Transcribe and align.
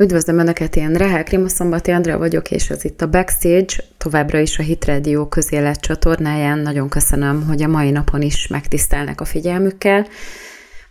Üdvözlöm 0.00 0.38
Önöket, 0.38 0.76
én 0.76 0.94
Rehel 0.94 1.24
Krimoszombati 1.24 1.90
Andrea 1.90 2.18
vagyok, 2.18 2.50
és 2.50 2.70
ez 2.70 2.84
itt 2.84 3.02
a 3.02 3.08
Backstage, 3.08 3.74
továbbra 3.98 4.38
is 4.38 4.58
a 4.58 4.62
Hit 4.62 4.84
Radio 4.84 5.28
közélet 5.28 5.80
csatornáján. 5.80 6.58
Nagyon 6.58 6.88
köszönöm, 6.88 7.46
hogy 7.46 7.62
a 7.62 7.68
mai 7.68 7.90
napon 7.90 8.22
is 8.22 8.46
megtisztelnek 8.46 9.20
a 9.20 9.24
figyelmükkel. 9.24 10.06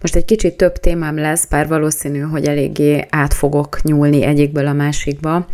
Most 0.02 0.16
egy 0.16 0.26
kicsit 0.26 0.58
több 0.58 0.74
témám 0.74 1.18
lesz, 1.18 1.46
bár 1.46 1.68
valószínű, 1.68 2.20
hogy 2.20 2.46
eléggé 2.46 3.06
át 3.10 3.34
fogok 3.34 3.84
nyúlni 3.84 4.24
egyikből 4.24 4.68
a 4.68 4.74
másikba. 4.74 5.48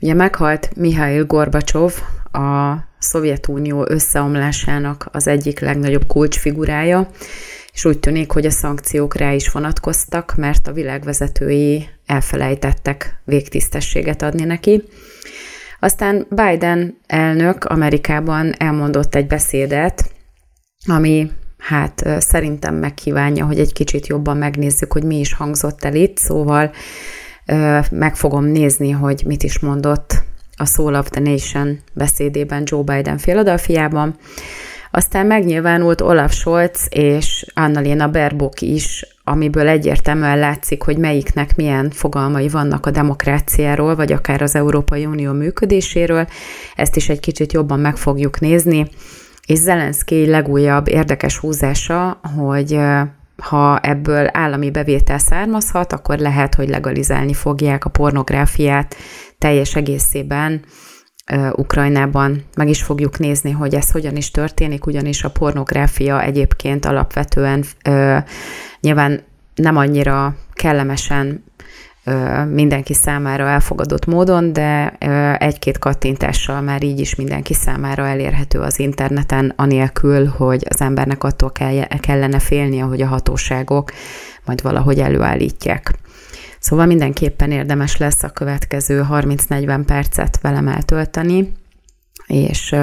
Ugye 0.00 0.14
meghalt 0.14 0.70
Mihail 0.76 1.24
Gorbacsov, 1.24 1.92
a 2.32 2.76
Szovjetunió 2.98 3.86
összeomlásának 3.88 5.08
az 5.12 5.26
egyik 5.26 5.60
legnagyobb 5.60 6.06
kulcsfigurája, 6.06 7.10
és 7.72 7.84
úgy 7.84 7.98
tűnik, 7.98 8.30
hogy 8.30 8.46
a 8.46 8.50
szankciók 8.50 9.16
rá 9.16 9.32
is 9.32 9.50
vonatkoztak, 9.50 10.34
mert 10.36 10.68
a 10.68 10.72
világvezetői 10.72 11.88
elfelejtettek 12.06 13.20
végtisztességet 13.24 14.22
adni 14.22 14.44
neki. 14.44 14.82
Aztán 15.80 16.26
Biden 16.28 16.98
elnök 17.06 17.64
Amerikában 17.64 18.54
elmondott 18.58 19.14
egy 19.14 19.26
beszédet, 19.26 20.10
ami 20.86 21.30
hát 21.58 22.08
szerintem 22.18 22.74
megkívánja, 22.74 23.46
hogy 23.46 23.58
egy 23.58 23.72
kicsit 23.72 24.06
jobban 24.06 24.36
megnézzük, 24.36 24.92
hogy 24.92 25.02
mi 25.02 25.18
is 25.18 25.32
hangzott 25.32 25.84
el 25.84 25.94
itt, 25.94 26.18
szóval 26.18 26.70
meg 27.90 28.16
fogom 28.16 28.44
nézni, 28.44 28.90
hogy 28.90 29.22
mit 29.26 29.42
is 29.42 29.58
mondott 29.58 30.22
a 30.56 30.66
Soul 30.66 30.94
of 30.94 31.08
the 31.08 31.20
Nation 31.20 31.78
beszédében 31.92 32.62
Joe 32.64 32.82
Biden 32.82 33.16
Philadelphiában. 33.16 34.16
Aztán 34.96 35.26
megnyilvánult 35.26 36.00
Olaf 36.00 36.32
Scholz 36.32 36.86
és 36.88 37.46
Annalena 37.54 38.10
Baerbock 38.10 38.60
is, 38.60 39.06
amiből 39.24 39.68
egyértelműen 39.68 40.38
látszik, 40.38 40.82
hogy 40.82 40.98
melyiknek 40.98 41.56
milyen 41.56 41.90
fogalmai 41.90 42.48
vannak 42.48 42.86
a 42.86 42.90
demokráciáról, 42.90 43.94
vagy 43.94 44.12
akár 44.12 44.42
az 44.42 44.54
Európai 44.54 45.06
Unió 45.06 45.32
működéséről. 45.32 46.26
Ezt 46.74 46.96
is 46.96 47.08
egy 47.08 47.20
kicsit 47.20 47.52
jobban 47.52 47.80
meg 47.80 47.96
fogjuk 47.96 48.40
nézni. 48.40 48.88
És 49.46 49.58
Zelenszky 49.58 50.26
legújabb 50.26 50.88
érdekes 50.88 51.38
húzása, 51.38 52.20
hogy 52.36 52.78
ha 53.36 53.78
ebből 53.78 54.28
állami 54.32 54.70
bevétel 54.70 55.18
származhat, 55.18 55.92
akkor 55.92 56.18
lehet, 56.18 56.54
hogy 56.54 56.68
legalizálni 56.68 57.34
fogják 57.34 57.84
a 57.84 57.90
pornográfiát 57.90 58.96
teljes 59.38 59.74
egészében 59.74 60.60
Ukrajnában. 61.52 62.44
Meg 62.56 62.68
is 62.68 62.82
fogjuk 62.82 63.18
nézni, 63.18 63.50
hogy 63.50 63.74
ez 63.74 63.90
hogyan 63.90 64.16
is 64.16 64.30
történik, 64.30 64.86
ugyanis 64.86 65.24
a 65.24 65.30
pornográfia 65.30 66.22
egyébként 66.22 66.84
alapvetően 66.84 67.64
nyilván 68.80 69.22
nem 69.54 69.76
annyira 69.76 70.36
kellemesen 70.52 71.44
mindenki 72.50 72.94
számára 72.94 73.48
elfogadott 73.48 74.06
módon, 74.06 74.52
de 74.52 74.90
egy-két 75.38 75.78
kattintással 75.78 76.60
már 76.60 76.82
így 76.82 77.00
is 77.00 77.14
mindenki 77.14 77.54
számára 77.54 78.06
elérhető 78.06 78.60
az 78.60 78.78
interneten, 78.78 79.52
anélkül, 79.56 80.26
hogy 80.26 80.66
az 80.68 80.80
embernek 80.80 81.24
attól 81.24 81.52
kellene 82.00 82.38
félnie, 82.38 82.82
hogy 82.82 83.02
a 83.02 83.06
hatóságok 83.06 83.92
majd 84.44 84.62
valahogy 84.62 84.98
előállítják. 84.98 85.94
Szóval 86.58 86.86
mindenképpen 86.86 87.50
érdemes 87.50 87.96
lesz 87.96 88.22
a 88.22 88.28
következő 88.28 89.06
30-40 89.10 89.82
percet 89.86 90.38
velem 90.40 90.68
eltölteni, 90.68 91.52
és 92.26 92.74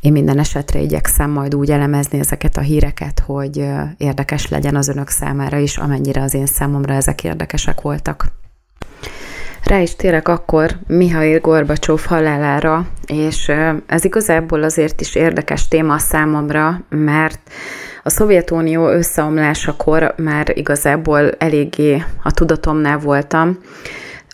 én 0.00 0.12
minden 0.12 0.38
esetre 0.38 0.80
igyekszem 0.80 1.30
majd 1.30 1.54
úgy 1.54 1.70
elemezni 1.70 2.18
ezeket 2.18 2.56
a 2.56 2.60
híreket, 2.60 3.22
hogy 3.26 3.66
érdekes 3.96 4.48
legyen 4.48 4.76
az 4.76 4.88
önök 4.88 5.08
számára 5.08 5.58
is, 5.58 5.76
amennyire 5.76 6.22
az 6.22 6.34
én 6.34 6.46
számomra 6.46 6.94
ezek 6.94 7.24
érdekesek 7.24 7.80
voltak. 7.80 8.26
Rá 9.62 9.80
is 9.80 9.96
térek 9.96 10.28
akkor 10.28 10.78
Mihail 10.86 11.40
Gorbacsov 11.40 12.04
halálára, 12.04 12.86
és 13.06 13.52
ez 13.86 14.04
igazából 14.04 14.62
azért 14.62 15.00
is 15.00 15.14
érdekes 15.14 15.68
téma 15.68 15.98
számomra, 15.98 16.84
mert 16.88 17.40
a 18.06 18.10
Szovjetunió 18.10 18.88
összeomlásakor 18.88 20.14
már 20.16 20.52
igazából 20.54 21.30
eléggé 21.30 22.02
a 22.22 22.32
tudatomnál 22.32 22.98
voltam, 22.98 23.58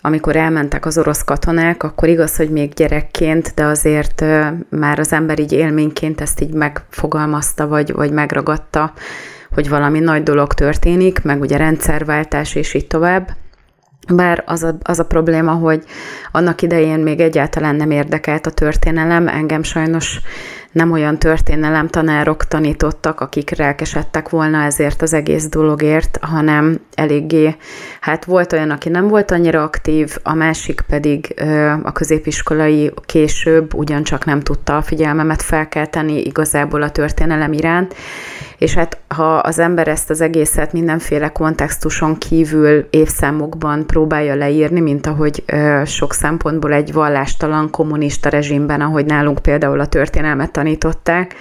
amikor 0.01 0.35
elmentek 0.35 0.85
az 0.85 0.97
orosz 0.97 1.23
katonák, 1.23 1.83
akkor 1.83 2.09
igaz, 2.09 2.35
hogy 2.35 2.49
még 2.49 2.73
gyerekként, 2.73 3.51
de 3.55 3.63
azért 3.63 4.25
már 4.69 4.99
az 4.99 5.13
ember 5.13 5.39
így 5.39 5.51
élményként 5.51 6.21
ezt 6.21 6.41
így 6.41 6.53
megfogalmazta, 6.53 7.67
vagy, 7.67 7.93
vagy 7.93 8.11
megragadta, 8.11 8.93
hogy 9.53 9.69
valami 9.69 9.99
nagy 9.99 10.23
dolog 10.23 10.53
történik, 10.53 11.23
meg 11.23 11.41
ugye 11.41 11.57
rendszerváltás 11.57 12.55
és 12.55 12.73
így 12.73 12.87
tovább. 12.87 13.29
Bár 14.13 14.43
az 14.45 14.63
a, 14.63 14.77
az 14.81 14.99
a 14.99 15.05
probléma, 15.05 15.51
hogy 15.51 15.83
annak 16.31 16.61
idején 16.61 16.99
még 16.99 17.19
egyáltalán 17.19 17.75
nem 17.75 17.91
érdekelt 17.91 18.45
a 18.45 18.51
történelem, 18.51 19.27
engem 19.27 19.63
sajnos 19.63 20.19
nem 20.73 20.91
olyan 20.91 21.19
történelem 21.19 21.87
tanárok 21.87 22.47
tanítottak, 22.47 23.19
akik 23.19 23.49
rákesedtek 23.49 24.29
volna 24.29 24.63
ezért 24.63 25.01
az 25.01 25.13
egész 25.13 25.47
dologért, 25.47 26.19
hanem 26.21 26.79
eléggé, 26.95 27.55
hát 27.99 28.25
volt 28.25 28.53
olyan, 28.53 28.69
aki 28.69 28.89
nem 28.89 29.07
volt 29.07 29.31
annyira 29.31 29.63
aktív, 29.63 30.17
a 30.23 30.33
másik 30.33 30.81
pedig 30.87 31.33
a 31.83 31.91
középiskolai 31.91 32.93
később 33.05 33.73
ugyancsak 33.73 34.25
nem 34.25 34.39
tudta 34.39 34.77
a 34.77 34.81
figyelmemet 34.81 35.41
felkelteni 35.41 36.21
igazából 36.21 36.81
a 36.81 36.91
történelem 36.91 37.53
iránt, 37.53 37.95
és 38.57 38.73
hát 38.73 38.97
ha 39.07 39.35
az 39.35 39.59
ember 39.59 39.87
ezt 39.87 40.09
az 40.09 40.21
egészet 40.21 40.73
mindenféle 40.73 41.29
kontextuson 41.29 42.17
kívül 42.17 42.87
évszámokban 42.89 43.87
próbálja 43.87 44.35
leírni, 44.35 44.79
mint 44.79 45.07
ahogy 45.07 45.43
sok 45.85 46.13
szempontból 46.13 46.73
egy 46.73 46.93
vallástalan 46.93 47.69
kommunista 47.69 48.29
rezsimben, 48.29 48.81
ahogy 48.81 49.05
nálunk 49.05 49.39
például 49.39 49.79
a 49.79 49.85
történelmet 49.85 50.51
tanították, 50.63 51.35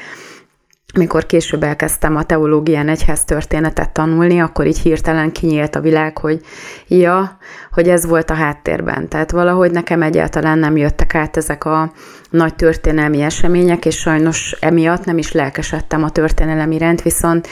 mikor 0.94 1.26
később 1.26 1.62
elkezdtem 1.62 2.16
a 2.16 2.22
teológián 2.22 2.88
egyház 2.88 3.24
történetet 3.24 3.90
tanulni, 3.90 4.40
akkor 4.40 4.66
így 4.66 4.78
hirtelen 4.78 5.32
kinyílt 5.32 5.76
a 5.76 5.80
világ, 5.80 6.18
hogy 6.18 6.40
ja, 6.86 7.38
hogy 7.70 7.88
ez 7.88 8.06
volt 8.06 8.30
a 8.30 8.34
háttérben. 8.34 9.08
Tehát 9.08 9.30
valahogy 9.30 9.70
nekem 9.70 10.02
egyáltalán 10.02 10.58
nem 10.58 10.76
jöttek 10.76 11.14
át 11.14 11.36
ezek 11.36 11.64
a 11.64 11.92
nagy 12.30 12.54
történelmi 12.54 13.20
események, 13.20 13.84
és 13.84 13.96
sajnos 13.96 14.56
emiatt 14.60 15.04
nem 15.04 15.18
is 15.18 15.32
lelkesedtem 15.32 16.02
a 16.02 16.10
történelem 16.10 16.70
iránt, 16.70 17.02
viszont 17.02 17.48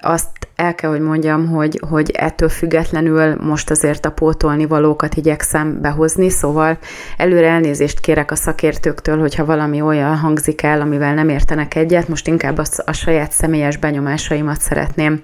azt 0.00 0.28
el 0.56 0.74
kell, 0.74 0.90
hogy 0.90 1.00
mondjam, 1.00 1.48
hogy, 1.48 1.80
hogy 1.88 2.10
ettől 2.10 2.48
függetlenül 2.48 3.34
most 3.40 3.70
azért 3.70 4.06
a 4.06 4.10
pótolni 4.10 4.66
valókat 4.66 5.14
igyekszem 5.14 5.80
behozni, 5.80 6.30
szóval 6.30 6.78
előre 7.16 7.48
elnézést 7.48 8.00
kérek 8.00 8.30
a 8.30 8.34
szakértőktől, 8.34 9.18
hogyha 9.18 9.44
valami 9.44 9.80
olyan 9.80 10.16
hangzik 10.16 10.62
el, 10.62 10.80
amivel 10.80 11.14
nem 11.14 11.28
értenek 11.28 11.74
egyet, 11.74 12.08
most 12.08 12.26
inkább 12.26 12.58
a, 12.58 12.64
a 12.84 12.92
saját 12.92 13.32
személyes 13.32 13.76
benyomásaimat 13.76 14.60
szeretném 14.60 15.22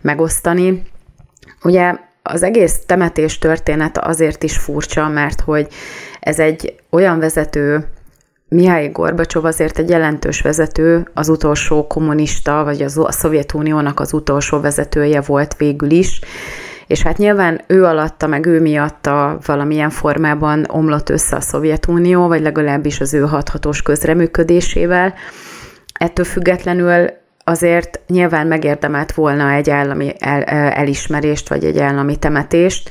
megosztani. 0.00 0.82
Ugye 1.62 1.94
az 2.22 2.42
egész 2.42 2.78
temetés 2.86 3.38
történet 3.38 3.98
azért 3.98 4.42
is 4.42 4.56
furcsa, 4.56 5.08
mert 5.08 5.40
hogy 5.40 5.68
ez 6.20 6.38
egy 6.38 6.74
olyan 6.90 7.18
vezető, 7.18 7.88
Mihály 8.52 8.88
Gorbacsov 8.88 9.44
azért 9.44 9.78
egy 9.78 9.88
jelentős 9.88 10.40
vezető, 10.40 11.10
az 11.14 11.28
utolsó 11.28 11.86
kommunista, 11.86 12.64
vagy 12.64 12.82
az, 12.82 12.98
a 12.98 13.12
Szovjetuniónak 13.12 14.00
az 14.00 14.12
utolsó 14.12 14.60
vezetője 14.60 15.20
volt 15.20 15.56
végül 15.56 15.90
is, 15.90 16.20
és 16.86 17.02
hát 17.02 17.16
nyilván 17.16 17.60
ő 17.66 17.84
alatta, 17.84 18.26
meg 18.26 18.46
ő 18.46 18.60
miatta 18.60 19.38
valamilyen 19.46 19.90
formában 19.90 20.64
omlott 20.68 21.08
össze 21.08 21.36
a 21.36 21.40
Szovjetunió, 21.40 22.26
vagy 22.26 22.40
legalábbis 22.40 23.00
az 23.00 23.14
ő 23.14 23.20
hathatós 23.20 23.82
közreműködésével. 23.82 25.14
Ettől 25.92 26.24
függetlenül 26.24 27.10
azért 27.44 28.00
nyilván 28.06 28.46
megérdemelt 28.46 29.12
volna 29.12 29.50
egy 29.50 29.70
állami 29.70 30.12
el, 30.18 30.42
elismerést, 30.72 31.48
vagy 31.48 31.64
egy 31.64 31.78
állami 31.78 32.16
temetést. 32.16 32.90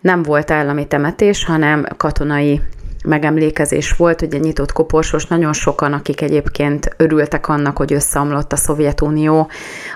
Nem 0.00 0.22
volt 0.22 0.50
állami 0.50 0.86
temetés, 0.86 1.44
hanem 1.44 1.86
katonai 1.96 2.60
megemlékezés 3.06 3.92
volt, 3.92 4.22
ugye 4.22 4.38
nyitott 4.38 4.72
koporsos, 4.72 5.26
nagyon 5.26 5.52
sokan, 5.52 5.92
akik 5.92 6.20
egyébként 6.20 6.94
örültek 6.96 7.48
annak, 7.48 7.76
hogy 7.76 7.92
összeomlott 7.92 8.52
a 8.52 8.56
Szovjetunió, 8.56 9.48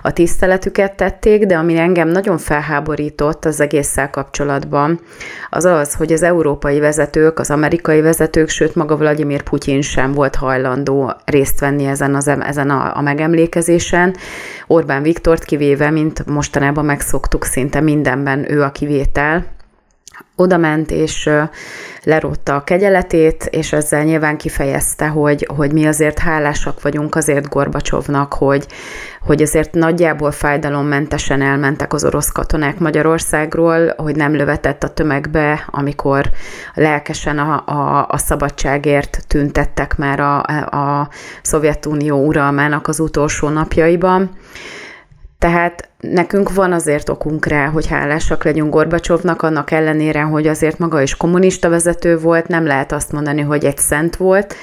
a 0.02 0.12
tiszteletüket 0.12 0.96
tették, 0.96 1.46
de 1.46 1.56
ami 1.56 1.76
engem 1.76 2.08
nagyon 2.08 2.38
felháborított 2.38 3.44
az 3.44 3.60
egésszel 3.60 4.10
kapcsolatban, 4.10 5.00
az 5.50 5.64
az, 5.64 5.94
hogy 5.94 6.12
az 6.12 6.22
európai 6.22 6.78
vezetők, 6.78 7.38
az 7.38 7.50
amerikai 7.50 8.00
vezetők, 8.00 8.48
sőt 8.48 8.74
maga 8.74 8.96
Vladimir 8.96 9.42
Putyin 9.42 9.82
sem 9.82 10.12
volt 10.12 10.34
hajlandó 10.34 11.12
részt 11.24 11.60
venni 11.60 11.84
ezen, 11.84 12.14
az, 12.14 12.28
ezen 12.28 12.70
a, 12.70 12.96
a 12.96 13.00
megemlékezésen. 13.00 14.16
Orbán 14.66 15.02
Viktort 15.02 15.44
kivéve, 15.44 15.90
mint 15.90 16.26
mostanában 16.26 16.84
megszoktuk, 16.84 17.44
szinte 17.44 17.80
mindenben 17.80 18.52
ő 18.52 18.62
a 18.62 18.70
kivétel, 18.70 19.58
oda 20.37 20.56
ment, 20.56 20.90
és 20.90 21.31
lerótta 22.02 22.55
a 22.55 22.64
kegyeletét, 22.64 23.49
és 23.50 23.72
ezzel 23.72 24.02
nyilván 24.05 24.37
kifejezte, 24.37 25.06
hogy, 25.06 25.49
hogy 25.56 25.72
mi 25.72 25.87
azért 25.87 26.19
hálásak 26.19 26.82
vagyunk 26.82 27.14
azért 27.14 27.49
Gorbacsovnak, 27.49 28.32
hogy, 28.32 28.67
hogy 29.20 29.43
azért 29.43 29.75
nagyjából 29.75 30.31
fájdalommentesen 30.31 31.43
elmentek 31.43 31.93
az 31.93 32.05
orosz 32.05 32.31
katonák 32.31 32.78
Magyarországról, 32.78 33.94
hogy 33.96 34.17
nem 34.17 34.34
lövetett 34.34 34.82
a 34.82 34.93
tömegbe, 34.93 35.64
amikor 35.70 36.31
lelkesen 36.75 37.38
a, 37.38 37.62
a, 37.66 38.06
a 38.08 38.19
szabadságért 38.19 39.25
tüntettek 39.26 39.96
már 39.96 40.20
a, 40.20 40.38
a 40.62 41.08
Szovjetunió 41.43 42.26
uralmának 42.26 42.88
az 42.88 43.00
utolsó 43.00 43.49
napjaiban. 43.49 44.31
Tehát 45.40 45.88
nekünk 46.00 46.52
van 46.52 46.72
azért 46.72 47.08
okunk 47.08 47.46
rá, 47.46 47.66
hogy 47.66 47.87
hálásak 47.87 48.44
legyünk 48.44 48.72
Gorbacsovnak, 48.72 49.42
annak 49.42 49.70
ellenére, 49.70 50.20
hogy 50.20 50.46
azért 50.46 50.78
maga 50.78 51.02
is 51.02 51.16
kommunista 51.16 51.69
vezető 51.69 52.19
volt, 52.19 52.48
nem 52.48 52.66
lehet 52.66 52.92
azt 52.92 53.12
mondani, 53.12 53.40
hogy 53.40 53.64
egy 53.64 53.78
szent 53.78 54.16
volt, 54.16 54.54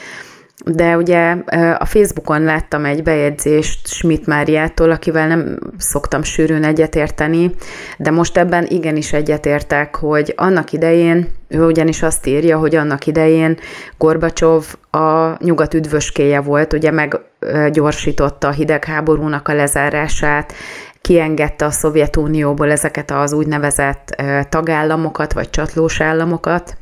de 0.66 0.98
ugye 0.98 1.36
a 1.78 1.86
Facebookon 1.86 2.42
láttam 2.42 2.86
egy 2.86 3.04
bejegyzést 3.04 3.88
Schmidt 3.88 4.26
Máriától, 4.26 4.92
akivel 4.92 5.28
nem 5.28 5.60
szoktam 5.78 6.24
sűrűn 6.24 6.64
egyetérteni, 6.64 7.52
de 7.98 8.12
most 8.12 8.38
ebben 8.38 8.66
igenis 8.70 9.14
egyetértek, 9.14 9.96
hogy 9.96 10.34
annak 10.38 10.72
idején, 10.72 11.28
ő 11.48 11.66
ugyanis 11.66 12.04
azt 12.04 12.28
írja, 12.28 12.58
hogy 12.58 12.76
annak 12.76 13.08
idején 13.08 13.58
Gorbacsov 13.98 14.76
a 14.92 15.44
nyugat 15.44 15.74
üdvöskéje 15.74 16.40
volt, 16.40 16.74
ugye 16.74 16.92
meggyorsította 16.92 18.48
a 18.48 18.52
hidegháborúnak 18.52 19.48
a 19.48 19.54
lezárását, 19.54 20.54
kiengedte 21.02 21.66
a 21.66 21.72
Szovjetunióból 21.72 22.72
ezeket 22.72 23.12
az 23.12 23.34
úgynevezett 23.34 24.24
tagállamokat, 24.50 25.34
vagy 25.34 25.50
csatlós 25.50 26.02
államokat, 26.02 26.78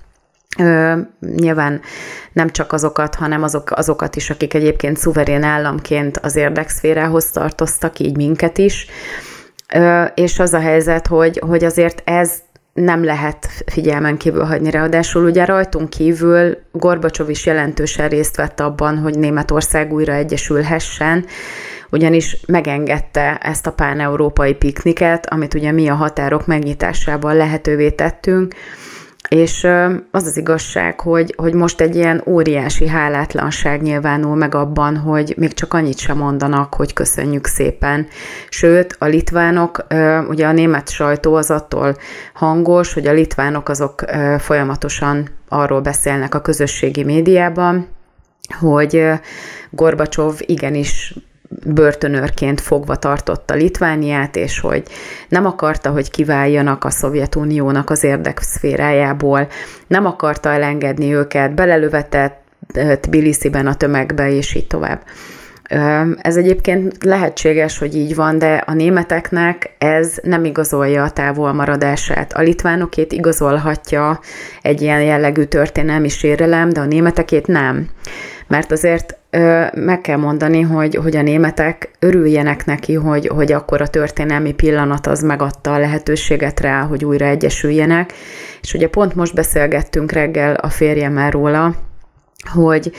Ö, 0.59 0.99
nyilván 1.19 1.81
nem 2.33 2.49
csak 2.49 2.73
azokat, 2.73 3.15
hanem 3.15 3.43
azok, 3.43 3.71
azokat 3.71 4.15
is, 4.15 4.29
akik 4.29 4.53
egyébként 4.53 4.97
szuverén 4.97 5.43
államként 5.43 6.17
az 6.17 6.35
érdekszférához 6.35 7.29
tartoztak, 7.29 7.99
így 7.99 8.15
minket 8.15 8.57
is. 8.57 8.87
Ö, 9.73 10.03
és 10.03 10.39
az 10.39 10.53
a 10.53 10.59
helyzet, 10.59 11.07
hogy, 11.07 11.41
hogy 11.45 11.63
azért 11.63 12.01
ez 12.05 12.31
nem 12.73 13.03
lehet 13.03 13.47
figyelmen 13.65 14.17
kívül 14.17 14.43
hagyni. 14.43 14.69
Ráadásul 14.69 15.23
ugye 15.23 15.45
rajtunk 15.45 15.89
kívül 15.89 16.57
Gorbacsov 16.71 17.29
is 17.29 17.45
jelentősen 17.45 18.09
részt 18.09 18.35
vett 18.35 18.59
abban, 18.59 18.97
hogy 18.97 19.17
Németország 19.17 19.93
újra 19.93 20.13
egyesülhessen, 20.13 21.25
ugyanis 21.89 22.37
megengedte 22.47 23.37
ezt 23.37 23.67
a 23.67 23.71
pán-európai 23.71 24.53
pikniket, 24.53 25.25
amit 25.25 25.53
ugye 25.53 25.71
mi 25.71 25.87
a 25.87 25.93
határok 25.93 26.45
megnyitásával 26.45 27.33
lehetővé 27.33 27.89
tettünk, 27.89 28.55
és 29.27 29.67
az 30.11 30.25
az 30.25 30.37
igazság, 30.37 30.99
hogy, 30.99 31.33
hogy 31.37 31.53
most 31.53 31.81
egy 31.81 31.95
ilyen 31.95 32.21
óriási 32.25 32.87
hálátlanság 32.87 33.81
nyilvánul 33.81 34.35
meg 34.35 34.55
abban, 34.55 34.97
hogy 34.97 35.33
még 35.37 35.53
csak 35.53 35.73
annyit 35.73 35.97
sem 35.97 36.17
mondanak, 36.17 36.73
hogy 36.73 36.93
köszönjük 36.93 37.45
szépen. 37.47 38.07
Sőt, 38.49 38.95
a 38.99 39.05
litvánok, 39.05 39.85
ugye 40.29 40.47
a 40.47 40.51
német 40.51 40.89
sajtó 40.89 41.35
az 41.35 41.51
attól 41.51 41.95
hangos, 42.33 42.93
hogy 42.93 43.07
a 43.07 43.13
litvánok 43.13 43.69
azok 43.69 44.03
folyamatosan 44.37 45.29
arról 45.49 45.81
beszélnek 45.81 46.35
a 46.35 46.41
közösségi 46.41 47.03
médiában, 47.03 47.87
hogy 48.59 49.05
Gorbacsov 49.69 50.35
igenis 50.39 51.13
börtönőrként 51.65 52.61
fogva 52.61 52.95
tartotta 52.95 53.53
Litvániát, 53.53 54.35
és 54.35 54.59
hogy 54.59 54.83
nem 55.29 55.45
akarta, 55.45 55.89
hogy 55.89 56.11
kiváljanak 56.11 56.83
a 56.83 56.89
Szovjetuniónak 56.89 57.89
az 57.89 58.03
érdekszférájából, 58.03 59.47
nem 59.87 60.05
akarta 60.05 60.49
elengedni 60.49 61.13
őket, 61.13 61.55
belelövetett 61.55 62.43
Tbilisi-ben 63.01 63.67
a 63.67 63.75
tömegbe, 63.75 64.29
és 64.31 64.55
így 64.55 64.67
tovább. 64.67 65.01
Ez 66.21 66.35
egyébként 66.35 67.03
lehetséges, 67.03 67.77
hogy 67.77 67.95
így 67.95 68.15
van, 68.15 68.37
de 68.37 68.63
a 68.65 68.73
németeknek 68.73 69.75
ez 69.77 70.17
nem 70.23 70.45
igazolja 70.45 71.03
a 71.03 71.09
távolmaradását. 71.09 72.33
A 72.33 72.41
litvánokét 72.41 73.11
igazolhatja 73.11 74.19
egy 74.61 74.81
ilyen 74.81 75.01
jellegű 75.01 75.43
történelmi 75.43 76.09
sérelem, 76.09 76.69
de 76.69 76.79
a 76.79 76.85
németekét 76.85 77.47
nem. 77.47 77.89
Mert 78.47 78.71
azért 78.71 79.17
meg 79.73 80.01
kell 80.01 80.17
mondani, 80.17 80.61
hogy, 80.61 80.95
hogy 80.95 81.15
a 81.15 81.21
németek 81.21 81.91
örüljenek 81.99 82.65
neki, 82.65 82.93
hogy, 82.93 83.27
hogy 83.27 83.51
akkor 83.51 83.81
a 83.81 83.87
történelmi 83.87 84.53
pillanat 84.53 85.07
az 85.07 85.21
megadta 85.21 85.73
a 85.73 85.79
lehetőséget 85.79 86.59
rá, 86.59 86.81
hogy 86.81 87.05
újra 87.05 87.25
egyesüljenek. 87.25 88.13
És 88.61 88.73
ugye 88.73 88.87
pont 88.87 89.15
most 89.15 89.33
beszélgettünk 89.33 90.11
reggel 90.11 90.53
a 90.53 90.69
férjemmel 90.69 91.31
róla, 91.31 91.75
hogy 92.53 92.91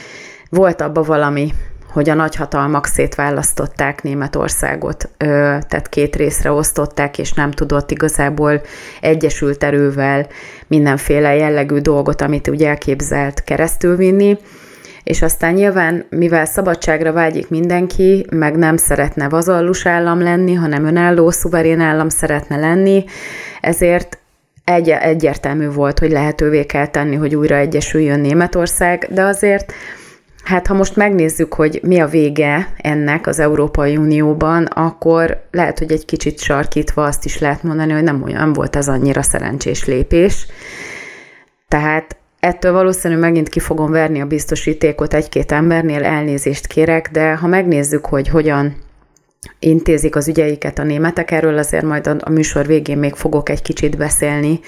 volt 0.50 0.80
abba 0.80 1.02
valami, 1.02 1.52
hogy 1.92 2.08
a 2.10 2.14
nagyhatalmak 2.14 2.86
szétválasztották 2.86 4.02
Németországot, 4.02 5.10
tehát 5.18 5.88
két 5.88 6.16
részre 6.16 6.50
osztották, 6.52 7.18
és 7.18 7.32
nem 7.32 7.50
tudott 7.50 7.90
igazából 7.90 8.60
egyesült 9.00 9.64
erővel 9.64 10.26
mindenféle 10.66 11.34
jellegű 11.34 11.78
dolgot, 11.78 12.20
amit 12.20 12.48
úgy 12.48 12.62
elképzelt 12.62 13.44
keresztülvinni, 13.44 14.38
és 15.06 15.22
aztán 15.22 15.54
nyilván, 15.54 16.04
mivel 16.10 16.44
szabadságra 16.44 17.12
vágyik 17.12 17.48
mindenki, 17.48 18.26
meg 18.30 18.56
nem 18.56 18.76
szeretne 18.76 19.28
vazallus 19.28 19.86
állam 19.86 20.20
lenni, 20.20 20.54
hanem 20.54 20.84
önálló, 20.84 21.30
szuverén 21.30 21.80
állam 21.80 22.08
szeretne 22.08 22.56
lenni, 22.56 23.04
ezért 23.60 24.18
egy, 24.64 24.88
egyértelmű 24.88 25.70
volt, 25.70 25.98
hogy 25.98 26.10
lehetővé 26.10 26.64
kell 26.64 26.86
tenni, 26.86 27.14
hogy 27.14 27.34
újra 27.34 27.56
egyesüljön 27.56 28.20
Németország, 28.20 29.08
de 29.10 29.22
azért 29.22 29.72
Hát 30.44 30.66
ha 30.66 30.74
most 30.74 30.96
megnézzük, 30.96 31.54
hogy 31.54 31.80
mi 31.82 32.00
a 32.00 32.06
vége 32.06 32.68
ennek 32.76 33.26
az 33.26 33.38
Európai 33.38 33.96
Unióban, 33.96 34.64
akkor 34.64 35.46
lehet, 35.50 35.78
hogy 35.78 35.92
egy 35.92 36.04
kicsit 36.04 36.38
sarkítva 36.38 37.04
azt 37.04 37.24
is 37.24 37.38
lehet 37.38 37.62
mondani, 37.62 37.92
hogy 37.92 38.02
nem 38.02 38.22
olyan 38.22 38.52
volt 38.52 38.76
ez 38.76 38.88
annyira 38.88 39.22
szerencsés 39.22 39.84
lépés. 39.84 40.46
Tehát 41.68 42.16
Ettől 42.40 42.72
valószínűleg 42.72 43.22
megint 43.22 43.48
ki 43.48 43.60
fogom 43.60 43.90
verni 43.90 44.20
a 44.20 44.26
biztosítékot 44.26 45.14
egy-két 45.14 45.52
embernél, 45.52 46.04
elnézést 46.04 46.66
kérek, 46.66 47.10
de 47.12 47.34
ha 47.34 47.46
megnézzük, 47.46 48.06
hogy 48.06 48.28
hogyan 48.28 48.76
intézik 49.58 50.16
az 50.16 50.28
ügyeiket 50.28 50.78
a 50.78 50.82
németek, 50.82 51.30
erről 51.30 51.58
azért 51.58 51.84
majd 51.84 52.06
a, 52.06 52.16
a 52.18 52.30
műsor 52.30 52.66
végén 52.66 52.98
még 52.98 53.14
fogok 53.14 53.48
egy 53.48 53.62
kicsit 53.62 53.96
beszélni 53.96 54.60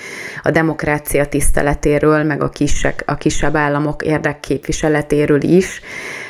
a 0.42 0.50
demokrácia 0.50 1.26
tiszteletéről, 1.26 2.22
meg 2.22 2.42
a, 2.42 2.48
kisek, 2.48 3.02
a 3.06 3.14
kisebb 3.14 3.56
államok 3.56 4.02
érdekképviseletéről 4.02 5.42
is, 5.42 5.80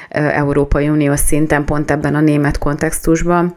Európai 0.08 0.88
Uniós 0.88 1.20
szinten, 1.20 1.64
pont 1.64 1.90
ebben 1.90 2.14
a 2.14 2.20
német 2.20 2.58
kontextusban. 2.58 3.55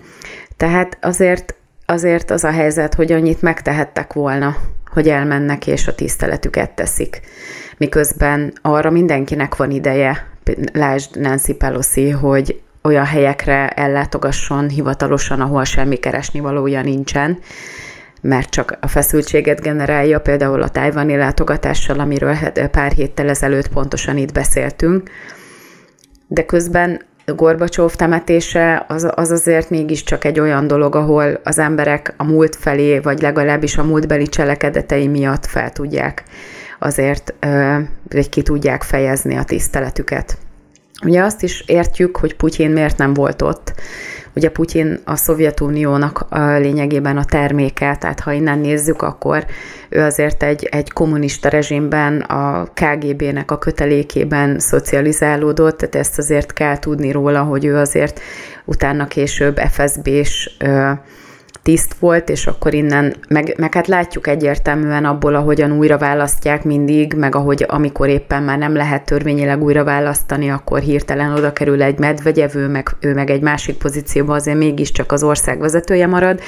Tehát 0.58 0.98
azért, 1.02 1.56
azért 1.86 2.32
az 2.32 2.44
a 2.44 2.52
helyzet, 2.52 2.94
hogy 2.94 3.12
annyit 3.12 3.42
megtehettek 3.42 4.14
volna, 4.14 4.56
hogy 4.92 5.10
elmennek 5.10 5.68
és 5.68 5.88
a 5.88 5.96
tiszteletüket 5.96 6.72
teszik 6.72 7.22
miközben 7.82 8.54
arra 8.62 8.90
mindenkinek 8.90 9.56
van 9.56 9.72
ideje, 9.72 10.28
lásd 10.74 11.20
Nancy 11.20 11.54
Pelosi, 11.54 12.10
hogy 12.10 12.62
olyan 12.82 13.06
helyekre 13.06 13.70
ellátogasson 13.70 14.70
hivatalosan, 14.70 15.42
ahol 15.42 15.64
semmi 15.64 15.96
keresni 15.96 16.40
valója 16.40 16.82
nincsen, 16.82 17.40
mert 18.22 18.50
csak 18.50 18.78
a 18.82 18.88
feszültséget 18.88 19.62
generálja, 19.62 20.20
például 20.20 20.62
a 20.62 20.70
tájvani 20.70 21.16
látogatással, 21.16 22.00
amiről 22.00 22.36
pár 22.72 22.92
héttel 22.92 23.30
ezelőtt 23.30 23.68
pontosan 23.68 24.18
itt 24.18 24.34
beszéltünk. 24.34 25.10
De 26.28 26.46
közben 26.46 27.02
Gorbacsov 27.26 27.94
temetése 27.96 28.86
az, 28.88 29.08
az 29.16 29.32
azért 29.32 29.70
mégiscsak 29.70 30.26
egy 30.26 30.40
olyan 30.40 30.68
dolog, 30.68 30.96
ahol 30.96 31.40
az 31.44 31.60
emberek 31.60 32.14
a 32.18 32.24
múlt 32.24 32.56
felé, 32.56 33.00
vagy 33.00 33.22
legalábbis 33.22 33.78
a 33.78 33.84
múltbeli 33.84 34.28
cselekedetei 34.28 35.08
miatt 35.08 35.46
fel 35.46 35.72
tudják 35.72 36.24
azért 36.84 37.34
hogy 38.12 38.30
ki 38.30 38.42
tudják 38.42 38.84
fejezni 38.84 39.36
a 39.36 39.44
tiszteletüket. 39.44 40.38
Ugye 41.04 41.24
azt 41.24 41.44
is 41.44 41.64
értjük, 41.68 42.18
hogy 42.18 42.36
Putyin 42.36 42.72
miért 42.72 42.98
nem 42.98 43.14
volt 43.14 43.42
ott. 43.42 43.74
Ugye 44.36 44.50
Putyin 44.50 45.00
a 45.06 45.16
Szovjetuniónak 45.16 46.26
a 46.30 46.58
lényegében 46.58 47.18
a 47.18 47.26
terméke, 47.26 47.98
tehát 48.00 48.20
ha 48.20 48.32
innen 48.32 48.60
nézzük, 48.60 49.02
akkor 49.02 49.46
ő 49.90 50.02
azért 50.02 50.44
egy, 50.44 50.64
egy 50.64 50.92
kommunista 50.92 51.50
rezsimben, 51.50 52.20
a 52.20 52.64
KGB-nek 52.74 53.52
a 53.52 53.58
kötelékében 53.58 54.60
szocializálódott, 54.60 55.78
tehát 55.78 55.96
ezt 55.96 56.18
azért 56.18 56.54
kell 56.54 56.80
tudni 56.80 57.12
róla, 57.12 57.44
hogy 57.44 57.66
ő 57.66 57.76
azért 57.78 58.20
utána 58.66 59.08
később 59.08 59.58
FSB-s 59.58 60.58
tiszt 61.64 61.94
volt, 62.00 62.30
és 62.30 62.48
akkor 62.48 62.74
innen, 62.74 63.16
meg, 63.28 63.54
meg 63.58 63.74
hát 63.74 63.88
látjuk 63.88 64.28
egyértelműen 64.28 65.06
abból, 65.06 65.36
ahogyan 65.36 65.72
újra 65.72 65.98
választják 65.98 66.64
mindig, 66.64 67.14
meg 67.14 67.36
ahogy 67.36 67.66
amikor 67.68 68.10
éppen 68.10 68.44
már 68.44 68.58
nem 68.58 68.76
lehet 68.76 69.06
törvényileg 69.06 69.64
újra 69.64 69.84
választani, 69.84 70.50
akkor 70.50 70.80
hirtelen 70.80 71.34
oda 71.34 71.54
kerül 71.54 71.84
egy 71.84 72.00
medvegyevő, 72.00 72.68
meg 72.68 72.90
ő 73.00 73.14
meg 73.14 73.30
egy 73.30 73.42
másik 73.42 73.78
pozícióba 73.78 74.34
azért 74.34 74.58
mégiscsak 74.58 75.12
az 75.12 75.24
ország 75.24 75.60
vezetője 75.60 76.08
marad. 76.08 76.40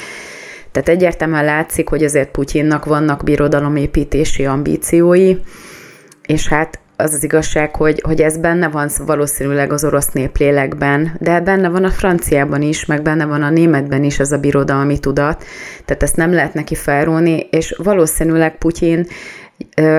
Tehát 0.71 0.89
egyértelműen 0.89 1.45
látszik, 1.45 1.89
hogy 1.89 2.03
azért 2.03 2.31
Putyinnak 2.31 2.85
vannak 2.85 3.23
birodalomépítési 3.23 4.45
ambíciói, 4.45 5.35
és 6.25 6.47
hát 6.47 6.79
az 6.95 7.13
az 7.13 7.23
igazság, 7.23 7.75
hogy, 7.75 8.01
hogy 8.03 8.21
ez 8.21 8.37
benne 8.37 8.69
van 8.69 8.89
valószínűleg 9.05 9.71
az 9.71 9.83
orosz 9.83 10.11
néplélekben, 10.11 11.15
de 11.19 11.39
benne 11.39 11.69
van 11.69 11.83
a 11.83 11.89
franciában 11.89 12.61
is, 12.61 12.85
meg 12.85 13.01
benne 13.01 13.25
van 13.25 13.41
a 13.41 13.49
németben 13.49 14.03
is 14.03 14.19
ez 14.19 14.31
a 14.31 14.37
birodalmi 14.37 14.99
tudat, 14.99 15.43
tehát 15.85 16.03
ezt 16.03 16.15
nem 16.15 16.33
lehet 16.33 16.53
neki 16.53 16.75
felróni, 16.75 17.47
és 17.51 17.75
valószínűleg 17.83 18.57
Putyin 18.57 19.07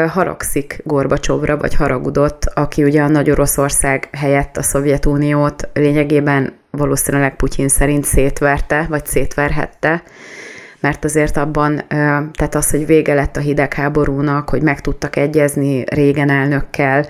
haragszik 0.09 0.81
Gorbacsovra, 0.85 1.57
vagy 1.57 1.75
haragudott, 1.75 2.45
aki 2.55 2.85
ugye 2.85 3.03
a 3.03 3.09
Nagy 3.09 3.31
Oroszország 3.31 4.09
helyett 4.13 4.57
a 4.57 4.63
Szovjetuniót 4.63 5.69
lényegében 5.73 6.53
valószínűleg 6.71 7.37
Putyin 7.37 7.69
szerint 7.69 8.05
szétverte, 8.05 8.87
vagy 8.89 9.07
szétverhette, 9.07 10.03
mert 10.85 11.05
azért 11.05 11.37
abban, 11.37 11.85
tehát 12.33 12.55
az, 12.55 12.71
hogy 12.71 12.87
vége 12.87 13.15
lett 13.15 13.37
a 13.37 13.41
hidegháborúnak, 13.41 14.49
hogy 14.49 14.63
meg 14.63 14.81
tudtak 14.81 15.17
egyezni 15.17 15.85
régen 15.89 16.31
elnökkel, 16.31 17.07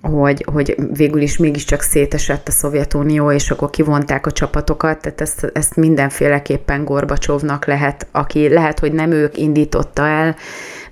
hogy, 0.00 0.44
hogy 0.52 0.76
végül 0.92 1.20
is 1.20 1.36
mégiscsak 1.36 1.80
szétesett 1.80 2.48
a 2.48 2.50
Szovjetunió, 2.50 3.30
és 3.30 3.50
akkor 3.50 3.70
kivonták 3.70 4.26
a 4.26 4.32
csapatokat, 4.32 5.00
tehát 5.00 5.20
ezt, 5.20 5.50
ezt 5.54 5.76
mindenféleképpen 5.76 6.84
Gorbacsovnak 6.84 7.66
lehet, 7.66 8.06
aki 8.12 8.48
lehet, 8.48 8.78
hogy 8.78 8.92
nem 8.92 9.10
ők 9.10 9.38
indította 9.38 10.06
el, 10.06 10.36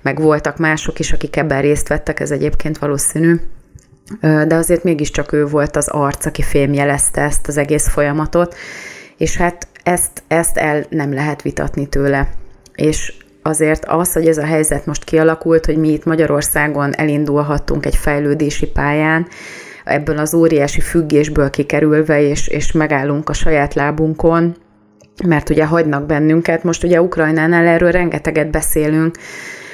meg 0.01 0.21
voltak 0.21 0.57
mások 0.57 0.99
is, 0.99 1.11
akik 1.11 1.35
ebben 1.35 1.61
részt 1.61 1.87
vettek, 1.87 2.19
ez 2.19 2.31
egyébként 2.31 2.77
valószínű, 2.77 3.35
de 4.21 4.55
azért 4.55 4.83
mégiscsak 4.83 5.31
ő 5.31 5.45
volt 5.45 5.75
az 5.75 5.87
arc, 5.87 6.25
aki 6.25 6.41
fémjelezte 6.41 7.21
ezt 7.21 7.47
az 7.47 7.57
egész 7.57 7.87
folyamatot, 7.87 8.55
és 9.19 9.37
hát 9.37 9.67
ezt, 9.83 10.23
ezt 10.27 10.57
el 10.57 10.85
nem 10.89 11.13
lehet 11.13 11.41
vitatni 11.41 11.87
tőle. 11.87 12.29
És 12.75 13.13
azért 13.41 13.85
az, 13.85 14.13
hogy 14.13 14.27
ez 14.27 14.37
a 14.37 14.45
helyzet 14.45 14.85
most 14.85 15.03
kialakult, 15.03 15.65
hogy 15.65 15.77
mi 15.77 15.89
itt 15.91 16.05
Magyarországon 16.05 16.95
elindulhattunk 16.95 17.85
egy 17.85 17.95
fejlődési 17.95 18.67
pályán, 18.67 19.27
ebből 19.83 20.17
az 20.17 20.33
óriási 20.33 20.81
függésből 20.81 21.49
kikerülve, 21.49 22.21
és, 22.21 22.47
és 22.47 22.71
megállunk 22.71 23.29
a 23.29 23.33
saját 23.33 23.73
lábunkon, 23.73 24.55
mert 25.27 25.49
ugye 25.49 25.65
hagynak 25.65 26.05
bennünket. 26.05 26.63
Most 26.63 26.83
ugye 26.83 27.01
Ukrajnánál 27.01 27.67
erről 27.67 27.91
rengeteget 27.91 28.51
beszélünk, 28.51 29.17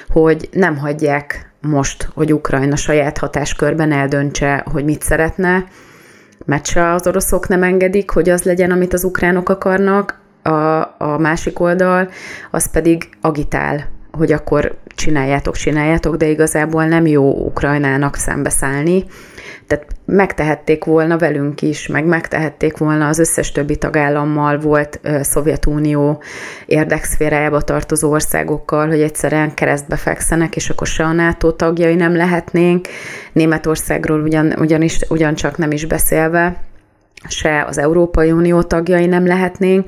hogy 0.09 0.49
nem 0.51 0.77
hagyják 0.77 1.51
most, 1.61 2.09
hogy 2.13 2.33
Ukrajna 2.33 2.75
saját 2.75 3.17
hatáskörben 3.17 3.91
eldöntse, 3.91 4.63
hogy 4.71 4.83
mit 4.83 5.01
szeretne, 5.01 5.65
mert 6.45 6.65
se 6.65 6.91
az 6.91 7.07
oroszok 7.07 7.47
nem 7.47 7.63
engedik, 7.63 8.09
hogy 8.09 8.29
az 8.29 8.43
legyen, 8.43 8.71
amit 8.71 8.93
az 8.93 9.03
ukránok 9.03 9.49
akarnak, 9.49 10.19
a, 10.41 10.79
a 10.97 11.17
másik 11.19 11.59
oldal, 11.59 12.09
az 12.51 12.71
pedig 12.71 13.09
agitál, 13.21 13.89
hogy 14.11 14.31
akkor 14.31 14.77
csináljátok, 14.95 15.55
csináljátok, 15.55 16.15
de 16.15 16.27
igazából 16.27 16.85
nem 16.85 17.05
jó 17.05 17.45
Ukrajnának 17.45 18.15
szembeszállni, 18.15 19.05
tehát 19.67 19.85
megtehették 20.05 20.83
volna 20.83 21.17
velünk 21.17 21.61
is, 21.61 21.87
meg 21.87 22.05
megtehették 22.05 22.77
volna 22.77 23.07
az 23.07 23.19
összes 23.19 23.51
többi 23.51 23.75
tagállammal, 23.75 24.59
volt 24.59 24.99
Szovjetunió 25.21 26.21
érdekszférájába 26.65 27.61
tartozó 27.61 28.11
országokkal, 28.11 28.87
hogy 28.87 29.01
egyszerűen 29.01 29.53
keresztbe 29.53 29.95
fekszenek, 29.95 30.55
és 30.55 30.69
akkor 30.69 30.87
se 30.87 31.03
a 31.03 31.11
NATO 31.11 31.51
tagjai 31.51 31.95
nem 31.95 32.15
lehetnénk, 32.15 32.87
Németországról 33.33 34.21
ugyan, 34.21 34.53
ugyanis, 34.59 34.99
ugyancsak 35.09 35.57
nem 35.57 35.71
is 35.71 35.85
beszélve, 35.85 36.63
se 37.27 37.65
az 37.67 37.77
Európai 37.77 38.31
Unió 38.31 38.61
tagjai 38.61 39.05
nem 39.05 39.27
lehetnénk, 39.27 39.87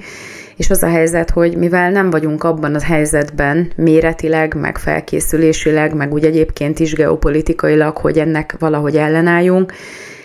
és 0.58 0.70
az 0.70 0.84
a 0.84 0.90
helyzet, 0.90 1.30
hogy 1.30 1.58
mivel 1.58 1.92
nem 1.92 2.10
vagyunk 2.10 2.44
abban 2.44 2.76
a 2.76 2.82
helyzetben 2.82 3.72
méretileg, 3.76 4.56
meg 4.56 4.78
felkészülésileg, 4.78 5.94
meg 5.94 6.14
úgy 6.14 6.26
egyébként 6.26 6.80
is 6.80 6.94
geopolitikailag, 6.94 7.98
hogy 7.98 8.18
ennek 8.18 8.56
valahogy 8.60 8.96
ellenálljunk, 8.96 9.74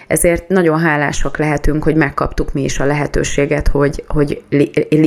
ezért 0.07 0.49
nagyon 0.49 0.79
hálásak 0.79 1.37
lehetünk, 1.37 1.83
hogy 1.83 1.95
megkaptuk 1.95 2.53
mi 2.53 2.63
is 2.63 2.79
a 2.79 2.85
lehetőséget, 2.85 3.69
hogy, 3.69 4.05
hogy 4.09 4.43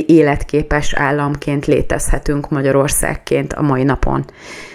életképes 0.06 0.94
államként 0.94 1.66
létezhetünk 1.66 2.50
Magyarországként 2.50 3.52
a 3.52 3.62
mai 3.62 3.82
napon. 3.82 4.24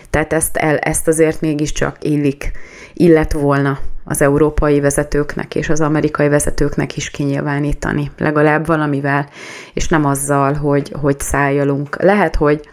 Tehát 0.10 0.34
ezt, 0.34 0.58
el, 0.58 0.77
ezt 0.77 1.08
azért 1.08 1.41
mégiscsak 1.41 1.98
illik, 2.01 2.51
illet 2.93 3.34
volna 3.34 3.79
az 4.03 4.22
európai 4.22 4.79
vezetőknek 4.79 5.55
és 5.55 5.70
az 5.70 5.81
amerikai 5.81 6.29
vezetőknek 6.29 6.98
is 6.98 7.10
kinyilvánítani, 7.10 8.12
legalább 8.17 8.65
valamivel, 8.65 9.29
és 9.74 9.88
nem 9.88 10.05
azzal, 10.05 10.53
hogy, 10.53 10.93
hogy 11.01 11.20
szájolunk. 11.20 12.01
Lehet, 12.01 12.36
hogy 12.36 12.70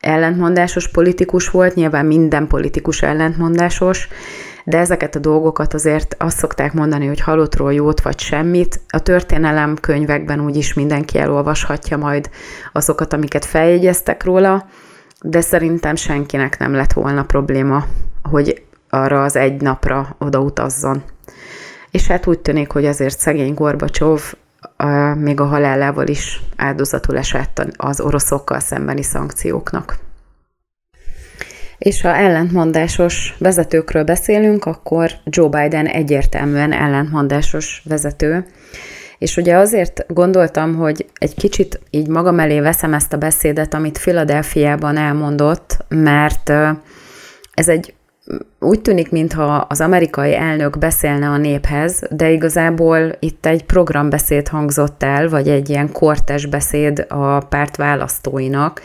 ellentmondásos 0.00 0.88
politikus 0.88 1.50
volt, 1.50 1.74
nyilván 1.74 2.06
minden 2.06 2.46
politikus 2.46 3.02
ellentmondásos, 3.02 4.08
de 4.64 4.78
ezeket 4.78 5.14
a 5.14 5.18
dolgokat 5.18 5.74
azért 5.74 6.16
azt 6.18 6.38
szokták 6.38 6.72
mondani, 6.72 7.06
hogy 7.06 7.20
halottról 7.20 7.74
jót 7.74 8.00
vagy 8.00 8.18
semmit. 8.18 8.80
A 8.88 8.98
történelem 8.98 9.76
könyvekben 9.80 10.40
úgyis 10.40 10.74
mindenki 10.74 11.18
elolvashatja 11.18 11.96
majd 11.96 12.30
azokat, 12.72 13.12
amiket 13.12 13.44
feljegyeztek 13.44 14.24
róla, 14.24 14.66
de 15.20 15.40
szerintem 15.40 15.94
senkinek 15.94 16.58
nem 16.58 16.74
lett 16.74 16.92
volna 16.92 17.24
probléma, 17.24 17.86
hogy 18.22 18.65
arra 19.00 19.24
az 19.24 19.36
egy 19.36 19.60
napra 19.60 20.16
odautazzon. 20.18 21.02
És 21.90 22.06
hát 22.06 22.26
úgy 22.26 22.38
tűnik, 22.38 22.70
hogy 22.70 22.86
azért 22.86 23.18
szegény 23.18 23.54
Gorbacsov 23.54 24.34
még 25.14 25.40
a 25.40 25.44
halálával 25.44 26.06
is 26.06 26.40
áldozatul 26.56 27.18
esett 27.18 27.66
az 27.76 28.00
oroszokkal 28.00 28.60
szembeni 28.60 29.02
szankcióknak. 29.02 29.98
És 31.78 32.00
ha 32.00 32.14
ellentmondásos 32.14 33.34
vezetőkről 33.38 34.04
beszélünk, 34.04 34.64
akkor 34.64 35.10
Joe 35.24 35.48
Biden 35.48 35.86
egyértelműen 35.86 36.72
ellentmondásos 36.72 37.82
vezető. 37.84 38.46
És 39.18 39.36
ugye 39.36 39.56
azért 39.56 40.04
gondoltam, 40.08 40.74
hogy 40.74 41.06
egy 41.18 41.34
kicsit 41.34 41.80
így 41.90 42.08
magam 42.08 42.38
elé 42.38 42.60
veszem 42.60 42.94
ezt 42.94 43.12
a 43.12 43.18
beszédet, 43.18 43.74
amit 43.74 43.98
Filadelfiában 43.98 44.96
elmondott, 44.96 45.76
mert 45.88 46.52
ez 47.54 47.68
egy 47.68 47.94
úgy 48.60 48.80
tűnik, 48.80 49.10
mintha 49.10 49.56
az 49.68 49.80
amerikai 49.80 50.34
elnök 50.34 50.78
beszélne 50.78 51.28
a 51.28 51.36
néphez, 51.36 52.02
de 52.10 52.30
igazából 52.30 53.12
itt 53.18 53.46
egy 53.46 53.64
programbeszéd 53.64 54.48
hangzott 54.48 55.02
el, 55.02 55.28
vagy 55.28 55.48
egy 55.48 55.68
ilyen 55.68 55.92
kortes 55.92 56.46
beszéd 56.46 57.06
a 57.08 57.38
párt 57.38 57.76
választóinak, 57.76 58.82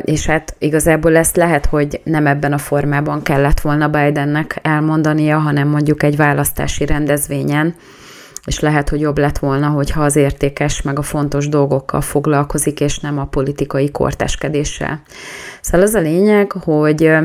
és 0.00 0.26
hát 0.26 0.54
igazából 0.58 1.16
ezt 1.16 1.36
lehet, 1.36 1.66
hogy 1.66 2.00
nem 2.04 2.26
ebben 2.26 2.52
a 2.52 2.58
formában 2.58 3.22
kellett 3.22 3.60
volna 3.60 3.88
Bidennek 3.88 4.58
elmondania, 4.62 5.38
hanem 5.38 5.68
mondjuk 5.68 6.02
egy 6.02 6.16
választási 6.16 6.86
rendezvényen, 6.86 7.74
és 8.46 8.60
lehet, 8.60 8.88
hogy 8.88 9.00
jobb 9.00 9.18
lett 9.18 9.38
volna, 9.38 9.68
hogyha 9.68 10.02
az 10.02 10.16
értékes, 10.16 10.82
meg 10.82 10.98
a 10.98 11.02
fontos 11.02 11.48
dolgokkal 11.48 12.00
foglalkozik, 12.00 12.80
és 12.80 12.98
nem 12.98 13.18
a 13.18 13.24
politikai 13.24 13.90
korteskedéssel. 13.90 15.02
Szóval 15.60 15.86
az 15.86 15.94
a 15.94 16.00
lényeg, 16.00 16.52
hogy 16.52 17.16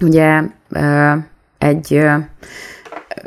ugye 0.00 0.42
egy, 1.58 1.88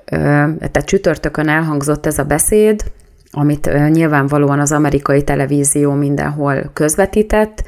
tehát 0.05 0.85
csütörtökön 0.85 1.47
elhangzott 1.47 2.05
ez 2.05 2.19
a 2.19 2.23
beszéd, 2.23 2.83
amit 3.31 3.89
nyilvánvalóan 3.89 4.59
az 4.59 4.71
amerikai 4.71 5.23
televízió 5.23 5.91
mindenhol 5.91 6.69
közvetített, 6.73 7.63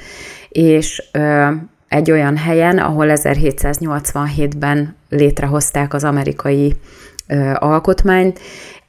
és 0.49 1.03
egy 1.87 2.11
olyan 2.11 2.37
helyen, 2.37 2.77
ahol 2.77 3.05
1787-ben 3.09 4.95
létrehozták 5.09 5.93
az 5.93 6.03
amerikai 6.03 6.75
alkotmányt, 7.53 8.39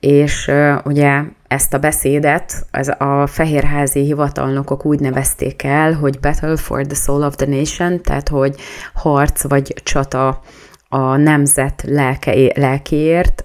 és 0.00 0.50
ugye 0.84 1.22
ezt 1.52 1.74
a 1.74 1.78
beszédet 1.78 2.66
ez 2.70 2.88
a 2.88 3.26
fehérházi 3.26 4.00
hivatalnokok 4.00 4.84
úgy 4.84 5.00
nevezték 5.00 5.62
el, 5.62 5.92
hogy 5.92 6.20
Battle 6.20 6.56
for 6.56 6.86
the 6.86 6.94
Soul 6.94 7.22
of 7.22 7.36
the 7.36 7.46
Nation, 7.46 8.02
tehát 8.02 8.28
hogy 8.28 8.54
harc 8.94 9.48
vagy 9.48 9.74
csata 9.82 10.40
a 10.88 11.16
nemzet 11.16 11.84
lelke, 11.86 12.34
lelkiért, 12.54 13.44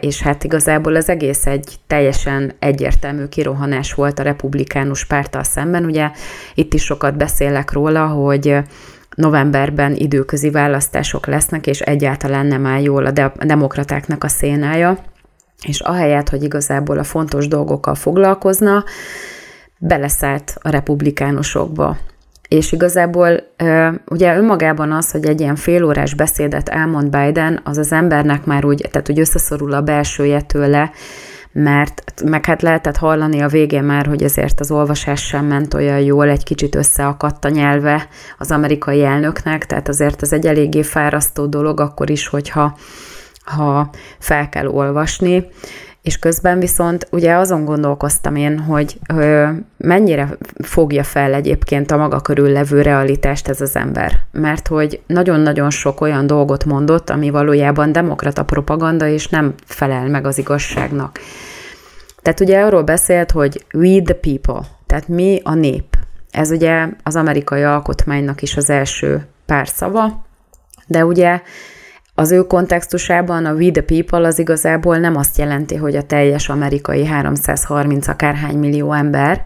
és 0.00 0.22
hát 0.22 0.44
igazából 0.44 0.96
az 0.96 1.08
egész 1.08 1.46
egy 1.46 1.76
teljesen 1.86 2.52
egyértelmű 2.58 3.24
kirohanás 3.26 3.94
volt 3.94 4.18
a 4.18 4.22
republikánus 4.22 5.04
párttal 5.06 5.42
szemben. 5.42 5.84
Ugye 5.84 6.10
itt 6.54 6.74
is 6.74 6.82
sokat 6.84 7.16
beszélek 7.16 7.72
róla, 7.72 8.06
hogy 8.06 8.56
novemberben 9.14 9.94
időközi 9.94 10.50
választások 10.50 11.26
lesznek, 11.26 11.66
és 11.66 11.80
egyáltalán 11.80 12.46
nem 12.46 12.66
áll 12.66 12.80
jól 12.80 13.06
a 13.06 13.32
demokratáknak 13.44 14.24
a 14.24 14.28
szénája 14.28 14.98
és 15.66 15.80
ahelyett, 15.80 16.28
hogy 16.28 16.42
igazából 16.42 16.98
a 16.98 17.04
fontos 17.04 17.48
dolgokkal 17.48 17.94
foglalkozna, 17.94 18.84
beleszállt 19.78 20.56
a 20.60 20.68
republikánusokba. 20.68 21.96
És 22.48 22.72
igazából 22.72 23.42
ugye 24.06 24.36
önmagában 24.36 24.92
az, 24.92 25.10
hogy 25.10 25.26
egy 25.26 25.40
ilyen 25.40 25.56
félórás 25.56 26.14
beszédet 26.14 26.68
elmond 26.68 27.10
Biden, 27.10 27.60
az 27.64 27.76
az 27.76 27.92
embernek 27.92 28.44
már 28.44 28.64
úgy, 28.64 28.88
tehát 28.90 29.10
úgy 29.10 29.20
összeszorul 29.20 29.72
a 29.72 29.82
belsője 29.82 30.40
tőle, 30.40 30.90
mert 31.52 32.22
meg 32.24 32.44
hát 32.44 32.62
lehetett 32.62 32.96
hallani 32.96 33.40
a 33.40 33.48
végén 33.48 33.82
már, 33.82 34.06
hogy 34.06 34.22
ezért 34.22 34.60
az 34.60 34.70
olvasás 34.70 35.26
sem 35.26 35.46
ment 35.46 35.74
olyan 35.74 36.00
jól, 36.00 36.28
egy 36.28 36.44
kicsit 36.44 36.74
összeakadt 36.74 37.44
a 37.44 37.48
nyelve 37.48 38.08
az 38.38 38.50
amerikai 38.50 39.04
elnöknek, 39.04 39.66
tehát 39.66 39.88
azért 39.88 40.22
ez 40.22 40.32
egy 40.32 40.46
eléggé 40.46 40.82
fárasztó 40.82 41.46
dolog 41.46 41.80
akkor 41.80 42.10
is, 42.10 42.26
hogyha 42.26 42.76
ha 43.48 43.90
fel 44.18 44.48
kell 44.48 44.66
olvasni 44.66 45.44
és 46.08 46.18
közben 46.18 46.58
viszont 46.58 47.06
ugye 47.10 47.34
azon 47.34 47.64
gondolkoztam 47.64 48.36
én, 48.36 48.58
hogy 48.58 48.98
ö, 49.14 49.48
mennyire 49.76 50.36
fogja 50.62 51.02
fel 51.02 51.34
egyébként 51.34 51.90
a 51.90 51.96
maga 51.96 52.20
körül 52.20 52.48
levő 52.48 52.82
realitást 52.82 53.48
ez 53.48 53.60
az 53.60 53.76
ember. 53.76 54.12
Mert 54.32 54.66
hogy 54.66 55.00
nagyon-nagyon 55.06 55.70
sok 55.70 56.00
olyan 56.00 56.26
dolgot 56.26 56.64
mondott, 56.64 57.10
ami 57.10 57.30
valójában 57.30 57.92
demokrata 57.92 58.44
propaganda, 58.44 59.06
és 59.06 59.28
nem 59.28 59.54
felel 59.64 60.08
meg 60.08 60.26
az 60.26 60.38
igazságnak. 60.38 61.20
Tehát 62.22 62.40
ugye 62.40 62.60
arról 62.60 62.82
beszélt, 62.82 63.30
hogy 63.30 63.64
we 63.74 64.02
the 64.02 64.14
people, 64.14 64.60
tehát 64.86 65.08
mi 65.08 65.40
a 65.44 65.54
nép. 65.54 65.96
Ez 66.30 66.50
ugye 66.50 66.88
az 67.02 67.16
amerikai 67.16 67.62
alkotmánynak 67.62 68.42
is 68.42 68.56
az 68.56 68.70
első 68.70 69.26
pár 69.46 69.68
szava, 69.68 70.24
de 70.86 71.04
ugye 71.04 71.40
az 72.18 72.30
ő 72.30 72.42
kontextusában 72.42 73.44
a 73.44 73.52
We 73.52 73.70
the 73.70 73.82
People 73.82 74.26
az 74.26 74.38
igazából 74.38 74.96
nem 74.96 75.16
azt 75.16 75.38
jelenti, 75.38 75.76
hogy 75.76 75.96
a 75.96 76.02
teljes 76.02 76.48
amerikai 76.48 77.04
330 77.04 78.08
akárhány 78.08 78.58
millió 78.58 78.92
ember, 78.92 79.44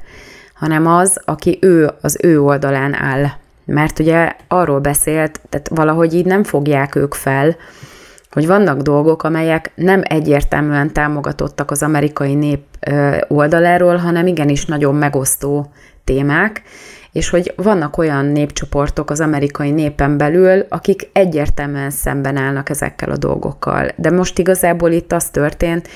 hanem 0.55 0.87
az, 0.87 1.21
aki 1.25 1.59
ő 1.61 1.91
az 2.01 2.19
ő 2.23 2.41
oldalán 2.41 2.95
áll. 2.95 3.25
Mert 3.65 3.99
ugye 3.99 4.33
arról 4.49 4.81
beszélt, 4.81 5.41
tehát 5.49 5.69
valahogy 5.69 6.15
így 6.15 6.25
nem 6.25 6.45
fogják 6.45 6.95
ők 6.95 7.15
fel, 7.15 7.57
hogy 8.31 8.47
vannak 8.47 8.81
dolgok, 8.81 9.23
amelyek 9.23 9.71
nem 9.75 10.01
egyértelműen 10.05 10.93
támogatottak 10.93 11.71
az 11.71 11.83
amerikai 11.83 12.35
nép 12.35 12.63
oldaláról, 13.29 13.97
hanem 13.97 14.27
igenis 14.27 14.65
nagyon 14.65 14.95
megosztó 14.95 15.73
témák, 16.05 16.63
és 17.13 17.29
hogy 17.29 17.53
vannak 17.57 17.97
olyan 17.97 18.25
népcsoportok 18.25 19.11
az 19.11 19.21
amerikai 19.21 19.71
népen 19.71 20.17
belül, 20.17 20.67
akik 20.69 21.09
egyértelműen 21.13 21.91
szemben 21.91 22.37
állnak 22.37 22.69
ezekkel 22.69 23.11
a 23.11 23.17
dolgokkal. 23.17 23.91
De 23.97 24.11
most 24.11 24.39
igazából 24.39 24.91
itt 24.91 25.13
az 25.13 25.25
történt, 25.25 25.89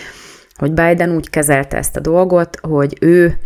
hogy 0.57 0.73
Biden 0.73 1.11
úgy 1.11 1.31
kezelte 1.31 1.77
ezt 1.77 1.97
a 1.97 2.01
dolgot, 2.01 2.59
hogy 2.63 2.97
ő 3.01 3.39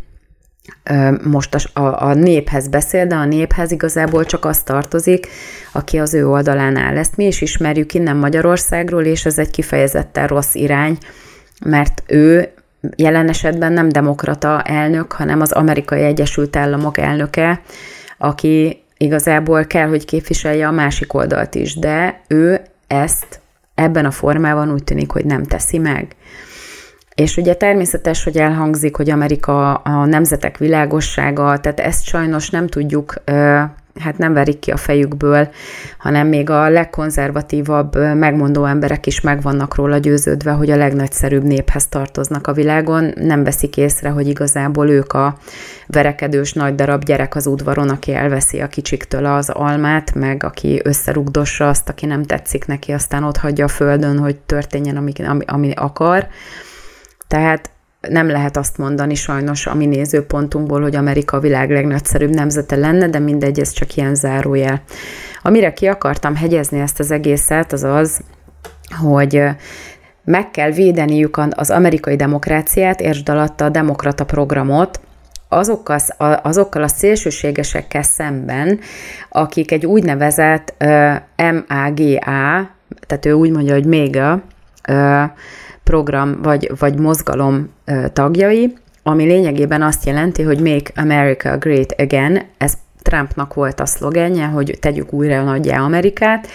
most 1.23 1.55
a, 1.55 1.81
a, 1.81 2.03
a 2.03 2.15
néphez 2.15 2.69
beszél, 2.69 3.07
de 3.07 3.15
a 3.15 3.25
néphez 3.25 3.71
igazából 3.71 4.25
csak 4.25 4.45
az 4.45 4.63
tartozik, 4.63 5.27
aki 5.73 5.99
az 5.99 6.15
ő 6.15 6.29
oldalán 6.29 6.77
áll. 6.77 6.97
Ezt 6.97 7.17
mi 7.17 7.27
is 7.27 7.41
ismerjük 7.41 7.95
innen 7.95 8.17
Magyarországról, 8.17 9.05
és 9.05 9.25
ez 9.25 9.39
egy 9.39 9.51
kifejezetten 9.51 10.27
rossz 10.27 10.55
irány, 10.55 10.99
mert 11.65 12.03
ő 12.07 12.53
jelen 12.97 13.29
esetben 13.29 13.73
nem 13.73 13.89
demokrata 13.89 14.63
elnök, 14.63 15.13
hanem 15.13 15.41
az 15.41 15.53
Amerikai 15.53 16.03
Egyesült 16.03 16.57
Államok 16.57 16.99
elnöke, 16.99 17.61
aki 18.19 18.83
igazából 18.97 19.65
kell, 19.65 19.89
hogy 19.89 20.05
képviselje 20.05 20.67
a 20.67 20.71
másik 20.71 21.15
oldalt 21.15 21.55
is, 21.55 21.75
de 21.75 22.21
ő 22.29 22.61
ezt 22.87 23.41
ebben 23.75 24.05
a 24.05 24.11
formában 24.11 24.73
úgy 24.73 24.85
tűnik, 24.85 25.11
hogy 25.11 25.25
nem 25.25 25.43
teszi 25.43 25.79
meg. 25.79 26.17
És 27.15 27.37
ugye 27.37 27.55
természetes, 27.55 28.25
hogy 28.25 28.37
elhangzik, 28.37 28.97
hogy 28.97 29.11
Amerika 29.11 29.75
a 29.75 30.05
nemzetek 30.05 30.59
világossága, 30.59 31.61
tehát 31.61 31.81
ezt 31.81 32.05
sajnos 32.05 32.51
nem 32.51 32.67
tudjuk 32.67 33.15
hát 33.99 34.19
nem 34.19 34.33
verik 34.33 34.59
ki 34.59 34.71
a 34.71 34.77
fejükből, 34.77 35.49
hanem 35.99 36.27
még 36.27 36.51
a 36.51 36.69
legkonzervatívabb 36.69 37.97
megmondó 38.15 38.65
emberek 38.65 39.07
is 39.07 39.21
meg 39.21 39.43
vannak 39.43 39.75
róla 39.75 39.99
győződve, 39.99 40.51
hogy 40.51 40.71
a 40.71 40.77
legnagyszerűbb 40.77 41.43
néphez 41.43 41.89
tartoznak 41.89 42.47
a 42.47 42.53
világon, 42.53 43.13
nem 43.17 43.45
veszik 43.45 43.77
észre, 43.77 44.09
hogy 44.09 44.29
igazából 44.29 44.89
ők 44.89 45.13
a 45.13 45.39
verekedős 45.87 46.53
nagy 46.53 46.75
darab 46.75 47.05
gyerek 47.05 47.35
az 47.35 47.47
udvaron, 47.47 47.89
aki 47.89 48.15
elveszi 48.15 48.61
a 48.61 48.69
kicsiktől 48.69 49.25
az 49.25 49.49
almát, 49.49 50.15
meg 50.15 50.45
aki 50.45 50.81
összerugdossa 50.85 51.69
azt, 51.69 51.89
aki 51.89 52.07
nem 52.07 52.23
tetszik 52.23 52.67
neki, 52.67 52.93
aztán 52.93 53.25
ott 53.25 53.37
hagyja 53.37 53.65
a 53.65 53.69
földön, 53.69 54.19
hogy 54.19 54.37
történjen, 54.37 54.97
ami, 54.97 55.13
ami, 55.27 55.45
ami 55.47 55.73
akar. 55.77 56.27
Tehát 57.27 57.71
nem 58.09 58.29
lehet 58.29 58.57
azt 58.57 58.79
mondani 58.79 59.15
sajnos 59.15 59.67
a 59.67 59.75
mi 59.75 59.87
nézőpontunkból, 59.87 60.81
hogy 60.81 60.97
Amerika 60.97 61.37
a 61.37 61.41
világ 61.41 61.71
legnagyszerűbb 61.71 62.35
nemzete 62.35 62.77
lenne, 62.77 63.09
de 63.09 63.19
mindegy, 63.19 63.61
ez 63.61 63.71
csak 63.71 63.97
ilyen 63.97 64.15
zárójel. 64.15 64.83
Amire 65.43 65.73
ki 65.73 65.87
akartam 65.87 66.37
hegyezni 66.37 66.81
ezt 66.81 66.99
az 66.99 67.11
egészet, 67.11 67.73
az 67.73 67.83
az, 67.83 68.21
hogy 69.01 69.43
meg 70.25 70.51
kell 70.51 70.71
védeniük 70.71 71.41
az 71.51 71.71
amerikai 71.71 72.17
demokráciát, 72.17 73.01
értsd 73.01 73.29
alatta 73.29 73.65
a 73.65 73.69
demokrata 73.69 74.25
programot, 74.25 75.01
azokkal, 75.49 75.99
azokkal 76.43 76.83
a 76.83 76.89
szélsőségesekkel 76.89 78.03
szemben, 78.03 78.81
akik 79.29 79.73
egy 79.73 79.87
úgynevezett 79.87 80.75
uh, 80.81 81.15
MAGA, 81.37 82.71
tehát 83.07 83.27
ő 83.27 83.33
úgy 83.33 83.51
mondja, 83.51 83.75
hogy 83.75 83.87
méga, 83.87 84.43
uh, 84.89 85.23
program 85.85 86.43
vagy, 86.43 86.73
vagy 86.79 86.99
mozgalom 86.99 87.71
tagjai, 88.13 88.77
ami 89.03 89.25
lényegében 89.25 89.83
azt 89.83 90.07
jelenti, 90.07 90.43
hogy 90.43 90.61
Make 90.61 90.93
America 91.03 91.57
Great 91.57 91.95
Again, 91.99 92.43
ez 92.59 92.73
Trumpnak 93.03 93.55
volt 93.55 93.81
a 93.81 93.87
szlogenje, 93.87 94.47
hogy 94.47 94.77
tegyük 94.81 95.13
újra 95.13 95.43
nagyjá 95.43 95.81
Amerikát, 95.81 96.49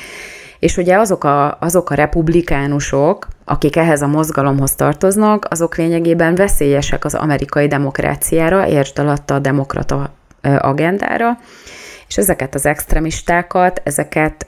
és 0.60 0.78
ugye 0.78 0.98
azok 0.98 1.24
a, 1.24 1.58
azok 1.60 1.90
a 1.90 1.96
republikánusok, 1.96 3.28
akik 3.46 3.76
ehhez 3.76 4.02
a 4.02 4.08
mozgalomhoz 4.08 4.76
tartoznak, 4.76 5.48
azok 5.50 5.76
lényegében 5.76 6.36
veszélyesek 6.36 7.06
az 7.06 7.14
amerikai 7.14 7.68
demokráciára, 7.68 8.68
értsd 8.68 9.00
a 9.28 9.40
demokrata 9.40 10.14
agendára, 10.60 11.38
és 12.08 12.18
ezeket 12.18 12.56
az 12.56 12.66
extremistákat, 12.66 13.82
ezeket 13.84 14.48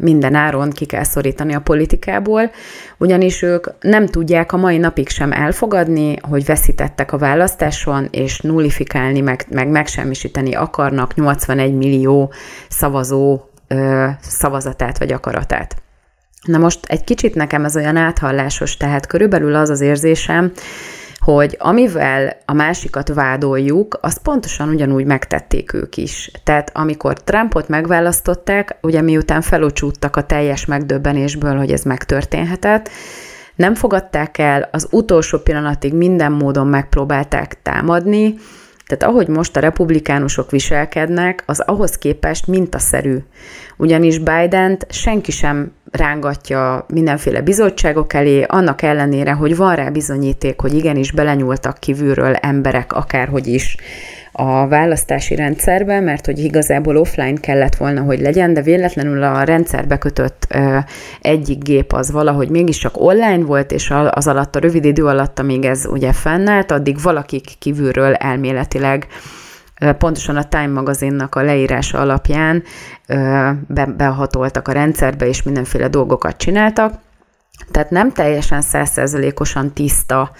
minden 0.00 0.34
áron 0.34 0.70
ki 0.70 0.84
kell 0.84 1.04
szorítani 1.04 1.54
a 1.54 1.60
politikából, 1.60 2.50
ugyanis 2.98 3.42
ők 3.42 3.66
nem 3.80 4.06
tudják 4.06 4.52
a 4.52 4.56
mai 4.56 4.78
napig 4.78 5.08
sem 5.08 5.32
elfogadni, 5.32 6.16
hogy 6.20 6.44
veszítettek 6.44 7.12
a 7.12 7.18
választáson, 7.18 8.08
és 8.10 8.40
nullifikálni, 8.40 9.20
meg, 9.20 9.46
meg 9.50 9.68
megsemmisíteni 9.68 10.54
akarnak 10.54 11.14
81 11.14 11.74
millió 11.74 12.32
szavazó 12.68 13.40
szavazatát 14.20 14.98
vagy 14.98 15.12
akaratát. 15.12 15.76
Na 16.42 16.58
most 16.58 16.86
egy 16.86 17.04
kicsit 17.04 17.34
nekem 17.34 17.64
ez 17.64 17.76
olyan 17.76 17.96
áthallásos, 17.96 18.76
tehát 18.76 19.06
körülbelül 19.06 19.54
az 19.54 19.68
az 19.70 19.80
érzésem, 19.80 20.52
hogy 21.26 21.56
amivel 21.58 22.36
a 22.44 22.52
másikat 22.52 23.14
vádoljuk, 23.14 23.98
azt 24.02 24.18
pontosan 24.18 24.68
ugyanúgy 24.68 25.04
megtették 25.04 25.72
ők 25.72 25.96
is. 25.96 26.30
Tehát 26.44 26.70
amikor 26.74 27.22
Trumpot 27.22 27.68
megválasztották, 27.68 28.76
ugye 28.82 29.00
miután 29.00 29.40
felocsúttak 29.40 30.16
a 30.16 30.26
teljes 30.26 30.64
megdöbbenésből, 30.64 31.56
hogy 31.56 31.72
ez 31.72 31.82
megtörténhetett, 31.82 32.88
nem 33.54 33.74
fogadták 33.74 34.38
el, 34.38 34.68
az 34.72 34.88
utolsó 34.90 35.38
pillanatig 35.38 35.94
minden 35.94 36.32
módon 36.32 36.66
megpróbálták 36.66 37.62
támadni, 37.62 38.34
tehát 38.86 39.14
ahogy 39.14 39.28
most 39.28 39.56
a 39.56 39.60
republikánusok 39.60 40.50
viselkednek, 40.50 41.42
az 41.46 41.60
ahhoz 41.60 41.98
képest 41.98 42.46
mintaszerű. 42.46 43.16
Ugyanis 43.76 44.18
biden 44.18 44.78
senki 44.88 45.30
sem 45.30 45.72
rángatja 45.90 46.86
mindenféle 46.88 47.40
bizottságok 47.40 48.12
elé, 48.12 48.42
annak 48.42 48.82
ellenére, 48.82 49.32
hogy 49.32 49.56
van 49.56 49.74
rá 49.74 49.88
bizonyíték, 49.88 50.60
hogy 50.60 50.74
igenis 50.74 51.12
belenyúltak 51.12 51.78
kívülről 51.78 52.34
emberek, 52.34 52.92
akárhogy 52.92 53.46
is 53.46 53.76
a 54.38 54.68
választási 54.68 55.34
rendszerbe, 55.34 56.00
mert 56.00 56.26
hogy 56.26 56.38
igazából 56.38 56.96
offline 56.96 57.40
kellett 57.40 57.76
volna, 57.76 58.02
hogy 58.02 58.20
legyen, 58.20 58.54
de 58.54 58.62
véletlenül 58.62 59.22
a 59.22 59.42
rendszerbe 59.42 59.98
kötött 59.98 60.46
ö, 60.48 60.78
egyik 61.20 61.62
gép 61.62 61.92
az 61.92 62.10
valahogy 62.10 62.48
mégiscsak 62.48 63.00
online 63.00 63.44
volt, 63.44 63.72
és 63.72 63.92
az 64.10 64.26
alatt, 64.26 64.56
a 64.56 64.58
rövid 64.58 64.84
idő 64.84 65.04
alatt, 65.04 65.38
amíg 65.38 65.64
ez 65.64 65.86
ugye 65.86 66.12
fennállt, 66.12 66.70
addig 66.70 67.02
valakik 67.02 67.48
kívülről 67.58 68.14
elméletileg 68.14 69.06
pontosan 69.98 70.36
a 70.36 70.48
Time 70.48 70.66
magazinnak 70.66 71.34
a 71.34 71.42
leírása 71.42 71.98
alapján 71.98 72.62
be, 73.66 73.86
behatoltak 73.96 74.68
a 74.68 74.72
rendszerbe, 74.72 75.26
és 75.26 75.42
mindenféle 75.42 75.88
dolgokat 75.88 76.36
csináltak. 76.36 76.94
Tehát 77.70 77.90
nem 77.90 78.12
teljesen 78.12 78.60
százszerzelékosan 78.60 79.72
tiszta 79.72 80.30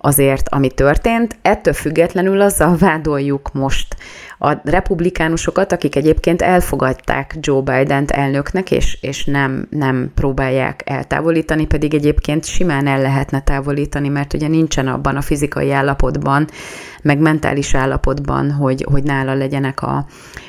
azért, 0.00 0.48
ami 0.48 0.70
történt. 0.70 1.36
Ettől 1.42 1.74
függetlenül 1.74 2.40
azzal 2.40 2.76
vádoljuk 2.76 3.52
most 3.52 3.96
a 4.42 4.60
republikánusokat, 4.64 5.72
akik 5.72 5.96
egyébként 5.96 6.42
elfogadták 6.42 7.36
Joe 7.40 7.60
Biden-t 7.60 8.10
elnöknek, 8.10 8.70
és, 8.70 8.98
és 9.00 9.24
nem, 9.24 9.66
nem 9.70 10.12
próbálják 10.14 10.82
eltávolítani, 10.84 11.66
pedig 11.66 11.94
egyébként 11.94 12.44
simán 12.44 12.86
el 12.86 13.00
lehetne 13.00 13.40
távolítani, 13.40 14.08
mert 14.08 14.34
ugye 14.34 14.48
nincsen 14.48 14.86
abban 14.88 15.16
a 15.16 15.20
fizikai 15.20 15.72
állapotban, 15.72 16.48
meg 17.02 17.18
mentális 17.18 17.74
állapotban, 17.74 18.50
hogy, 18.52 18.86
hogy 18.90 19.02
nála 19.02 19.34
legyenek 19.34 19.82
a, 19.82 20.06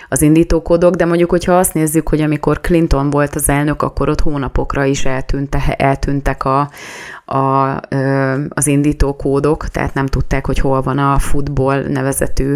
az 0.09 0.21
indítókódok, 0.21 0.95
de 0.95 1.05
mondjuk, 1.05 1.29
hogyha 1.29 1.57
azt 1.57 1.73
nézzük, 1.73 2.09
hogy 2.09 2.21
amikor 2.21 2.61
Clinton 2.61 3.09
volt 3.09 3.35
az 3.35 3.49
elnök, 3.49 3.81
akkor 3.81 4.09
ott 4.09 4.21
hónapokra 4.21 4.85
is 4.85 5.05
eltűnte, 5.05 5.75
eltűntek 5.77 6.43
a, 6.45 6.69
a, 7.25 7.75
az 8.49 8.67
indítókódok, 8.67 9.67
tehát 9.67 9.93
nem 9.93 10.05
tudták, 10.05 10.45
hogy 10.45 10.57
hol 10.59 10.81
van 10.81 10.97
a 10.97 11.19
futball 11.19 11.81
nevezetű 11.81 12.55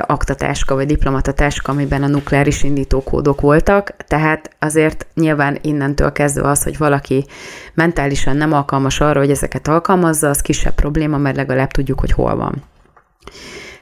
aktatáska 0.00 0.74
vagy 0.74 0.86
diplomatatáska, 0.86 1.72
amiben 1.72 2.02
a 2.02 2.06
nukleáris 2.06 2.62
indítókódok 2.62 3.40
voltak, 3.40 3.96
tehát 4.06 4.50
azért 4.58 5.06
nyilván 5.14 5.58
innentől 5.60 6.12
kezdve 6.12 6.48
az, 6.48 6.62
hogy 6.62 6.78
valaki 6.78 7.26
mentálisan 7.74 8.36
nem 8.36 8.52
alkalmas 8.52 9.00
arra, 9.00 9.20
hogy 9.20 9.30
ezeket 9.30 9.68
alkalmazza, 9.68 10.28
az 10.28 10.40
kisebb 10.40 10.74
probléma, 10.74 11.16
mert 11.18 11.36
legalább 11.36 11.70
tudjuk, 11.70 12.00
hogy 12.00 12.12
hol 12.12 12.36
van. 12.36 12.62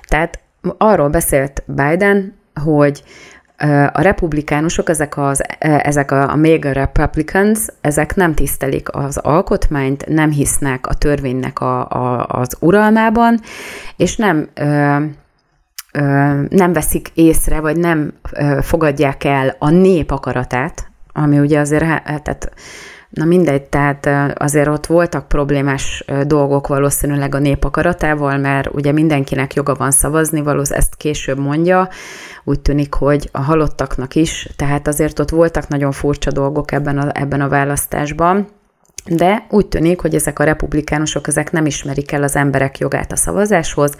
Tehát 0.09 0.39
arról 0.79 1.09
beszélt 1.09 1.63
Biden, 1.67 2.35
hogy 2.65 3.03
a 3.93 4.01
republikánusok, 4.01 4.89
ezek, 4.89 5.17
az, 5.19 5.43
ezek 5.59 6.11
a, 6.11 6.31
a 6.31 6.37
mega 6.37 6.73
republicans, 6.73 7.59
ezek 7.81 8.15
nem 8.15 8.35
tisztelik 8.35 8.95
az 8.95 9.17
alkotmányt, 9.17 10.07
nem 10.07 10.31
hisznek 10.31 10.87
a 10.87 10.95
törvénynek 10.95 11.61
a, 11.61 11.89
a, 11.89 12.27
az 12.29 12.57
uralmában, 12.61 13.41
és 13.97 14.17
nem 14.17 14.49
nem 16.49 16.73
veszik 16.73 17.11
észre, 17.15 17.61
vagy 17.61 17.77
nem 17.77 18.13
fogadják 18.61 19.25
el 19.25 19.57
a 19.59 19.71
nép 19.71 20.11
akaratát, 20.11 20.91
ami 21.13 21.39
ugye 21.39 21.59
azért, 21.59 21.85
tehát 22.05 22.53
Na 23.15 23.25
mindegy, 23.25 23.63
tehát 23.63 24.09
azért 24.39 24.69
ott 24.69 24.87
voltak 24.87 25.29
problémás 25.29 26.05
dolgok 26.27 26.67
valószínűleg 26.67 27.35
a 27.35 27.39
nép 27.39 27.65
akaratával, 27.65 28.37
mert 28.37 28.69
ugye 28.73 28.93
mindenkinek 28.93 29.55
joga 29.55 29.75
van 29.75 29.91
szavazni, 29.91 30.43
valószínűleg 30.43 30.85
ezt 30.85 30.97
később 30.97 31.39
mondja, 31.39 31.89
úgy 32.45 32.61
tűnik, 32.61 32.95
hogy 32.95 33.29
a 33.33 33.41
halottaknak 33.41 34.15
is, 34.15 34.49
tehát 34.57 34.89
azért 34.89 35.19
ott 35.19 35.31
voltak 35.31 35.69
nagyon 35.69 35.93
furcsa 35.93 36.31
dolgok 36.31 36.73
ebben 36.73 36.99
a, 36.99 37.11
ebben 37.13 37.41
a 37.41 37.49
választásban, 37.49 38.49
de 39.07 39.47
úgy 39.51 39.67
tűnik, 39.67 40.01
hogy 40.01 40.15
ezek 40.15 40.39
a 40.39 40.45
republikánusok 40.45 41.27
ezek 41.27 41.53
nem 41.53 41.67
ismerik 41.67 42.13
el 42.13 42.23
az 42.23 42.37
emberek 42.37 42.79
jogát 42.79 43.13
a 43.13 43.17
szavazáshoz, 43.17 43.97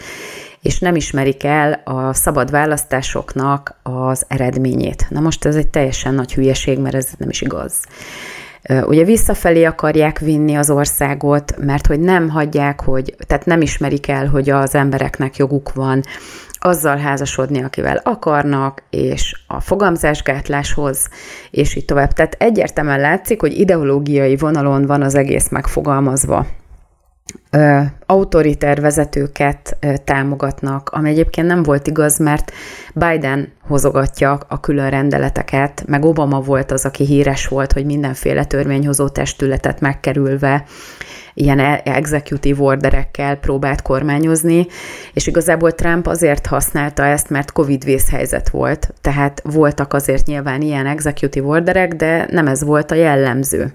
és 0.65 0.79
nem 0.79 0.95
ismerik 0.95 1.45
el 1.45 1.81
a 1.85 2.13
szabad 2.13 2.51
választásoknak 2.51 3.79
az 3.83 4.25
eredményét. 4.29 5.07
Na 5.09 5.21
most 5.21 5.45
ez 5.45 5.57
egy 5.57 5.69
teljesen 5.69 6.15
nagy 6.15 6.35
hülyeség, 6.35 6.79
mert 6.79 6.95
ez 6.95 7.09
nem 7.19 7.29
is 7.29 7.41
igaz. 7.41 7.75
Ugye 8.87 9.05
visszafelé 9.05 9.65
akarják 9.65 10.19
vinni 10.19 10.55
az 10.55 10.71
országot, 10.71 11.55
mert 11.59 11.87
hogy 11.87 12.01
nem 12.01 12.29
hagyják, 12.29 12.81
hogy, 12.81 13.15
tehát 13.27 13.47
nem 13.47 13.61
ismerik 13.61 14.09
el, 14.09 14.27
hogy 14.27 14.51
az 14.51 14.75
embereknek 14.75 15.37
joguk 15.37 15.73
van 15.73 16.03
azzal 16.59 16.97
házasodni, 16.97 17.63
akivel 17.63 18.01
akarnak, 18.05 18.83
és 18.91 19.43
a 19.47 19.61
fogamzásgátláshoz, 19.61 21.09
és 21.51 21.75
így 21.75 21.85
tovább. 21.85 22.13
Tehát 22.13 22.37
egyértelműen 22.39 23.01
látszik, 23.01 23.41
hogy 23.41 23.59
ideológiai 23.59 24.37
vonalon 24.37 24.87
van 24.87 25.03
az 25.03 25.15
egész 25.15 25.49
megfogalmazva 25.49 26.47
autoriter 28.07 28.81
vezetőket 28.81 29.77
támogatnak, 30.05 30.91
ami 30.91 31.11
egyébként 31.11 31.47
nem 31.47 31.63
volt 31.63 31.87
igaz, 31.87 32.19
mert 32.19 32.53
Biden 32.95 33.53
hozogatja 33.61 34.39
a 34.49 34.61
külön 34.61 34.91
rendeleteket, 34.91 35.85
meg 35.87 36.05
Obama 36.05 36.41
volt 36.41 36.71
az, 36.71 36.85
aki 36.85 37.05
híres 37.05 37.49
volt, 37.49 37.73
hogy 37.73 37.85
mindenféle 37.85 38.45
törvényhozó 38.45 39.09
testületet 39.09 39.81
megkerülve 39.81 40.65
ilyen 41.35 41.59
e- 41.59 41.81
executive 41.85 42.63
orderekkel 42.63 43.37
próbált 43.37 43.83
kormányozni, 43.83 44.67
és 45.13 45.27
igazából 45.27 45.73
Trump 45.73 46.07
azért 46.07 46.47
használta 46.47 47.05
ezt, 47.05 47.31
mert 47.31 47.53
Covid 47.53 47.85
vészhelyzet 47.85 48.49
volt, 48.49 48.95
tehát 49.01 49.43
voltak 49.45 49.93
azért 49.93 50.27
nyilván 50.27 50.61
ilyen 50.61 50.87
executive 50.87 51.47
orderek, 51.47 51.95
de 51.95 52.27
nem 52.31 52.47
ez 52.47 52.65
volt 52.65 52.91
a 52.91 52.95
jellemző 52.95 53.73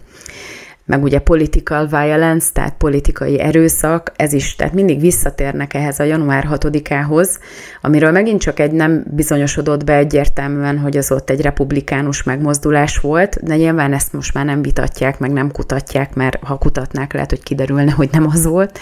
meg 0.90 1.04
ugye 1.04 1.20
political 1.20 1.88
violence, 1.88 2.48
tehát 2.54 2.74
politikai 2.78 3.40
erőszak, 3.40 4.12
ez 4.16 4.34
is, 4.34 4.56
tehát 4.56 4.74
mindig 4.74 5.00
visszatérnek 5.00 5.74
ehhez 5.74 6.00
a 6.00 6.04
január 6.04 6.48
6-ához, 6.52 7.40
amiről 7.82 8.12
megint 8.12 8.42
csak 8.42 8.60
egy 8.60 8.72
nem 8.72 9.04
bizonyosodott 9.10 9.84
be 9.84 9.96
egyértelműen, 9.96 10.78
hogy 10.78 10.98
az 10.98 11.12
ott 11.12 11.30
egy 11.30 11.42
republikánus 11.42 12.24
megmozdulás 12.24 12.98
volt, 12.98 13.44
de 13.44 13.56
nyilván 13.56 13.94
ezt 13.94 14.14
most 14.14 14.34
már 14.34 14.46
nem 14.46 14.62
vitatják, 14.62 15.20
meg 15.20 15.32
nem 15.32 15.52
kutatják, 15.52 16.16
mert 16.16 16.44
ha 16.44 16.58
kutatnák, 16.58 17.14
lehet, 17.14 17.30
hogy 17.30 17.44
kiderülne, 17.44 17.92
hogy 17.92 18.10
nem 18.12 18.28
az 18.28 18.46
volt. 18.46 18.80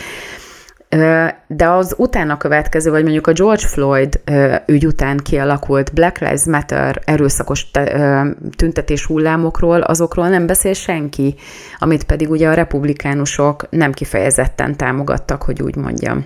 De 1.47 1.69
az 1.69 1.93
utána 1.97 2.37
következő, 2.37 2.91
vagy 2.91 3.03
mondjuk 3.03 3.27
a 3.27 3.33
George 3.33 3.67
Floyd 3.67 4.21
ügy 4.65 4.85
után 4.85 5.17
kialakult 5.17 5.93
Black 5.93 6.19
Lives 6.19 6.45
Matter 6.45 7.01
erőszakos 7.05 7.71
tüntetés 8.55 9.05
hullámokról, 9.05 9.81
azokról 9.81 10.29
nem 10.29 10.45
beszél 10.45 10.73
senki, 10.73 11.35
amit 11.77 12.03
pedig 12.03 12.29
ugye 12.29 12.49
a 12.49 12.53
republikánusok 12.53 13.69
nem 13.69 13.91
kifejezetten 13.91 14.75
támogattak, 14.75 15.43
hogy 15.43 15.61
úgy 15.61 15.75
mondjam. 15.75 16.25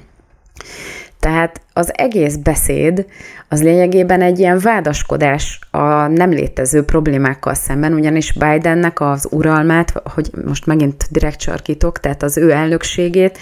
Tehát 1.21 1.61
az 1.73 1.91
egész 1.93 2.35
beszéd 2.35 3.05
az 3.47 3.63
lényegében 3.63 4.21
egy 4.21 4.39
ilyen 4.39 4.59
vádaskodás 4.59 5.59
a 5.71 6.07
nem 6.07 6.29
létező 6.29 6.83
problémákkal 6.83 7.53
szemben, 7.53 7.93
ugyanis 7.93 8.31
Bidennek 8.31 8.99
az 8.99 9.27
uralmát, 9.31 10.01
hogy 10.13 10.29
most 10.45 10.65
megint 10.65 11.07
direkt 11.09 11.39
csarkítok, 11.39 11.99
tehát 11.99 12.23
az 12.23 12.37
ő 12.37 12.51
elnökségét 12.51 13.37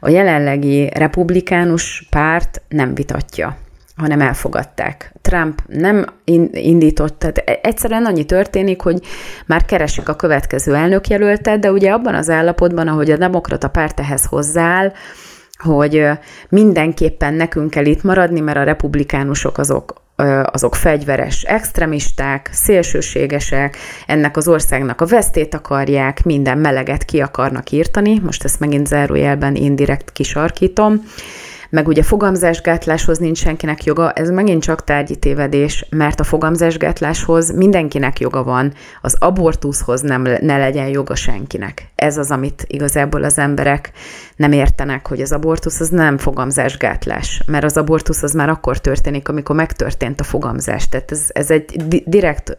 a 0.00 0.08
jelenlegi 0.08 0.90
republikánus 0.94 2.06
párt 2.10 2.62
nem 2.68 2.94
vitatja 2.94 3.56
hanem 3.96 4.20
elfogadták. 4.20 5.12
Trump 5.20 5.62
nem 5.66 6.04
indított, 6.52 7.18
tehát 7.18 7.38
e- 7.38 7.58
egyszerűen 7.62 8.04
annyi 8.04 8.24
történik, 8.24 8.80
hogy 8.80 9.00
már 9.46 9.64
keresik 9.64 10.08
a 10.08 10.16
következő 10.16 10.74
elnökjelöltet, 10.74 11.60
de 11.60 11.72
ugye 11.72 11.92
abban 11.92 12.14
az 12.14 12.30
állapotban, 12.30 12.88
ahogy 12.88 13.10
a 13.10 13.16
demokrata 13.16 13.68
párt 13.68 14.00
ehhez 14.00 14.24
hozzááll, 14.24 14.92
hogy 15.62 16.08
mindenképpen 16.48 17.34
nekünk 17.34 17.70
kell 17.70 17.84
itt 17.84 18.02
maradni, 18.02 18.40
mert 18.40 18.58
a 18.58 18.62
republikánusok 18.62 19.58
azok 19.58 20.00
azok 20.44 20.74
fegyveres 20.74 21.42
extremisták, 21.42 22.50
szélsőségesek, 22.52 23.76
ennek 24.06 24.36
az 24.36 24.48
országnak 24.48 25.00
a 25.00 25.06
vesztét 25.06 25.54
akarják, 25.54 26.24
minden 26.24 26.58
meleget 26.58 27.04
ki 27.04 27.20
akarnak 27.20 27.70
írtani, 27.70 28.18
most 28.18 28.44
ezt 28.44 28.60
megint 28.60 28.86
zárójelben 28.86 29.54
indirekt 29.54 30.12
kisarkítom, 30.12 31.04
meg 31.72 31.88
ugye 31.88 32.02
fogamzásgátláshoz 32.02 33.18
nincs 33.18 33.38
senkinek 33.38 33.84
joga, 33.84 34.12
ez 34.12 34.30
megint 34.30 34.62
csak 34.62 34.84
tárgyi 34.84 35.16
tévedés, 35.16 35.86
mert 35.90 36.20
a 36.20 36.24
fogamzásgátláshoz 36.24 37.54
mindenkinek 37.54 38.20
joga 38.20 38.42
van, 38.42 38.72
az 39.02 39.16
abortuszhoz 39.18 40.00
nem, 40.00 40.22
ne 40.22 40.58
legyen 40.58 40.88
joga 40.88 41.14
senkinek. 41.14 41.90
Ez 41.94 42.18
az, 42.18 42.30
amit 42.30 42.64
igazából 42.66 43.24
az 43.24 43.38
emberek 43.38 43.90
nem 44.36 44.52
értenek, 44.52 45.06
hogy 45.06 45.20
az 45.20 45.32
abortusz 45.32 45.80
az 45.80 45.88
nem 45.88 46.18
fogamzásgátlás, 46.18 47.42
mert 47.46 47.64
az 47.64 47.76
abortusz 47.76 48.22
az 48.22 48.32
már 48.32 48.48
akkor 48.48 48.78
történik, 48.78 49.28
amikor 49.28 49.56
megtörtént 49.56 50.20
a 50.20 50.24
fogamzás. 50.24 50.88
Tehát 50.88 51.10
ez, 51.10 51.24
ez 51.28 51.50
egy 51.50 51.82
direkt 52.06 52.56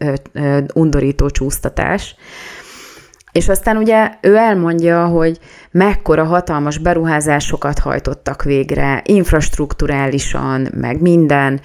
undorító 0.74 1.30
csúsztatás. 1.30 2.16
És 3.34 3.50
aztán 3.50 3.78
ugye 3.78 4.12
ő 4.22 4.36
elmondja, 4.36 5.06
hogy 5.06 5.40
mekkora 5.72 6.24
hatalmas 6.24 6.78
beruházásokat 6.78 7.80
hajtottak 7.80 8.44
végre, 8.44 9.02
infrastruktúrálisan, 9.06 10.68
meg 10.74 11.02
minden, 11.02 11.62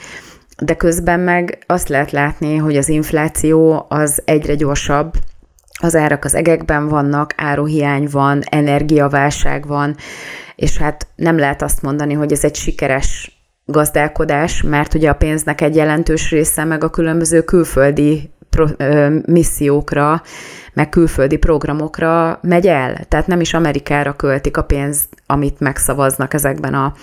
de 0.62 0.74
közben 0.74 1.20
meg 1.20 1.58
azt 1.66 1.88
lehet 1.88 2.10
látni, 2.10 2.56
hogy 2.56 2.76
az 2.76 2.88
infláció 2.88 3.86
az 3.88 4.22
egyre 4.24 4.54
gyorsabb, 4.54 5.12
az 5.80 5.94
árak 5.96 6.24
az 6.24 6.34
egekben 6.34 6.88
vannak, 6.88 7.34
áruhiány 7.36 8.08
van, 8.10 8.42
energiaválság 8.50 9.66
van, 9.66 9.96
és 10.56 10.76
hát 10.76 11.06
nem 11.16 11.38
lehet 11.38 11.62
azt 11.62 11.82
mondani, 11.82 12.14
hogy 12.14 12.32
ez 12.32 12.44
egy 12.44 12.54
sikeres 12.54 13.38
gazdálkodás, 13.64 14.62
mert 14.62 14.94
ugye 14.94 15.10
a 15.10 15.14
pénznek 15.14 15.60
egy 15.60 15.76
jelentős 15.76 16.30
része 16.30 16.64
meg 16.64 16.84
a 16.84 16.90
különböző 16.90 17.42
külföldi 17.42 18.30
missziókra, 19.26 20.22
meg 20.78 20.88
külföldi 20.88 21.36
programokra 21.36 22.38
megy 22.42 22.66
el. 22.66 23.04
Tehát 23.08 23.26
nem 23.26 23.40
is 23.40 23.54
Amerikára 23.54 24.12
költik 24.12 24.56
a 24.56 24.62
pénzt, 24.62 25.08
amit 25.26 25.60
megszavaznak 25.60 26.34
ezekben 26.34 26.74
a 26.74 26.94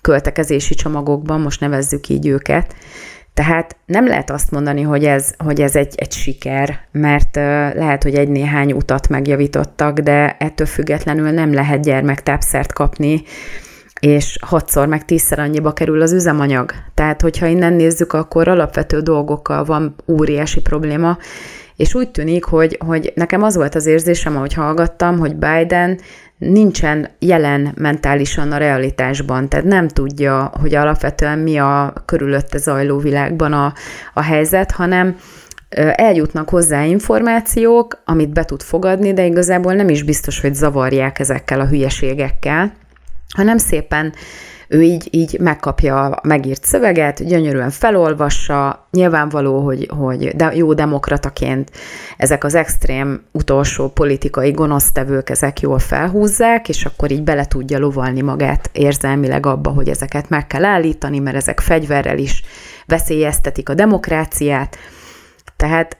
költekezési 0.00 0.74
csomagokban, 0.74 1.40
most 1.40 1.60
nevezzük 1.60 2.08
így 2.08 2.26
őket. 2.26 2.74
Tehát 3.32 3.76
nem 3.86 4.06
lehet 4.06 4.30
azt 4.30 4.50
mondani, 4.50 4.82
hogy 4.82 5.04
ez, 5.04 5.34
hogy 5.38 5.60
ez 5.60 5.76
egy, 5.76 5.94
egy 5.96 6.12
siker, 6.12 6.78
mert 6.92 7.36
lehet, 7.76 8.02
hogy 8.02 8.14
egy-néhány 8.14 8.72
utat 8.72 9.08
megjavítottak, 9.08 9.98
de 9.98 10.36
ettől 10.38 10.66
függetlenül 10.66 11.30
nem 11.30 11.52
lehet 11.54 11.82
gyermektápszert 11.82 12.72
kapni, 12.72 13.22
és 14.00 14.38
hatszor 14.40 14.86
meg 14.86 15.04
tízszer 15.04 15.38
annyiba 15.38 15.72
kerül 15.72 16.02
az 16.02 16.12
üzemanyag. 16.12 16.72
Tehát, 16.94 17.20
hogyha 17.20 17.46
innen 17.46 17.72
nézzük, 17.72 18.12
akkor 18.12 18.48
alapvető 18.48 19.00
dolgokkal 19.00 19.64
van 19.64 19.94
óriási 20.08 20.60
probléma, 20.60 21.18
és 21.76 21.94
úgy 21.94 22.10
tűnik, 22.10 22.44
hogy, 22.44 22.78
hogy 22.86 23.12
nekem 23.14 23.42
az 23.42 23.56
volt 23.56 23.74
az 23.74 23.86
érzésem, 23.86 24.36
ahogy 24.36 24.54
hallgattam, 24.54 25.18
hogy 25.18 25.36
Biden 25.36 25.98
nincsen 26.38 27.08
jelen 27.18 27.72
mentálisan 27.76 28.52
a 28.52 28.56
realitásban, 28.56 29.48
tehát 29.48 29.64
nem 29.66 29.88
tudja, 29.88 30.52
hogy 30.60 30.74
alapvetően 30.74 31.38
mi 31.38 31.58
a 31.58 31.92
körülötte 32.04 32.58
zajló 32.58 32.98
világban 32.98 33.52
a, 33.52 33.72
a 34.14 34.22
helyzet, 34.22 34.70
hanem 34.70 35.16
eljutnak 35.94 36.48
hozzá 36.48 36.84
információk, 36.84 38.02
amit 38.04 38.32
be 38.32 38.44
tud 38.44 38.62
fogadni, 38.62 39.12
de 39.12 39.24
igazából 39.24 39.74
nem 39.74 39.88
is 39.88 40.02
biztos, 40.02 40.40
hogy 40.40 40.54
zavarják 40.54 41.18
ezekkel 41.18 41.60
a 41.60 41.66
hülyeségekkel, 41.66 42.72
hanem 43.36 43.58
szépen 43.58 44.12
ő 44.74 44.82
így, 44.82 45.08
így 45.10 45.38
megkapja 45.40 46.04
a 46.04 46.20
megírt 46.22 46.64
szöveget, 46.64 47.26
gyönyörűen 47.26 47.70
felolvassa, 47.70 48.86
nyilvánvaló, 48.90 49.58
hogy, 49.58 49.88
hogy 49.98 50.28
de 50.36 50.52
jó 50.54 50.74
demokrataként 50.74 51.70
ezek 52.16 52.44
az 52.44 52.54
extrém 52.54 53.22
utolsó 53.32 53.88
politikai 53.88 54.50
gonosztevők, 54.50 55.30
ezek 55.30 55.60
jól 55.60 55.78
felhúzzák, 55.78 56.68
és 56.68 56.84
akkor 56.84 57.10
így 57.10 57.22
bele 57.22 57.44
tudja 57.44 57.78
lovalni 57.78 58.20
magát 58.20 58.70
érzelmileg 58.72 59.46
abba, 59.46 59.70
hogy 59.70 59.88
ezeket 59.88 60.28
meg 60.28 60.46
kell 60.46 60.64
állítani, 60.64 61.18
mert 61.18 61.36
ezek 61.36 61.60
fegyverrel 61.60 62.18
is 62.18 62.42
veszélyeztetik 62.86 63.68
a 63.68 63.74
demokráciát, 63.74 64.76
tehát 65.56 65.98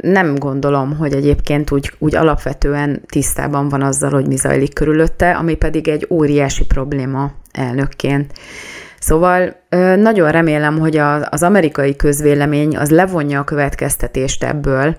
nem 0.00 0.34
gondolom, 0.34 0.96
hogy 0.96 1.12
egyébként 1.12 1.70
úgy, 1.70 1.92
úgy 1.98 2.14
alapvetően 2.14 3.02
tisztában 3.06 3.68
van 3.68 3.82
azzal, 3.82 4.10
hogy 4.10 4.26
mi 4.26 4.36
zajlik 4.36 4.74
körülötte, 4.74 5.30
ami 5.30 5.54
pedig 5.54 5.88
egy 5.88 6.06
óriási 6.10 6.64
probléma 6.64 7.32
elnökként. 7.52 8.32
Szóval 8.98 9.56
nagyon 9.96 10.30
remélem, 10.30 10.78
hogy 10.78 10.96
az 11.30 11.42
amerikai 11.42 11.96
közvélemény 11.96 12.76
az 12.76 12.90
levonja 12.90 13.40
a 13.40 13.44
következtetést 13.44 14.44
ebből, 14.44 14.96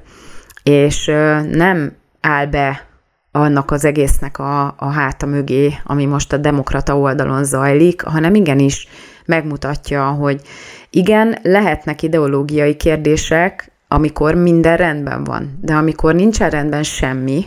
és 0.64 1.06
nem 1.52 1.94
áll 2.22 2.46
be 2.46 2.86
annak 3.32 3.72
az 3.72 3.86
egésznek 3.86 4.40
a, 4.40 4.74
a 4.78 4.90
háta 4.90 5.26
mögé, 5.26 5.74
ami 5.84 6.06
most 6.06 6.34
a 6.34 6.38
demokrata 6.38 6.98
oldalon 6.98 7.44
zajlik, 7.44 8.02
hanem 8.02 8.36
igenis 8.36 8.88
megmutatja, 9.26 10.04
hogy 10.04 10.42
igen, 10.90 11.38
lehetnek 11.42 12.02
ideológiai 12.02 12.76
kérdések, 12.76 13.72
amikor 13.88 14.36
minden 14.36 14.78
rendben 14.78 15.24
van. 15.24 15.58
De 15.62 15.74
amikor 15.74 16.16
nincsen 16.16 16.50
rendben 16.50 16.84
semmi, 16.84 17.46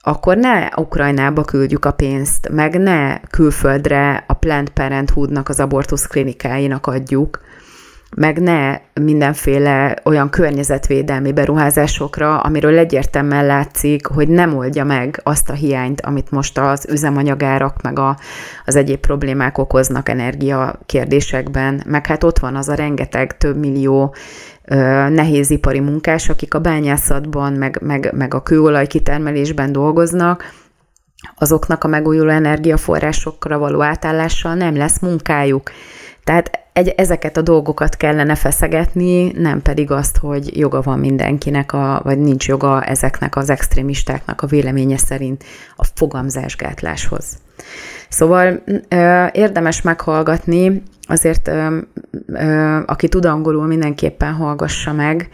akkor 0.00 0.36
ne 0.36 0.68
Ukrajnába 0.76 1.44
küldjük 1.44 1.84
a 1.84 1.92
pénzt, 1.92 2.48
meg 2.48 2.78
ne 2.78 3.20
külföldre 3.20 4.24
a 4.26 4.32
Planned 4.32 4.70
Parenthoodnak, 4.70 5.48
az 5.48 5.60
abortusz 5.60 6.06
klinikáinak 6.06 6.86
adjuk, 6.86 7.40
meg 8.16 8.40
ne 8.40 8.80
mindenféle 8.94 9.96
olyan 10.04 10.30
környezetvédelmi 10.30 11.32
beruházásokra, 11.32 12.40
amiről 12.40 12.78
egyértelműen 12.78 13.46
látszik, 13.46 14.06
hogy 14.06 14.28
nem 14.28 14.56
oldja 14.56 14.84
meg 14.84 15.20
azt 15.22 15.50
a 15.50 15.52
hiányt, 15.52 16.00
amit 16.00 16.30
most 16.30 16.58
az 16.58 16.86
üzemanyagárak, 16.90 17.82
meg 17.82 17.98
a, 17.98 18.18
az 18.64 18.76
egyéb 18.76 18.98
problémák 18.98 19.58
okoznak 19.58 20.08
energia 20.08 20.78
kérdésekben, 20.86 21.82
meg 21.86 22.06
hát 22.06 22.24
ott 22.24 22.38
van 22.38 22.56
az 22.56 22.68
a 22.68 22.74
rengeteg 22.74 23.36
több 23.36 23.56
millió 23.56 24.14
nehézipari 25.08 25.80
munkás, 25.80 26.28
akik 26.28 26.54
a 26.54 26.58
bányászatban, 26.58 27.52
meg, 27.52 27.78
meg, 27.82 28.12
meg 28.14 28.34
a 28.34 28.42
kőolaj 28.42 28.86
kitermelésben 28.86 29.72
dolgoznak, 29.72 30.52
azoknak 31.34 31.84
a 31.84 31.88
megújuló 31.88 32.30
energiaforrásokra 32.30 33.58
való 33.58 33.82
átállással 33.82 34.54
nem 34.54 34.76
lesz 34.76 34.98
munkájuk. 34.98 35.70
Tehát 36.24 36.50
egy, 36.72 36.88
ezeket 36.88 37.36
a 37.36 37.42
dolgokat 37.42 37.96
kellene 37.96 38.34
feszegetni, 38.34 39.32
nem 39.32 39.62
pedig 39.62 39.90
azt, 39.90 40.16
hogy 40.16 40.58
joga 40.58 40.80
van 40.80 40.98
mindenkinek, 40.98 41.72
a, 41.72 42.00
vagy 42.04 42.18
nincs 42.18 42.48
joga 42.48 42.84
ezeknek 42.84 43.36
az 43.36 43.50
extrémistáknak 43.50 44.42
a 44.42 44.46
véleménye 44.46 44.96
szerint 44.96 45.44
a 45.76 45.84
fogamzásgátláshoz. 45.94 47.38
Szóval 48.08 48.62
érdemes 49.32 49.82
meghallgatni 49.82 50.82
azért 51.08 51.50
aki 52.86 53.08
tud 53.08 53.24
angolul, 53.24 53.66
mindenképpen 53.66 54.32
hallgassa 54.32 54.92
meg, 54.92 55.28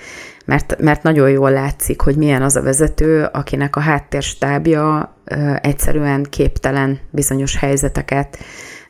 mert, 0.45 0.77
mert 0.81 1.03
nagyon 1.03 1.31
jól 1.31 1.51
látszik, 1.51 2.01
hogy 2.01 2.17
milyen 2.17 2.43
az 2.43 2.57
a 2.57 2.63
vezető, 2.63 3.29
akinek 3.33 3.77
a 3.77 3.81
háttérstábja 3.81 5.15
egyszerűen 5.61 6.27
képtelen 6.31 6.99
bizonyos 7.11 7.57
helyzeteket 7.57 8.39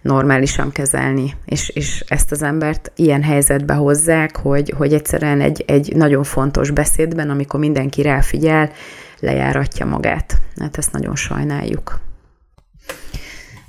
normálisan 0.03 0.73
kezelni, 0.73 1.35
és, 1.45 1.69
és 1.69 2.05
ezt 2.09 2.33
az 2.33 2.43
embert 2.43 2.93
ilyen 2.97 3.23
helyzetbe 3.23 3.75
hozzák, 3.75 4.37
hogy, 4.37 4.75
hogy 4.77 4.93
egyszerűen 4.93 5.41
egy, 5.41 5.65
egy 5.67 5.97
nagyon 5.97 6.25
fontos 6.25 6.71
beszédben, 6.71 7.31
amikor 7.31 7.61
mindenki 7.61 8.03
ráfigyel, 8.03 8.71
lejáratja 9.21 9.87
magát. 9.87 10.39
Hát 10.61 10.79
ezt 10.79 10.93
nagyon 10.93 11.17
sajnáljuk. 11.17 12.01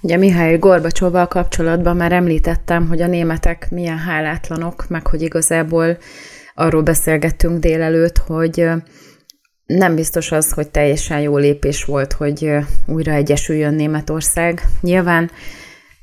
Ugye 0.05 0.17
Mihály 0.17 0.57
Gorbacsóval 0.57 1.27
kapcsolatban 1.27 1.95
már 1.95 2.11
említettem, 2.11 2.87
hogy 2.87 3.01
a 3.01 3.07
németek 3.07 3.67
milyen 3.69 3.97
hálátlanok, 3.97 4.85
meg 4.87 5.07
hogy 5.07 5.21
igazából 5.21 5.97
arról 6.55 6.81
beszélgettünk 6.81 7.59
délelőtt, 7.59 8.17
hogy 8.17 8.67
nem 9.65 9.95
biztos 9.95 10.31
az, 10.31 10.51
hogy 10.51 10.69
teljesen 10.69 11.19
jó 11.19 11.37
lépés 11.37 11.83
volt, 11.83 12.13
hogy 12.13 12.51
újra 12.87 13.11
egyesüljön 13.11 13.73
Németország. 13.73 14.61
Nyilván 14.81 15.31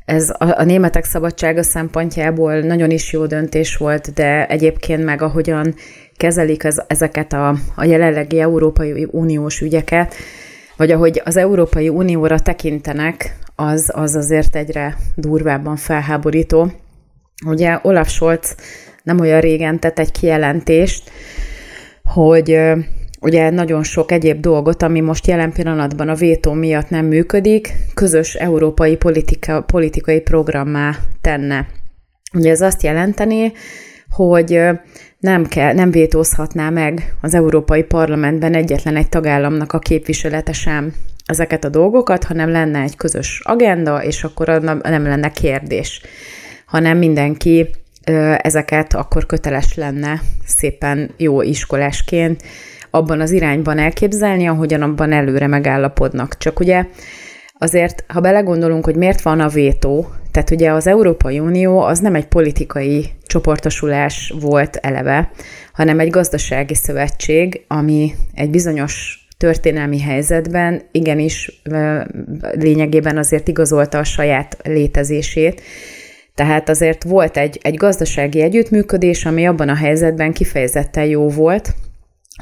ez 0.04 0.30
a, 0.38 0.62
németek 0.62 1.04
szabadsága 1.04 1.62
szempontjából 1.62 2.60
nagyon 2.60 2.90
is 2.90 3.12
jó 3.12 3.26
döntés 3.26 3.76
volt, 3.76 4.12
de 4.12 4.46
egyébként 4.46 5.04
meg 5.04 5.22
ahogyan 5.22 5.74
kezelik 6.16 6.64
ez, 6.64 6.82
ezeket 6.86 7.32
a, 7.32 7.56
a 7.74 7.84
jelenlegi 7.84 8.40
Európai 8.40 9.08
Uniós 9.10 9.60
ügyeket, 9.60 10.14
vagy 10.82 10.90
ahogy 10.90 11.22
az 11.24 11.36
Európai 11.36 11.88
Unióra 11.88 12.38
tekintenek, 12.38 13.36
az, 13.56 13.90
az 13.94 14.14
azért 14.14 14.56
egyre 14.56 14.96
durvábban 15.16 15.76
felháborító. 15.76 16.72
Ugye 17.46 17.78
Olaf 17.82 18.08
Scholz 18.08 18.56
nem 19.02 19.20
olyan 19.20 19.40
régen 19.40 19.78
tett 19.80 19.98
egy 19.98 20.12
kijelentést, 20.12 21.10
hogy 22.04 22.60
ugye 23.20 23.50
nagyon 23.50 23.82
sok 23.82 24.12
egyéb 24.12 24.40
dolgot, 24.40 24.82
ami 24.82 25.00
most 25.00 25.26
jelen 25.26 25.52
pillanatban 25.52 26.08
a 26.08 26.14
vétó 26.14 26.52
miatt 26.52 26.88
nem 26.88 27.06
működik, 27.06 27.72
közös 27.94 28.34
európai 28.34 28.96
politika, 28.96 29.60
politikai 29.60 30.20
programmá 30.20 30.96
tenne. 31.20 31.66
Ugye 32.34 32.50
ez 32.50 32.60
azt 32.60 32.82
jelenteni, 32.82 33.52
hogy 34.12 34.60
nem, 35.18 35.46
kell, 35.46 35.72
nem 35.72 35.90
vétózhatná 35.90 36.70
meg 36.70 37.14
az 37.20 37.34
Európai 37.34 37.82
Parlamentben 37.82 38.54
egyetlen 38.54 38.96
egy 38.96 39.08
tagállamnak 39.08 39.72
a 39.72 39.78
képviselete 39.78 40.52
sem 40.52 40.94
ezeket 41.26 41.64
a 41.64 41.68
dolgokat, 41.68 42.24
hanem 42.24 42.50
lenne 42.50 42.80
egy 42.80 42.96
közös 42.96 43.40
agenda, 43.44 44.04
és 44.04 44.24
akkor 44.24 44.46
nem 44.82 45.02
lenne 45.02 45.30
kérdés, 45.30 46.00
hanem 46.66 46.98
mindenki 46.98 47.68
ezeket 48.36 48.94
akkor 48.94 49.26
köteles 49.26 49.74
lenne 49.74 50.20
szépen 50.46 51.10
jó 51.16 51.42
iskolásként 51.42 52.42
abban 52.90 53.20
az 53.20 53.30
irányban 53.30 53.78
elképzelni, 53.78 54.46
ahogyan 54.46 54.82
abban 54.82 55.12
előre 55.12 55.46
megállapodnak. 55.46 56.36
Csak 56.38 56.60
ugye 56.60 56.84
azért, 57.58 58.04
ha 58.08 58.20
belegondolunk, 58.20 58.84
hogy 58.84 58.96
miért 58.96 59.22
van 59.22 59.40
a 59.40 59.48
vétó, 59.48 60.12
tehát 60.32 60.50
ugye 60.50 60.70
az 60.70 60.86
Európai 60.86 61.38
Unió 61.38 61.80
az 61.80 61.98
nem 61.98 62.14
egy 62.14 62.26
politikai 62.26 63.10
csoportosulás 63.26 64.34
volt 64.40 64.76
eleve, 64.76 65.30
hanem 65.72 66.00
egy 66.00 66.10
gazdasági 66.10 66.74
szövetség, 66.74 67.64
ami 67.68 68.14
egy 68.34 68.50
bizonyos 68.50 69.26
történelmi 69.36 70.00
helyzetben 70.00 70.82
igenis 70.92 71.62
lényegében 72.52 73.18
azért 73.18 73.48
igazolta 73.48 73.98
a 73.98 74.04
saját 74.04 74.56
létezését. 74.62 75.62
Tehát 76.34 76.68
azért 76.68 77.02
volt 77.02 77.36
egy, 77.36 77.58
egy 77.62 77.74
gazdasági 77.74 78.40
együttműködés, 78.40 79.24
ami 79.24 79.46
abban 79.46 79.68
a 79.68 79.74
helyzetben 79.74 80.32
kifejezetten 80.32 81.04
jó 81.04 81.28
volt, 81.28 81.74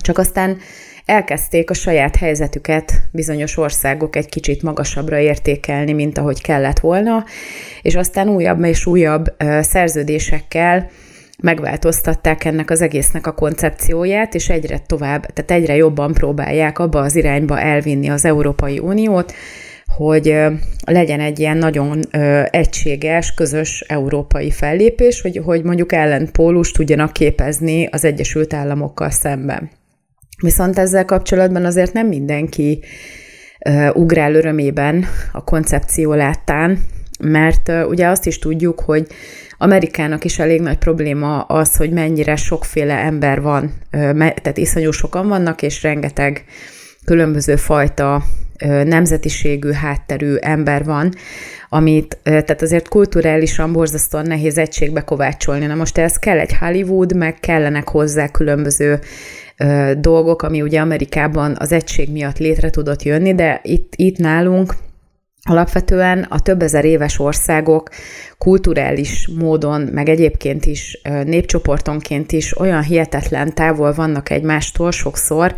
csak 0.02 0.18
aztán 0.18 0.58
elkezdték 1.10 1.70
a 1.70 1.74
saját 1.74 2.16
helyzetüket 2.16 2.92
bizonyos 3.12 3.56
országok 3.56 4.16
egy 4.16 4.28
kicsit 4.28 4.62
magasabbra 4.62 5.18
értékelni, 5.18 5.92
mint 5.92 6.18
ahogy 6.18 6.42
kellett 6.42 6.78
volna, 6.78 7.24
és 7.82 7.94
aztán 7.94 8.28
újabb 8.28 8.64
és 8.64 8.86
újabb 8.86 9.24
szerződésekkel 9.60 10.90
megváltoztatták 11.42 12.44
ennek 12.44 12.70
az 12.70 12.82
egésznek 12.82 13.26
a 13.26 13.32
koncepcióját, 13.32 14.34
és 14.34 14.48
egyre 14.48 14.78
tovább, 14.86 15.26
tehát 15.26 15.50
egyre 15.50 15.76
jobban 15.76 16.12
próbálják 16.12 16.78
abba 16.78 17.00
az 17.00 17.16
irányba 17.16 17.60
elvinni 17.60 18.08
az 18.08 18.24
Európai 18.24 18.78
Uniót, 18.78 19.32
hogy 19.96 20.36
legyen 20.86 21.20
egy 21.20 21.38
ilyen 21.38 21.56
nagyon 21.56 22.00
egységes, 22.50 23.34
közös 23.34 23.84
európai 23.88 24.50
fellépés, 24.50 25.20
hogy, 25.20 25.40
hogy 25.44 25.62
mondjuk 25.62 25.92
ellenpólust 25.92 26.76
tudjanak 26.76 27.12
képezni 27.12 27.86
az 27.86 28.04
Egyesült 28.04 28.54
Államokkal 28.54 29.10
szemben. 29.10 29.79
Viszont 30.40 30.78
ezzel 30.78 31.04
kapcsolatban 31.04 31.64
azért 31.64 31.92
nem 31.92 32.06
mindenki 32.06 32.84
ugrál 33.92 34.34
örömében 34.34 35.04
a 35.32 35.44
koncepció 35.44 36.12
láttán, 36.12 36.78
mert 37.20 37.72
ugye 37.88 38.06
azt 38.06 38.26
is 38.26 38.38
tudjuk, 38.38 38.80
hogy 38.80 39.06
Amerikának 39.58 40.24
is 40.24 40.38
elég 40.38 40.60
nagy 40.60 40.78
probléma 40.78 41.40
az, 41.40 41.76
hogy 41.76 41.90
mennyire 41.90 42.36
sokféle 42.36 42.94
ember 42.94 43.40
van, 43.40 43.72
tehát 44.20 44.58
iszonyú 44.58 44.90
sokan 44.90 45.28
vannak, 45.28 45.62
és 45.62 45.82
rengeteg 45.82 46.44
különböző 47.04 47.56
fajta 47.56 48.22
nemzetiségű, 48.84 49.70
hátterű 49.72 50.34
ember 50.34 50.84
van, 50.84 51.12
amit, 51.68 52.18
tehát 52.22 52.62
azért 52.62 52.88
kulturálisan 52.88 53.72
borzasztóan 53.72 54.26
nehéz 54.26 54.58
egységbe 54.58 55.00
kovácsolni. 55.00 55.66
Na 55.66 55.74
most 55.74 55.98
ez 55.98 56.18
kell 56.18 56.38
egy 56.38 56.56
Hollywood, 56.56 57.16
meg 57.16 57.34
kellenek 57.40 57.88
hozzá 57.88 58.28
különböző 58.28 58.98
dolgok, 59.98 60.42
ami 60.42 60.62
ugye 60.62 60.80
Amerikában 60.80 61.56
az 61.58 61.72
egység 61.72 62.12
miatt 62.12 62.38
létre 62.38 62.70
tudott 62.70 63.02
jönni, 63.02 63.34
de 63.34 63.60
itt, 63.62 63.92
itt 63.96 64.16
nálunk 64.16 64.74
Alapvetően 65.42 66.26
a 66.28 66.40
több 66.40 66.62
ezer 66.62 66.84
éves 66.84 67.18
országok 67.18 67.88
kulturális 68.38 69.28
módon, 69.38 69.80
meg 69.80 70.08
egyébként 70.08 70.66
is 70.66 71.00
népcsoportonként 71.24 72.32
is 72.32 72.58
olyan 72.58 72.82
hihetetlen 72.82 73.54
távol 73.54 73.92
vannak 73.92 74.30
egymástól 74.30 74.90
sokszor, 74.90 75.54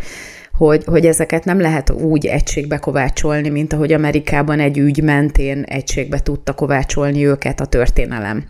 hogy, 0.53 0.85
hogy 0.85 1.07
ezeket 1.07 1.45
nem 1.45 1.61
lehet 1.61 1.91
úgy 1.91 2.27
egységbe 2.27 2.77
kovácsolni, 2.77 3.49
mint 3.49 3.73
ahogy 3.73 3.93
Amerikában 3.93 4.61
egy 4.61 4.79
ügy 4.79 5.03
mentén 5.03 5.63
egységbe 5.63 6.19
tudta 6.19 6.53
kovácsolni 6.53 7.27
őket 7.27 7.61
a 7.61 7.67
történelem. 7.67 8.45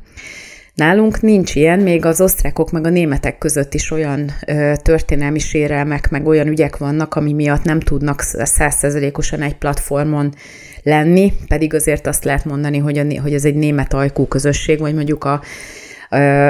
Nálunk 0.75 1.21
nincs 1.21 1.55
ilyen, 1.55 1.79
még 1.79 2.05
az 2.05 2.21
osztrákok 2.21 2.71
meg 2.71 2.87
a 2.87 2.91
németek 2.91 3.39
között 3.39 3.75
is 3.75 3.91
olyan 3.91 4.31
ö, 4.47 4.73
történelmi 4.83 5.39
sérelmek, 5.39 6.11
meg 6.11 6.27
olyan 6.27 6.47
ügyek 6.47 6.77
vannak, 6.77 7.15
ami 7.15 7.33
miatt 7.33 7.65
nem 7.65 7.81
tudnak 7.81 8.21
százszerzelékosan 8.21 9.43
egy 9.43 9.57
platformon 9.57 10.35
lenni, 10.83 11.33
pedig 11.49 11.75
azért 11.75 12.07
azt 12.07 12.25
lehet 12.25 12.45
mondani, 12.45 12.79
hogy, 12.79 12.99
a, 12.99 13.21
hogy 13.21 13.35
ez 13.35 13.45
egy 13.45 13.55
német 13.55 13.93
ajkú 13.93 14.27
közösség, 14.27 14.79
vagy 14.79 14.95
mondjuk 14.95 15.25
a, 15.25 15.43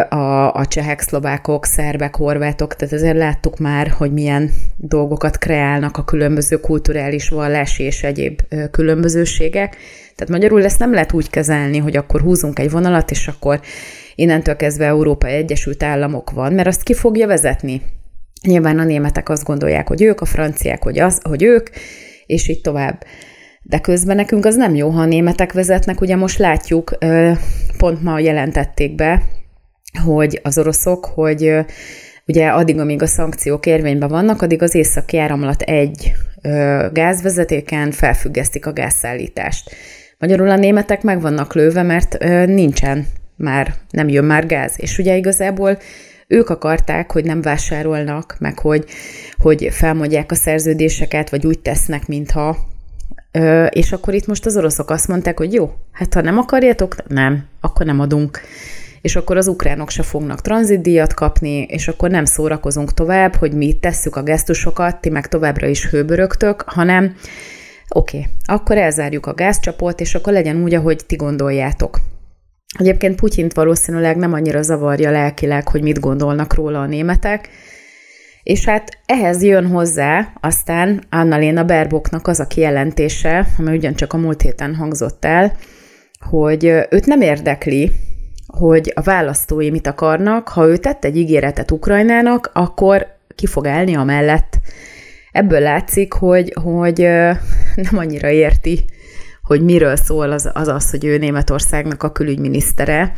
a, 0.08 0.54
a 0.54 0.66
csehek, 0.66 1.00
szlovákok, 1.00 1.64
szerbek, 1.64 2.16
horvátok, 2.16 2.76
tehát 2.76 2.94
azért 2.94 3.16
láttuk 3.16 3.58
már, 3.58 3.88
hogy 3.88 4.12
milyen 4.12 4.50
dolgokat 4.76 5.38
kreálnak 5.38 5.96
a 5.96 6.04
különböző 6.04 6.60
kulturális, 6.60 7.28
vallási 7.28 7.82
és 7.82 8.02
egyéb 8.02 8.40
különbözőségek. 8.70 9.76
Tehát 10.14 10.32
magyarul 10.32 10.64
ezt 10.64 10.78
nem 10.78 10.92
lehet 10.92 11.12
úgy 11.12 11.30
kezelni, 11.30 11.78
hogy 11.78 11.96
akkor 11.96 12.20
húzunk 12.20 12.58
egy 12.58 12.70
vonalat, 12.70 13.10
és 13.10 13.28
akkor 13.28 13.60
innentől 14.14 14.56
kezdve 14.56 14.84
Európa 14.84 15.26
Egyesült 15.26 15.82
Államok 15.82 16.30
van, 16.30 16.52
mert 16.52 16.68
azt 16.68 16.82
ki 16.82 16.94
fogja 16.94 17.26
vezetni. 17.26 17.82
Nyilván 18.46 18.78
a 18.78 18.84
németek 18.84 19.28
azt 19.28 19.44
gondolják, 19.44 19.88
hogy 19.88 20.02
ők, 20.02 20.20
a 20.20 20.24
franciák, 20.24 20.82
hogy, 20.82 20.98
az, 20.98 21.20
hogy 21.22 21.42
ők, 21.42 21.68
és 22.26 22.48
így 22.48 22.60
tovább. 22.60 23.04
De 23.62 23.78
közben 23.78 24.16
nekünk 24.16 24.44
az 24.44 24.56
nem 24.56 24.74
jó, 24.74 24.88
ha 24.88 25.00
a 25.00 25.06
németek 25.06 25.52
vezetnek, 25.52 26.00
ugye 26.00 26.16
most 26.16 26.38
látjuk, 26.38 26.98
pont 27.76 28.02
ma 28.02 28.18
jelentették 28.18 28.94
be, 28.94 29.22
hogy 30.04 30.40
az 30.42 30.58
oroszok, 30.58 31.04
hogy 31.04 31.54
ugye 32.26 32.48
addig, 32.48 32.78
amíg 32.78 33.02
a 33.02 33.06
szankciók 33.06 33.66
érvényben 33.66 34.08
vannak, 34.08 34.42
addig 34.42 34.62
az 34.62 34.74
északi 34.74 35.18
áramlat 35.18 35.62
egy 35.62 36.12
gázvezetéken 36.92 37.90
felfüggesztik 37.90 38.66
a 38.66 38.72
gázszállítást. 38.72 39.70
Magyarul 40.18 40.50
a 40.50 40.56
németek 40.56 41.02
meg 41.02 41.20
vannak 41.20 41.54
lőve, 41.54 41.82
mert 41.82 42.18
nincsen 42.46 43.06
már, 43.36 43.74
nem 43.90 44.08
jön 44.08 44.24
már 44.24 44.46
gáz. 44.46 44.74
És 44.76 44.98
ugye 44.98 45.16
igazából 45.16 45.78
ők 46.26 46.48
akarták, 46.48 47.12
hogy 47.12 47.24
nem 47.24 47.42
vásárolnak, 47.42 48.36
meg 48.38 48.58
hogy, 48.58 48.84
hogy 49.36 49.68
felmondják 49.70 50.30
a 50.30 50.34
szerződéseket, 50.34 51.30
vagy 51.30 51.46
úgy 51.46 51.58
tesznek, 51.58 52.06
mintha 52.06 52.56
és 53.68 53.92
akkor 53.92 54.14
itt 54.14 54.26
most 54.26 54.46
az 54.46 54.56
oroszok 54.56 54.90
azt 54.90 55.08
mondták, 55.08 55.38
hogy 55.38 55.52
jó, 55.52 55.72
hát 55.92 56.14
ha 56.14 56.20
nem 56.20 56.38
akarjátok, 56.38 57.08
nem, 57.08 57.44
akkor 57.60 57.86
nem 57.86 58.00
adunk. 58.00 58.40
És 59.02 59.16
akkor 59.16 59.36
az 59.36 59.46
ukránok 59.46 59.90
se 59.90 60.02
fognak 60.02 60.40
tranzitdíjat 60.40 61.14
kapni, 61.14 61.62
és 61.62 61.88
akkor 61.88 62.10
nem 62.10 62.24
szórakozunk 62.24 62.94
tovább, 62.94 63.34
hogy 63.34 63.52
mi 63.52 63.78
tesszük 63.78 64.16
a 64.16 64.22
gesztusokat, 64.22 65.00
ti 65.00 65.08
meg 65.08 65.28
továbbra 65.28 65.66
is 65.66 65.86
hőbörögtök, 65.86 66.62
hanem 66.66 67.14
oké, 67.88 68.18
okay, 68.18 68.30
akkor 68.44 68.78
elzárjuk 68.78 69.26
a 69.26 69.34
gázcsapot, 69.34 70.00
és 70.00 70.14
akkor 70.14 70.32
legyen 70.32 70.62
úgy, 70.62 70.74
ahogy 70.74 71.00
ti 71.06 71.16
gondoljátok. 71.16 72.00
Egyébként 72.78 73.16
Putyint 73.16 73.52
valószínűleg 73.52 74.16
nem 74.16 74.32
annyira 74.32 74.62
zavarja 74.62 75.10
lelkileg, 75.10 75.68
hogy 75.68 75.82
mit 75.82 76.00
gondolnak 76.00 76.54
róla 76.54 76.80
a 76.80 76.86
németek, 76.86 77.48
és 78.42 78.64
hát 78.64 78.98
ehhez 79.06 79.42
jön 79.42 79.66
hozzá 79.66 80.32
aztán 80.40 81.02
Annalena 81.10 81.64
Berboknak 81.64 82.26
az 82.28 82.40
a 82.40 82.46
kijelentése, 82.46 83.46
ami 83.58 83.76
ugyancsak 83.76 84.12
a 84.12 84.16
múlt 84.16 84.42
héten 84.42 84.74
hangzott 84.74 85.24
el, 85.24 85.56
hogy 86.30 86.64
őt 86.64 87.06
nem 87.06 87.20
érdekli, 87.20 87.90
hogy 88.52 88.92
a 88.94 89.00
választói 89.00 89.70
mit 89.70 89.86
akarnak, 89.86 90.48
ha 90.48 90.66
ő 90.66 90.76
tett 90.76 91.04
egy 91.04 91.16
ígéretet 91.16 91.70
Ukrajnának, 91.70 92.50
akkor 92.52 93.06
ki 93.34 93.46
fog 93.46 93.66
állni 93.66 93.96
a 93.96 94.04
mellett. 94.04 94.58
Ebből 95.32 95.60
látszik, 95.60 96.12
hogy, 96.12 96.56
hogy 96.62 96.98
nem 97.90 97.96
annyira 97.96 98.28
érti, 98.28 98.84
hogy 99.42 99.62
miről 99.62 99.96
szól 99.96 100.30
az, 100.30 100.50
az 100.54 100.68
az, 100.68 100.90
hogy 100.90 101.04
ő 101.04 101.18
Németországnak 101.18 102.02
a 102.02 102.12
külügyminisztere, 102.12 103.12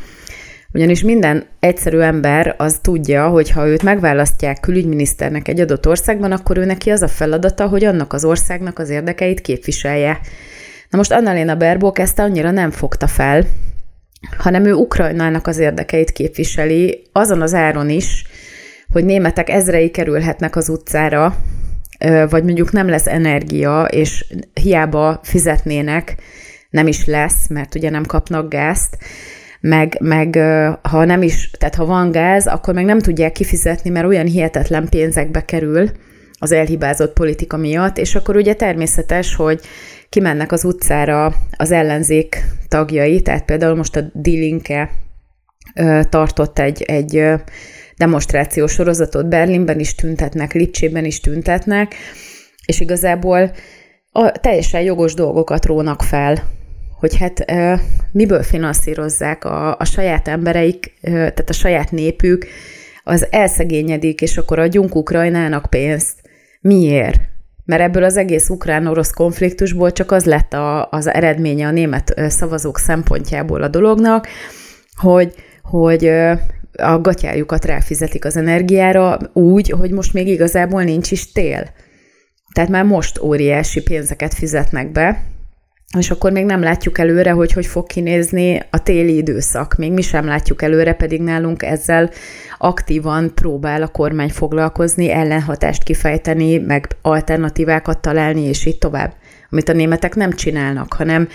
ugyanis 0.72 1.02
minden 1.02 1.46
egyszerű 1.60 1.98
ember 1.98 2.54
az 2.58 2.78
tudja, 2.82 3.28
hogy 3.28 3.50
ha 3.50 3.66
őt 3.66 3.82
megválasztják 3.82 4.60
külügyminiszternek 4.60 5.48
egy 5.48 5.60
adott 5.60 5.88
országban, 5.88 6.32
akkor 6.32 6.58
ő 6.58 6.64
neki 6.64 6.90
az 6.90 7.02
a 7.02 7.08
feladata, 7.08 7.66
hogy 7.68 7.84
annak 7.84 8.12
az 8.12 8.24
országnak 8.24 8.78
az 8.78 8.88
érdekeit 8.88 9.40
képviselje. 9.40 10.20
Na 10.90 10.98
most 10.98 11.12
Annalena 11.12 11.54
Berbok 11.54 11.98
ezt 11.98 12.18
annyira 12.18 12.50
nem 12.50 12.70
fogta 12.70 13.06
fel, 13.06 13.44
hanem 14.38 14.64
ő 14.64 14.72
Ukrajnának 14.72 15.46
az 15.46 15.58
érdekeit 15.58 16.12
képviseli, 16.12 17.02
azon 17.12 17.42
az 17.42 17.54
áron 17.54 17.90
is, 17.90 18.24
hogy 18.92 19.04
németek 19.04 19.48
ezrei 19.48 19.90
kerülhetnek 19.90 20.56
az 20.56 20.68
utcára, 20.68 21.36
vagy 22.28 22.44
mondjuk 22.44 22.72
nem 22.72 22.88
lesz 22.88 23.06
energia, 23.06 23.84
és 23.84 24.24
hiába 24.62 25.20
fizetnének, 25.22 26.14
nem 26.70 26.86
is 26.86 27.06
lesz, 27.06 27.48
mert 27.48 27.74
ugye 27.74 27.90
nem 27.90 28.04
kapnak 28.04 28.48
gázt, 28.48 28.96
meg, 29.60 29.96
meg 30.00 30.38
ha 30.82 31.04
nem 31.04 31.22
is, 31.22 31.50
tehát 31.50 31.74
ha 31.74 31.84
van 31.84 32.10
gáz, 32.10 32.46
akkor 32.46 32.74
meg 32.74 32.84
nem 32.84 32.98
tudják 32.98 33.32
kifizetni, 33.32 33.90
mert 33.90 34.06
olyan 34.06 34.26
hihetetlen 34.26 34.88
pénzekbe 34.88 35.44
kerül 35.44 35.90
az 36.38 36.52
elhibázott 36.52 37.12
politika 37.12 37.56
miatt, 37.56 37.98
és 37.98 38.14
akkor 38.14 38.36
ugye 38.36 38.54
természetes, 38.54 39.34
hogy 39.34 39.60
kimennek 40.14 40.52
az 40.52 40.64
utcára 40.64 41.34
az 41.56 41.70
ellenzék 41.70 42.44
tagjai, 42.68 43.22
tehát 43.22 43.44
például 43.44 43.74
most 43.74 43.96
a 43.96 44.10
Dilinke 44.12 44.90
tartott 46.08 46.58
egy, 46.58 46.82
egy 46.82 47.24
demonstrációs 47.96 48.72
sorozatot, 48.72 49.28
Berlinben 49.28 49.80
is 49.80 49.94
tüntetnek, 49.94 50.52
Lipcsében 50.52 51.04
is 51.04 51.20
tüntetnek, 51.20 51.94
és 52.66 52.80
igazából 52.80 53.52
a 54.10 54.30
teljesen 54.30 54.80
jogos 54.80 55.14
dolgokat 55.14 55.66
rónak 55.66 56.02
fel 56.02 56.42
hogy 56.98 57.16
hát 57.16 57.44
miből 58.12 58.42
finanszírozzák 58.42 59.44
a, 59.44 59.76
a 59.78 59.84
saját 59.84 60.28
embereik, 60.28 60.98
tehát 61.02 61.48
a 61.48 61.52
saját 61.52 61.90
népük, 61.90 62.46
az 63.04 63.26
elszegényedik, 63.30 64.20
és 64.20 64.36
akkor 64.36 64.58
adjunk 64.58 64.94
Ukrajnának 64.94 65.66
pénzt. 65.70 66.22
Miért? 66.60 67.33
Mert 67.64 67.82
ebből 67.82 68.04
az 68.04 68.16
egész 68.16 68.48
ukrán-orosz 68.48 69.10
konfliktusból 69.10 69.92
csak 69.92 70.10
az 70.10 70.24
lett 70.24 70.52
a, 70.52 70.88
az 70.90 71.06
eredménye 71.06 71.66
a 71.66 71.70
német 71.70 72.14
szavazók 72.28 72.78
szempontjából 72.78 73.62
a 73.62 73.68
dolognak, 73.68 74.28
hogy, 74.96 75.34
hogy 75.62 76.06
a 76.72 77.00
gatyájukat 77.00 77.64
ráfizetik 77.64 78.24
az 78.24 78.36
energiára 78.36 79.18
úgy, 79.32 79.70
hogy 79.70 79.90
most 79.90 80.12
még 80.12 80.28
igazából 80.28 80.82
nincs 80.82 81.10
is 81.10 81.32
tél. 81.32 81.70
Tehát 82.52 82.70
már 82.70 82.84
most 82.84 83.20
óriási 83.20 83.82
pénzeket 83.82 84.34
fizetnek 84.34 84.92
be, 84.92 85.22
és 85.98 86.10
akkor 86.10 86.32
még 86.32 86.44
nem 86.44 86.62
látjuk 86.62 86.98
előre, 86.98 87.30
hogy 87.30 87.52
hogy 87.52 87.66
fog 87.66 87.86
kinézni 87.86 88.62
a 88.70 88.82
téli 88.82 89.16
időszak. 89.16 89.74
Még 89.76 89.92
mi 89.92 90.02
sem 90.02 90.26
látjuk 90.26 90.62
előre, 90.62 90.92
pedig 90.92 91.22
nálunk 91.22 91.62
ezzel 91.62 92.10
aktívan 92.58 93.34
próbál 93.34 93.82
a 93.82 93.88
kormány 93.88 94.30
foglalkozni, 94.30 95.10
ellenhatást 95.10 95.82
kifejteni, 95.82 96.58
meg 96.58 96.88
alternatívákat 97.02 98.00
találni, 98.00 98.42
és 98.42 98.66
így 98.66 98.78
tovább. 98.78 99.14
Amit 99.50 99.68
a 99.68 99.72
németek 99.72 100.14
nem 100.14 100.32
csinálnak, 100.32 100.92
hanem 100.92 101.28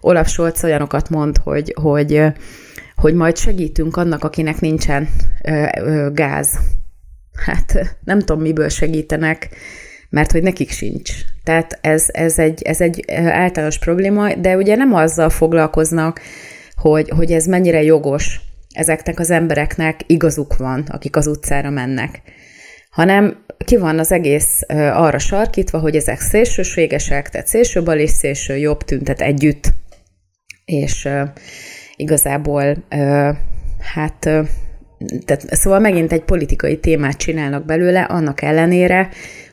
Olaf 0.00 0.28
Scholz 0.28 0.64
olyanokat 0.64 1.10
mond, 1.10 1.36
hogy, 1.36 1.74
hogy, 1.80 2.22
hogy 2.96 3.14
majd 3.14 3.36
segítünk 3.36 3.96
annak, 3.96 4.24
akinek 4.24 4.60
nincsen 4.60 5.08
gáz. 6.12 6.58
Hát 7.46 7.96
nem 8.04 8.18
tudom, 8.18 8.42
miből 8.42 8.68
segítenek, 8.68 9.48
mert 10.14 10.32
hogy 10.32 10.42
nekik 10.42 10.70
sincs. 10.70 11.12
Tehát 11.44 11.78
ez, 11.80 12.06
ez, 12.06 12.38
egy, 12.38 12.62
ez 12.62 12.80
egy 12.80 13.04
általános 13.12 13.78
probléma, 13.78 14.34
de 14.34 14.56
ugye 14.56 14.76
nem 14.76 14.94
azzal 14.94 15.30
foglalkoznak, 15.30 16.20
hogy, 16.76 17.08
hogy 17.08 17.32
ez 17.32 17.46
mennyire 17.46 17.82
jogos 17.82 18.40
ezeknek 18.74 19.18
az 19.18 19.30
embereknek 19.30 20.00
igazuk 20.06 20.56
van, 20.56 20.84
akik 20.88 21.16
az 21.16 21.26
utcára 21.26 21.70
mennek, 21.70 22.22
hanem 22.90 23.44
ki 23.64 23.76
van 23.76 23.98
az 23.98 24.12
egész 24.12 24.60
arra 24.92 25.18
sarkítva, 25.18 25.78
hogy 25.78 25.96
ezek 25.96 26.20
szélsőségesek, 26.20 27.28
tehát 27.30 27.46
szélső 27.46 27.82
bal 27.82 27.98
és 27.98 28.10
szélső 28.10 28.56
jobb 28.56 28.82
tüntet 28.82 29.20
együtt, 29.20 29.72
és 30.64 31.08
igazából 31.96 32.84
hát 33.94 34.18
tehát, 35.24 35.46
szóval 35.50 35.78
megint 35.78 36.12
egy 36.12 36.22
politikai 36.22 36.78
témát 36.78 37.16
csinálnak 37.16 37.64
belőle, 37.64 38.02
annak 38.02 38.42
ellenére, 38.42 39.08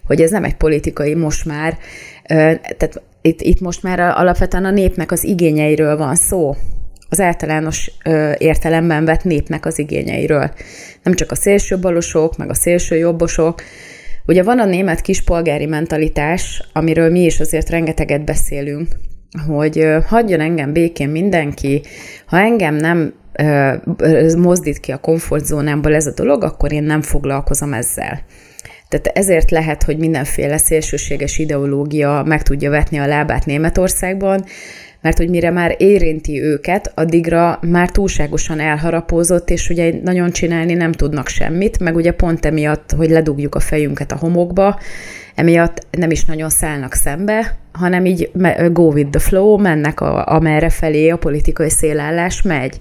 hogy 0.05 0.21
ez 0.21 0.31
nem 0.31 0.43
egy 0.43 0.55
politikai 0.55 1.13
most 1.13 1.45
már, 1.45 1.77
tehát 2.27 3.01
itt, 3.21 3.41
itt 3.41 3.59
most 3.59 3.83
már 3.83 3.99
alapvetően 3.99 4.65
a 4.65 4.71
népnek 4.71 5.11
az 5.11 5.23
igényeiről 5.23 5.97
van 5.97 6.15
szó, 6.15 6.55
az 7.09 7.19
általános 7.19 7.91
értelemben 8.37 9.05
vett 9.05 9.23
népnek 9.23 9.65
az 9.65 9.79
igényeiről. 9.79 10.51
Nem 11.03 11.13
csak 11.13 11.31
a 11.31 11.35
szélső 11.35 11.79
balosok, 11.79 12.37
meg 12.37 12.49
a 12.49 12.53
szélső 12.53 12.95
jobbosok. 12.97 13.61
Ugye 14.25 14.43
van 14.43 14.59
a 14.59 14.65
német 14.65 15.01
kispolgári 15.01 15.65
mentalitás, 15.65 16.69
amiről 16.73 17.09
mi 17.09 17.23
is 17.23 17.39
azért 17.39 17.69
rengeteget 17.69 18.25
beszélünk, 18.25 18.87
hogy 19.47 19.87
hagyjon 20.07 20.39
engem 20.39 20.73
békén 20.73 21.09
mindenki, 21.09 21.81
ha 22.25 22.37
engem 22.37 22.75
nem 22.75 23.13
ö, 23.97 24.37
mozdít 24.37 24.79
ki 24.79 24.91
a 24.91 24.97
komfortzónámból 24.97 25.95
ez 25.95 26.07
a 26.07 26.13
dolog, 26.13 26.43
akkor 26.43 26.71
én 26.71 26.83
nem 26.83 27.01
foglalkozom 27.01 27.73
ezzel. 27.73 28.21
Tehát 28.91 29.17
ezért 29.17 29.51
lehet, 29.51 29.83
hogy 29.83 29.97
mindenféle 29.97 30.57
szélsőséges 30.57 31.37
ideológia 31.37 32.23
meg 32.25 32.43
tudja 32.43 32.69
vetni 32.69 32.97
a 32.97 33.07
lábát 33.07 33.45
Németországban, 33.45 34.43
mert 35.01 35.17
hogy 35.17 35.29
mire 35.29 35.49
már 35.49 35.75
érinti 35.77 36.41
őket, 36.41 36.91
addigra 36.95 37.59
már 37.61 37.89
túlságosan 37.89 38.59
elharapózott, 38.59 39.49
és 39.49 39.69
ugye 39.69 39.93
nagyon 40.03 40.31
csinálni 40.31 40.73
nem 40.73 40.91
tudnak 40.91 41.27
semmit, 41.27 41.79
meg 41.79 41.95
ugye 41.95 42.11
pont 42.11 42.45
emiatt, 42.45 42.91
hogy 42.91 43.09
ledugjuk 43.09 43.55
a 43.55 43.59
fejünket 43.59 44.11
a 44.11 44.17
homokba, 44.17 44.79
emiatt 45.35 45.87
nem 45.91 46.11
is 46.11 46.25
nagyon 46.25 46.49
szállnak 46.49 46.93
szembe, 46.93 47.57
hanem 47.71 48.05
így 48.05 48.31
go 48.71 48.91
with 48.91 49.09
the 49.09 49.19
flow, 49.19 49.57
mennek 49.57 50.01
a, 50.01 50.25
amerre 50.27 50.69
felé 50.69 51.09
a 51.09 51.17
politikai 51.17 51.69
szélállás 51.69 52.41
megy. 52.41 52.77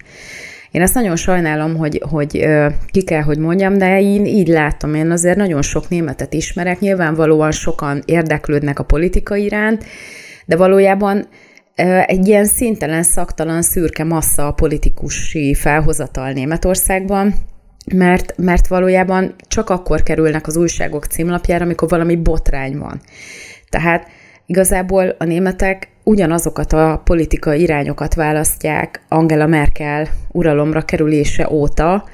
Én 0.71 0.83
ezt 0.83 0.95
nagyon 0.95 1.17
sajnálom, 1.17 1.77
hogy, 1.77 2.03
hogy 2.11 2.47
ki 2.91 3.03
kell, 3.03 3.23
hogy 3.23 3.39
mondjam, 3.39 3.79
de 3.79 4.01
én 4.01 4.25
így 4.25 4.49
látom, 4.49 4.95
én 4.95 5.11
azért 5.11 5.37
nagyon 5.37 5.63
sok 5.63 5.89
németet 5.89 6.33
ismerek, 6.33 6.81
nyilvánvalóan 6.81 7.51
sokan 7.51 8.03
érdeklődnek 8.05 8.79
a 8.79 8.85
politika 8.85 9.37
iránt, 9.37 9.85
de 10.47 10.57
valójában 10.57 11.27
egy 12.07 12.29
ilyen 12.29 12.45
szintelen, 12.45 13.03
szaktalan, 13.03 13.63
szürke 13.63 14.05
massza 14.05 14.47
a 14.47 14.53
politikusi 14.53 15.55
felhozatal 15.55 16.33
Németországban, 16.33 17.35
mert, 17.95 18.35
mert 18.37 18.67
valójában 18.67 19.35
csak 19.49 19.71
akkor 19.71 20.03
kerülnek 20.03 20.47
az 20.47 20.57
újságok 20.57 21.05
címlapjára, 21.05 21.65
amikor 21.65 21.89
valami 21.89 22.17
botrány 22.17 22.79
van. 22.79 23.01
Tehát 23.69 24.09
igazából 24.51 25.15
a 25.19 25.25
németek 25.25 25.89
ugyanazokat 26.03 26.73
a 26.73 27.01
politikai 27.05 27.61
irányokat 27.61 28.15
választják 28.15 29.01
Angela 29.09 29.47
Merkel 29.47 30.09
uralomra 30.33 30.83
kerülése 30.83 31.49
óta, 31.51 32.05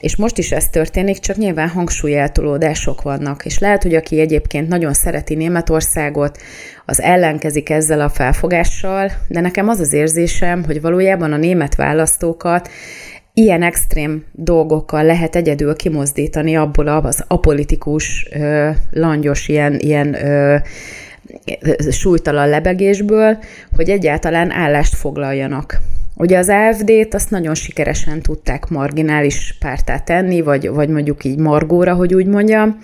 és 0.00 0.16
most 0.16 0.38
is 0.38 0.52
ez 0.52 0.68
történik, 0.68 1.18
csak 1.18 1.36
nyilván 1.36 1.68
hangsúlyeltolódások 1.68 3.02
vannak. 3.02 3.44
És 3.44 3.58
lehet, 3.58 3.82
hogy 3.82 3.94
aki 3.94 4.20
egyébként 4.20 4.68
nagyon 4.68 4.92
szereti 4.92 5.34
Németországot, 5.34 6.38
az 6.84 7.00
ellenkezik 7.00 7.70
ezzel 7.70 8.00
a 8.00 8.08
felfogással, 8.08 9.10
de 9.28 9.40
nekem 9.40 9.68
az 9.68 9.80
az 9.80 9.92
érzésem, 9.92 10.64
hogy 10.64 10.80
valójában 10.80 11.32
a 11.32 11.36
német 11.36 11.74
választókat 11.74 12.68
ilyen 13.34 13.62
extrém 13.62 14.24
dolgokkal 14.32 15.04
lehet 15.04 15.36
egyedül 15.36 15.76
kimozdítani 15.76 16.56
abból 16.56 16.86
az 16.86 17.24
apolitikus, 17.28 18.28
langyos, 18.90 19.48
ilyen, 19.48 19.78
ilyen 19.78 20.16
súlytalan 21.90 22.48
lebegésből, 22.48 23.38
hogy 23.76 23.90
egyáltalán 23.90 24.50
állást 24.50 24.94
foglaljanak. 24.94 25.80
Ugye 26.16 26.38
az 26.38 26.48
AFD-t 26.48 27.14
azt 27.14 27.30
nagyon 27.30 27.54
sikeresen 27.54 28.20
tudták 28.20 28.68
marginális 28.68 29.56
pártát 29.60 30.04
tenni, 30.04 30.40
vagy, 30.40 30.68
vagy 30.68 30.88
mondjuk 30.88 31.24
így 31.24 31.38
margóra, 31.38 31.94
hogy 31.94 32.14
úgy 32.14 32.26
mondjam, 32.26 32.78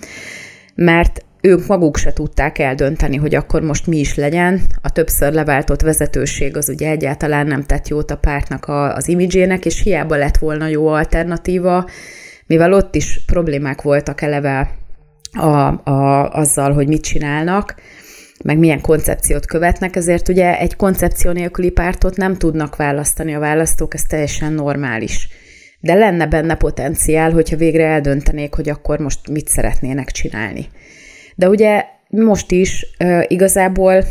mert 0.75 1.25
ők 1.41 1.67
maguk 1.67 1.97
se 1.97 2.13
tudták 2.13 2.59
eldönteni, 2.59 3.17
hogy 3.17 3.35
akkor 3.35 3.61
most 3.61 3.87
mi 3.87 3.97
is 3.97 4.15
legyen. 4.15 4.61
A 4.81 4.91
többször 4.91 5.33
leváltott 5.33 5.81
vezetőség 5.81 6.57
az 6.57 6.69
ugye 6.69 6.89
egyáltalán 6.89 7.47
nem 7.47 7.63
tett 7.63 7.87
jót 7.87 8.11
a 8.11 8.17
pártnak 8.17 8.65
a, 8.65 8.95
az 8.95 9.07
imidzsének, 9.07 9.65
és 9.65 9.81
hiába 9.81 10.15
lett 10.15 10.37
volna 10.37 10.67
jó 10.67 10.87
alternatíva, 10.87 11.89
mivel 12.45 12.73
ott 12.73 12.95
is 12.95 13.23
problémák 13.25 13.81
voltak 13.81 14.21
eleve 14.21 14.71
a, 15.31 15.89
a, 15.89 16.29
azzal, 16.29 16.73
hogy 16.73 16.87
mit 16.87 17.01
csinálnak, 17.01 17.75
meg 18.43 18.57
milyen 18.57 18.81
koncepciót 18.81 19.45
követnek, 19.45 19.95
ezért 19.95 20.29
ugye 20.29 20.57
egy 20.59 20.75
koncepció 20.75 21.31
nélküli 21.31 21.69
pártot 21.69 22.15
nem 22.15 22.37
tudnak 22.37 22.75
választani 22.75 23.35
a 23.35 23.39
választók, 23.39 23.93
ez 23.93 24.03
teljesen 24.03 24.53
normális. 24.53 25.27
De 25.79 25.93
lenne 25.93 26.27
benne 26.27 26.55
potenciál, 26.55 27.31
hogyha 27.31 27.55
végre 27.55 27.85
eldöntenék, 27.85 28.53
hogy 28.53 28.69
akkor 28.69 28.99
most 28.99 29.29
mit 29.29 29.47
szeretnének 29.47 30.11
csinálni. 30.11 30.67
De 31.35 31.49
ugye 31.49 31.85
most 32.09 32.51
is 32.51 32.85
igazából 33.27 34.03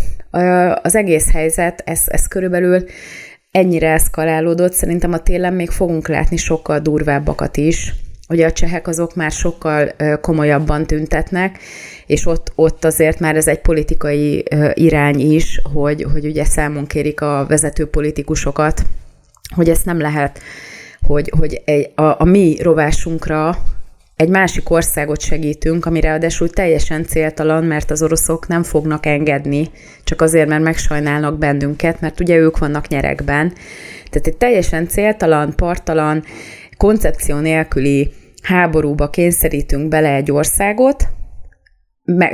az 0.83 0.95
egész 0.95 1.31
helyzet, 1.33 1.83
ez, 1.85 2.03
ez 2.07 2.27
körülbelül 2.27 2.85
ennyire 3.51 3.93
eszkalálódott, 3.93 4.73
szerintem 4.73 5.13
a 5.13 5.23
télen 5.23 5.55
még 5.55 5.71
fogunk 5.71 6.09
látni 6.09 6.37
sokkal 6.37 6.79
durvábbakat 6.79 7.57
is, 7.57 7.95
Ugye 8.31 8.47
a 8.47 8.53
csehek 8.53 8.89
azok 8.89 9.15
már 9.15 9.31
sokkal 9.31 9.93
komolyabban 10.21 10.87
tüntetnek, 10.87 11.59
és 12.07 12.27
ott, 12.27 12.53
ott 12.55 12.85
azért 12.85 13.21
már 13.21 13.37
ez 13.37 13.47
egy 13.47 13.61
politikai 13.61 14.45
irány 14.75 15.21
is, 15.33 15.61
hogy, 15.73 16.07
hogy 16.13 16.25
ugye 16.25 16.45
számon 16.45 16.87
kérik 16.87 17.21
a 17.21 17.45
vezető 17.49 17.87
politikusokat, 17.87 18.83
hogy 19.55 19.69
ezt 19.69 19.85
nem 19.85 20.01
lehet, 20.01 20.41
hogy, 21.01 21.33
hogy 21.39 21.63
egy, 21.65 21.91
a, 21.95 22.03
a 22.03 22.25
mi 22.25 22.57
rovásunkra 22.63 23.59
egy 24.17 24.29
másik 24.29 24.71
országot 24.71 25.21
segítünk, 25.21 25.87
ami 25.87 26.01
ráadásul 26.01 26.51
teljesen 26.51 27.07
céltalan, 27.07 27.65
mert 27.65 27.91
az 27.91 28.03
oroszok 28.03 28.49
nem 28.49 28.63
fognak 28.63 29.07
engedni, 29.07 29.71
csak 30.05 30.21
azért, 30.21 30.49
mert 30.49 30.63
megsajnálnak 30.63 31.39
bennünket, 31.39 32.01
mert 32.01 32.21
ugye 32.21 32.37
ők 32.37 32.59
vannak 32.59 32.89
nyerekben. 32.89 33.53
Tehát 34.11 34.27
egy 34.27 34.37
teljesen 34.37 34.89
céltalan, 34.89 35.55
partalan, 35.57 36.25
koncepció 36.77 37.39
nélküli 37.39 38.13
háborúba 38.43 39.11
kényszerítünk 39.11 39.89
bele 39.89 40.15
egy 40.15 40.31
országot, 40.31 41.09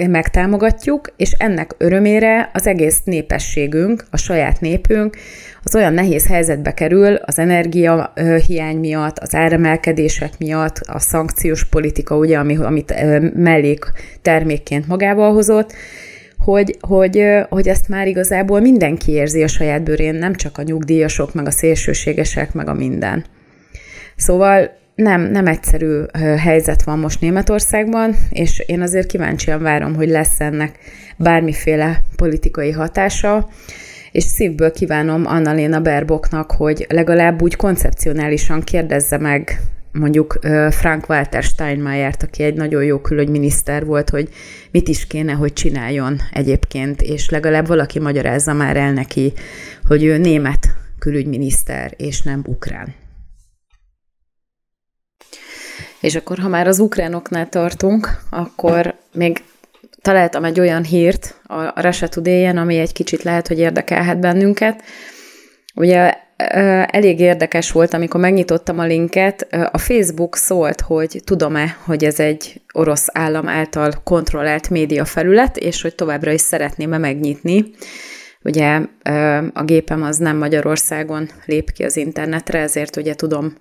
megtámogatjuk, 0.09 1.13
és 1.17 1.33
ennek 1.33 1.75
örömére 1.79 2.51
az 2.53 2.67
egész 2.67 3.01
népességünk, 3.05 4.05
a 4.11 4.17
saját 4.17 4.61
népünk 4.61 5.17
az 5.63 5.75
olyan 5.75 5.93
nehéz 5.93 6.27
helyzetbe 6.27 6.75
kerül 6.75 7.15
az 7.15 7.39
energia 7.39 8.13
hiány 8.47 8.77
miatt, 8.77 9.19
az 9.19 9.35
áremelkedések 9.35 10.39
miatt, 10.39 10.81
a 10.85 10.99
szankciós 10.99 11.65
politika, 11.65 12.17
ugye, 12.17 12.39
ami, 12.39 12.57
amit 12.57 12.95
mellék 13.35 13.93
termékként 14.23 14.87
magával 14.87 15.33
hozott, 15.33 15.73
hogy, 16.39 16.77
hogy, 16.81 17.25
hogy 17.49 17.69
ezt 17.69 17.89
már 17.89 18.07
igazából 18.07 18.61
mindenki 18.61 19.13
érzi 19.13 19.43
a 19.43 19.49
saját 19.49 19.83
bőrén, 19.83 20.15
nem 20.15 20.35
csak 20.35 20.59
a 20.59 20.63
nyugdíjasok, 20.63 21.35
meg 21.35 21.47
a 21.47 21.51
szélsőségesek, 21.51 22.53
meg 22.53 22.69
a 22.69 22.75
minden. 22.75 23.25
Szóval 24.17 24.71
nem, 24.97 25.21
nem 25.21 25.47
egyszerű 25.47 26.01
helyzet 26.37 26.83
van 26.83 26.99
most 26.99 27.21
Németországban, 27.21 28.17
és 28.31 28.59
én 28.67 28.81
azért 28.81 29.07
kíváncsian 29.07 29.63
várom, 29.63 29.95
hogy 29.95 30.09
lesz 30.09 30.41
ennek 30.41 30.79
bármiféle 31.17 32.03
politikai 32.17 32.71
hatása, 32.71 33.49
és 34.13 34.25
szívből 34.25 34.71
kívánom 34.71 35.27
Annalena 35.27 35.81
Berboknak, 35.81 36.51
hogy 36.51 36.87
legalább 36.89 37.43
úgy 37.43 37.57
koncepcionálisan 37.57 38.63
kérdezze 38.63 39.19
meg 39.19 39.61
mondjuk 39.93 40.39
Frank-Walter 40.71 41.43
Steinmeiert, 41.43 42.23
aki 42.23 42.43
egy 42.43 42.55
nagyon 42.55 42.85
jó 42.85 42.99
külügyminiszter 42.99 43.85
volt, 43.85 44.11
hogy 44.11 44.29
mit 44.71 44.89
is 44.89 45.07
kéne, 45.07 45.33
hogy 45.33 45.53
csináljon 45.53 46.21
egyébként, 46.33 47.03
és 47.03 47.31
legalább 47.31 47.67
valaki 47.67 47.99
magyarázza 47.99 48.53
már 48.53 48.77
el 48.77 48.93
neki, 48.93 49.33
hogy 49.85 50.05
ő 50.05 50.19
német 50.19 50.67
külügyminiszter, 50.99 51.93
és 51.97 52.23
nem 52.23 52.43
ukrán. 52.47 52.95
És 56.07 56.15
akkor, 56.15 56.39
ha 56.39 56.49
már 56.49 56.67
az 56.67 56.79
ukránoknál 56.79 57.49
tartunk, 57.49 58.11
akkor 58.31 58.95
még 59.13 59.43
találtam 60.03 60.45
egy 60.45 60.61
olyan 60.61 60.85
hírt 60.85 61.41
a 61.47 61.81
Russia 61.81 62.09
today 62.09 62.47
ami 62.47 62.79
egy 62.79 62.93
kicsit 62.93 63.23
lehet, 63.23 63.49
hogy 63.49 63.59
érdekelhet 63.59 64.21
bennünket. 64.21 64.83
Ugye 65.75 66.15
elég 66.87 67.21
érdekes 67.21 67.73
volt, 67.73 67.95
amikor 67.95 68.21
megnyitottam 68.21 68.79
a 68.79 68.85
linket, 68.85 69.47
a 69.73 69.79
Facebook 69.79 70.37
szólt, 70.37 70.81
hogy 70.81 71.21
tudom-e, 71.25 71.77
hogy 71.85 72.05
ez 72.05 72.21
egy 72.21 72.61
orosz 72.73 73.07
állam 73.13 73.49
által 73.49 73.93
kontrollált 74.05 74.71
média 74.71 75.05
felület, 75.05 75.57
és 75.57 75.83
hogy 75.83 75.95
továbbra 75.95 76.31
is 76.31 76.41
szeretném-e 76.41 76.99
megnyitni. 76.99 77.71
Ugye 78.43 78.81
a 79.53 79.65
gépem 79.65 80.03
az 80.03 80.17
nem 80.17 80.37
Magyarországon 80.37 81.29
lép 81.45 81.73
ki 81.73 81.85
az 81.85 81.97
internetre, 81.97 82.59
ezért 82.59 82.97
ugye 82.97 83.15
tudom 83.15 83.57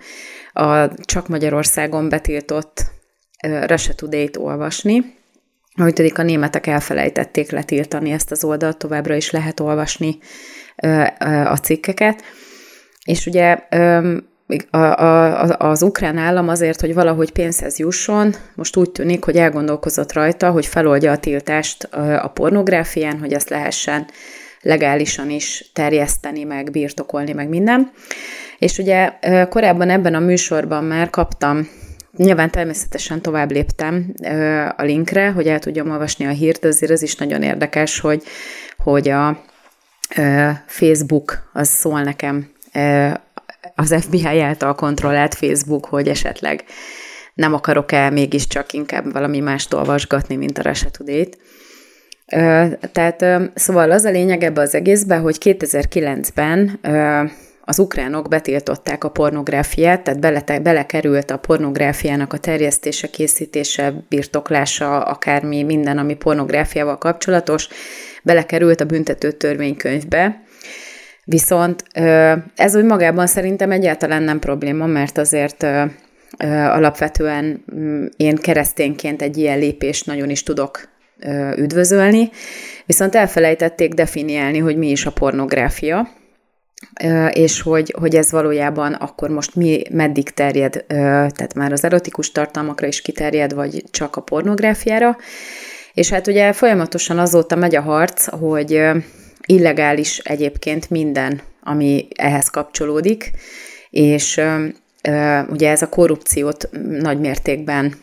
a 0.56 0.90
csak 1.06 1.28
Magyarországon 1.28 2.10
betiltott 2.10 2.84
Today-t 3.96 4.38
olvasni. 4.38 5.14
Ahogy 5.78 5.94
tudik, 5.94 6.18
a 6.18 6.24
németek 6.24 6.68
elfelejtették 6.68 7.52
letiltani 7.52 8.12
ezt 8.12 8.32
az 8.32 8.44
oldalt, 8.44 8.78
továbbra 8.78 9.16
is 9.16 9.32
lehet 9.32 9.60
olvasni 9.60 10.18
a 11.46 11.56
cikkeket. 11.56 12.24
És 13.06 13.26
ugye 13.26 13.58
a, 14.70 14.78
a, 14.78 15.58
az 15.58 15.82
ukrán 15.82 16.18
állam 16.18 16.50
azért, 16.50 16.82
hogy 16.82 16.94
valahogy 16.94 17.32
pénzhez 17.32 17.80
jusson, 17.80 18.36
most 18.56 18.76
úgy 18.76 18.92
tűnik, 18.92 19.24
hogy 19.24 19.36
elgondolkozott 19.36 20.14
rajta, 20.14 20.52
hogy 20.52 20.66
feloldja 20.66 21.12
a 21.12 21.18
tiltást 21.18 21.84
a 22.22 22.32
pornográfián, 22.34 23.20
hogy 23.20 23.34
ezt 23.34 23.50
lehessen 23.50 24.08
legálisan 24.66 25.30
is 25.30 25.70
terjeszteni, 25.74 26.44
meg 26.44 26.72
birtokolni, 26.72 27.34
meg 27.34 27.50
minden. 27.50 27.92
És 28.58 28.78
ugye 28.78 29.14
korábban 29.50 29.90
ebben 29.90 30.16
a 30.16 30.20
műsorban 30.20 30.84
már 30.84 31.10
kaptam 31.10 31.68
Nyilván 32.18 32.52
természetesen 32.52 33.22
tovább 33.22 33.52
léptem 33.52 34.14
a 34.78 34.84
linkre, 34.84 35.32
hogy 35.32 35.48
el 35.48 35.60
tudjam 35.60 35.92
olvasni 35.92 36.26
a 36.26 36.30
hírt, 36.30 36.60
de 36.60 36.68
azért 36.68 36.92
az 36.92 37.02
is 37.02 37.16
nagyon 37.16 37.44
érdekes, 37.44 38.00
hogy, 38.00 38.24
hogy 38.78 39.10
a 39.10 39.44
Facebook 40.66 41.50
az 41.54 41.68
szól 41.68 42.02
nekem 42.02 42.50
az 43.76 43.96
FBI 44.00 44.40
által 44.40 44.76
kontrollált 44.76 45.36
Facebook, 45.36 45.86
hogy 45.86 46.08
esetleg 46.08 46.64
nem 47.34 47.54
akarok-e 47.54 48.10
mégiscsak 48.10 48.74
inkább 48.74 49.12
valami 49.12 49.40
mást 49.40 49.74
olvasgatni, 49.74 50.36
mint 50.36 50.58
a 50.58 50.62
Russia 50.62 50.90
Today-t. 50.90 51.38
Tehát 52.92 53.26
szóval 53.54 53.92
az 53.92 54.04
a 54.04 54.10
lényeg 54.10 54.44
ebbe 54.44 54.62
az 54.62 54.76
egészben, 54.76 55.22
hogy 55.22 55.38
2009-ben 55.40 56.80
az 57.62 57.80
ukránok 57.80 58.30
betiltották 58.30 59.04
a 59.04 59.10
pornográfiát, 59.10 60.02
tehát 60.02 60.20
bele, 60.20 60.60
belekerült 60.60 61.32
a 61.32 61.38
pornográfiának 61.38 62.34
a 62.34 62.38
terjesztése, 62.38 63.08
készítése, 63.08 63.94
birtoklása, 64.10 65.02
akármi, 65.02 65.64
minden, 65.64 65.98
ami 65.98 66.16
pornográfiával 66.16 66.98
kapcsolatos, 66.98 67.68
belekerült 68.24 68.82
a 68.82 68.86
büntető 68.86 69.32
törvénykönyvbe. 69.32 70.44
Viszont 71.24 71.84
ez 72.56 72.76
úgy 72.76 72.84
magában 72.84 73.28
szerintem 73.28 73.72
egyáltalán 73.72 74.24
nem 74.24 74.40
probléma, 74.40 74.86
mert 74.86 75.18
azért 75.18 75.66
alapvetően 76.48 77.64
mm, 77.76 78.06
én 78.18 78.36
keresztényként 78.36 79.22
egy 79.22 79.38
ilyen 79.38 79.60
lépést 79.60 80.06
nagyon 80.06 80.30
is 80.30 80.44
tudok 80.44 80.95
üdvözölni, 81.58 82.30
viszont 82.86 83.16
elfelejtették 83.16 83.94
definiálni, 83.94 84.58
hogy 84.58 84.78
mi 84.78 84.90
is 84.90 85.06
a 85.06 85.12
pornográfia, 85.12 86.10
és 87.32 87.62
hogy, 87.62 87.96
hogy 88.00 88.16
ez 88.16 88.32
valójában 88.32 88.94
akkor 88.94 89.30
most 89.30 89.56
mi, 89.56 89.82
meddig 89.92 90.30
terjed, 90.30 90.86
tehát 90.88 91.54
már 91.54 91.72
az 91.72 91.84
erotikus 91.84 92.32
tartalmakra 92.32 92.88
is 92.88 93.02
kiterjed, 93.02 93.54
vagy 93.54 93.84
csak 93.92 94.16
a 94.16 94.22
pornográfiára. 94.22 95.18
És 95.94 96.10
hát 96.10 96.28
ugye 96.28 96.54
folyamatosan 96.54 97.20
azóta 97.20 97.56
megy 97.56 97.76
a 97.76 97.82
harc, 97.82 98.30
hogy 98.30 98.82
illegális 99.46 100.18
egyébként 100.18 100.90
minden, 100.90 101.42
ami 101.64 102.08
ehhez 102.16 102.50
kapcsolódik, 102.50 103.32
és 103.90 104.42
ugye 105.50 105.70
ez 105.70 105.82
a 105.82 105.90
korrupciót 105.90 106.70
nagy 106.90 107.20
mértékben 107.20 107.94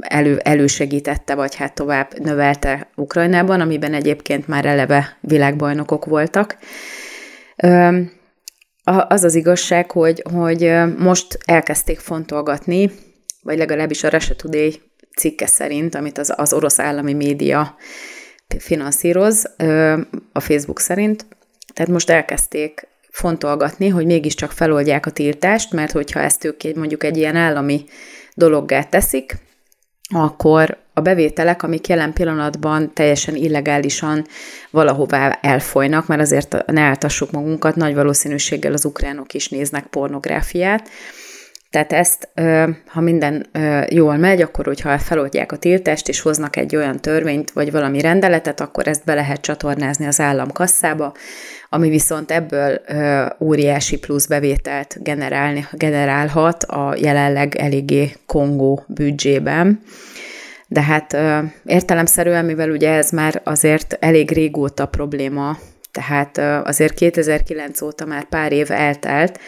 elő, 0.00 0.36
elősegítette, 0.36 1.34
vagy 1.34 1.54
hát 1.54 1.74
tovább 1.74 2.18
növelte 2.18 2.90
Ukrajnában, 2.94 3.60
amiben 3.60 3.94
egyébként 3.94 4.48
már 4.48 4.64
eleve 4.64 5.16
világbajnokok 5.20 6.04
voltak. 6.04 6.58
Az 8.84 9.24
az 9.24 9.34
igazság, 9.34 9.90
hogy, 9.90 10.22
hogy 10.32 10.72
most 10.98 11.38
elkezdték 11.44 11.98
fontolgatni, 11.98 12.90
vagy 13.42 13.58
legalábbis 13.58 14.04
a 14.04 14.08
Russia 14.08 14.34
Today 14.34 14.80
cikke 15.16 15.46
szerint, 15.46 15.94
amit 15.94 16.18
az, 16.18 16.32
az 16.36 16.52
orosz 16.52 16.78
állami 16.78 17.12
média 17.12 17.76
finanszíroz, 18.58 19.54
a 20.32 20.40
Facebook 20.40 20.80
szerint. 20.80 21.26
Tehát 21.74 21.90
most 21.90 22.10
elkezdték 22.10 22.88
fontolgatni, 23.10 23.88
hogy 23.88 24.06
mégiscsak 24.06 24.50
feloldják 24.50 25.06
a 25.06 25.10
tiltást, 25.10 25.72
mert 25.72 25.92
hogyha 25.92 26.20
ezt 26.20 26.44
ők 26.44 26.76
mondjuk 26.76 27.04
egy 27.04 27.16
ilyen 27.16 27.36
állami 27.36 27.84
dologgá 28.34 28.82
teszik, 28.82 29.36
akkor 30.14 30.78
a 30.94 31.00
bevételek, 31.00 31.62
amik 31.62 31.88
jelen 31.88 32.12
pillanatban 32.12 32.94
teljesen 32.94 33.34
illegálisan 33.34 34.26
valahová 34.70 35.38
elfolynak, 35.42 36.06
mert 36.06 36.20
azért 36.20 36.66
ne 36.66 36.80
áltassuk 36.80 37.30
magunkat, 37.30 37.76
nagy 37.76 37.94
valószínűséggel 37.94 38.72
az 38.72 38.84
ukránok 38.84 39.34
is 39.34 39.48
néznek 39.48 39.86
pornográfiát, 39.86 40.88
tehát 41.70 41.92
ezt, 41.92 42.28
ha 42.86 43.00
minden 43.00 43.46
jól 43.88 44.16
megy, 44.16 44.42
akkor 44.42 44.64
hogyha 44.64 44.98
feloldják 44.98 45.52
a 45.52 45.56
tiltást, 45.56 46.08
és 46.08 46.20
hoznak 46.20 46.56
egy 46.56 46.76
olyan 46.76 47.00
törvényt, 47.00 47.50
vagy 47.50 47.72
valami 47.72 48.00
rendeletet, 48.00 48.60
akkor 48.60 48.88
ezt 48.88 49.04
be 49.04 49.14
lehet 49.14 49.40
csatornázni 49.40 50.06
az 50.06 50.20
állam 50.20 50.52
kasszába, 50.52 51.14
ami 51.68 51.88
viszont 51.88 52.30
ebből 52.30 52.80
óriási 53.40 53.98
plusz 53.98 54.26
bevételt 54.26 54.96
generálni, 55.02 55.66
generálhat 55.72 56.62
a 56.62 56.94
jelenleg 57.00 57.54
eléggé 57.54 58.12
kongó 58.26 58.84
büdzsében. 58.86 59.82
De 60.68 60.82
hát 60.82 61.16
értelemszerűen, 61.64 62.44
mivel 62.44 62.70
ugye 62.70 62.90
ez 62.90 63.10
már 63.10 63.40
azért 63.44 63.96
elég 64.00 64.30
régóta 64.30 64.86
probléma, 64.86 65.58
tehát 65.92 66.38
azért 66.66 66.94
2009 66.94 67.80
óta 67.82 68.04
már 68.04 68.24
pár 68.24 68.52
év 68.52 68.70
eltelt, 68.70 69.40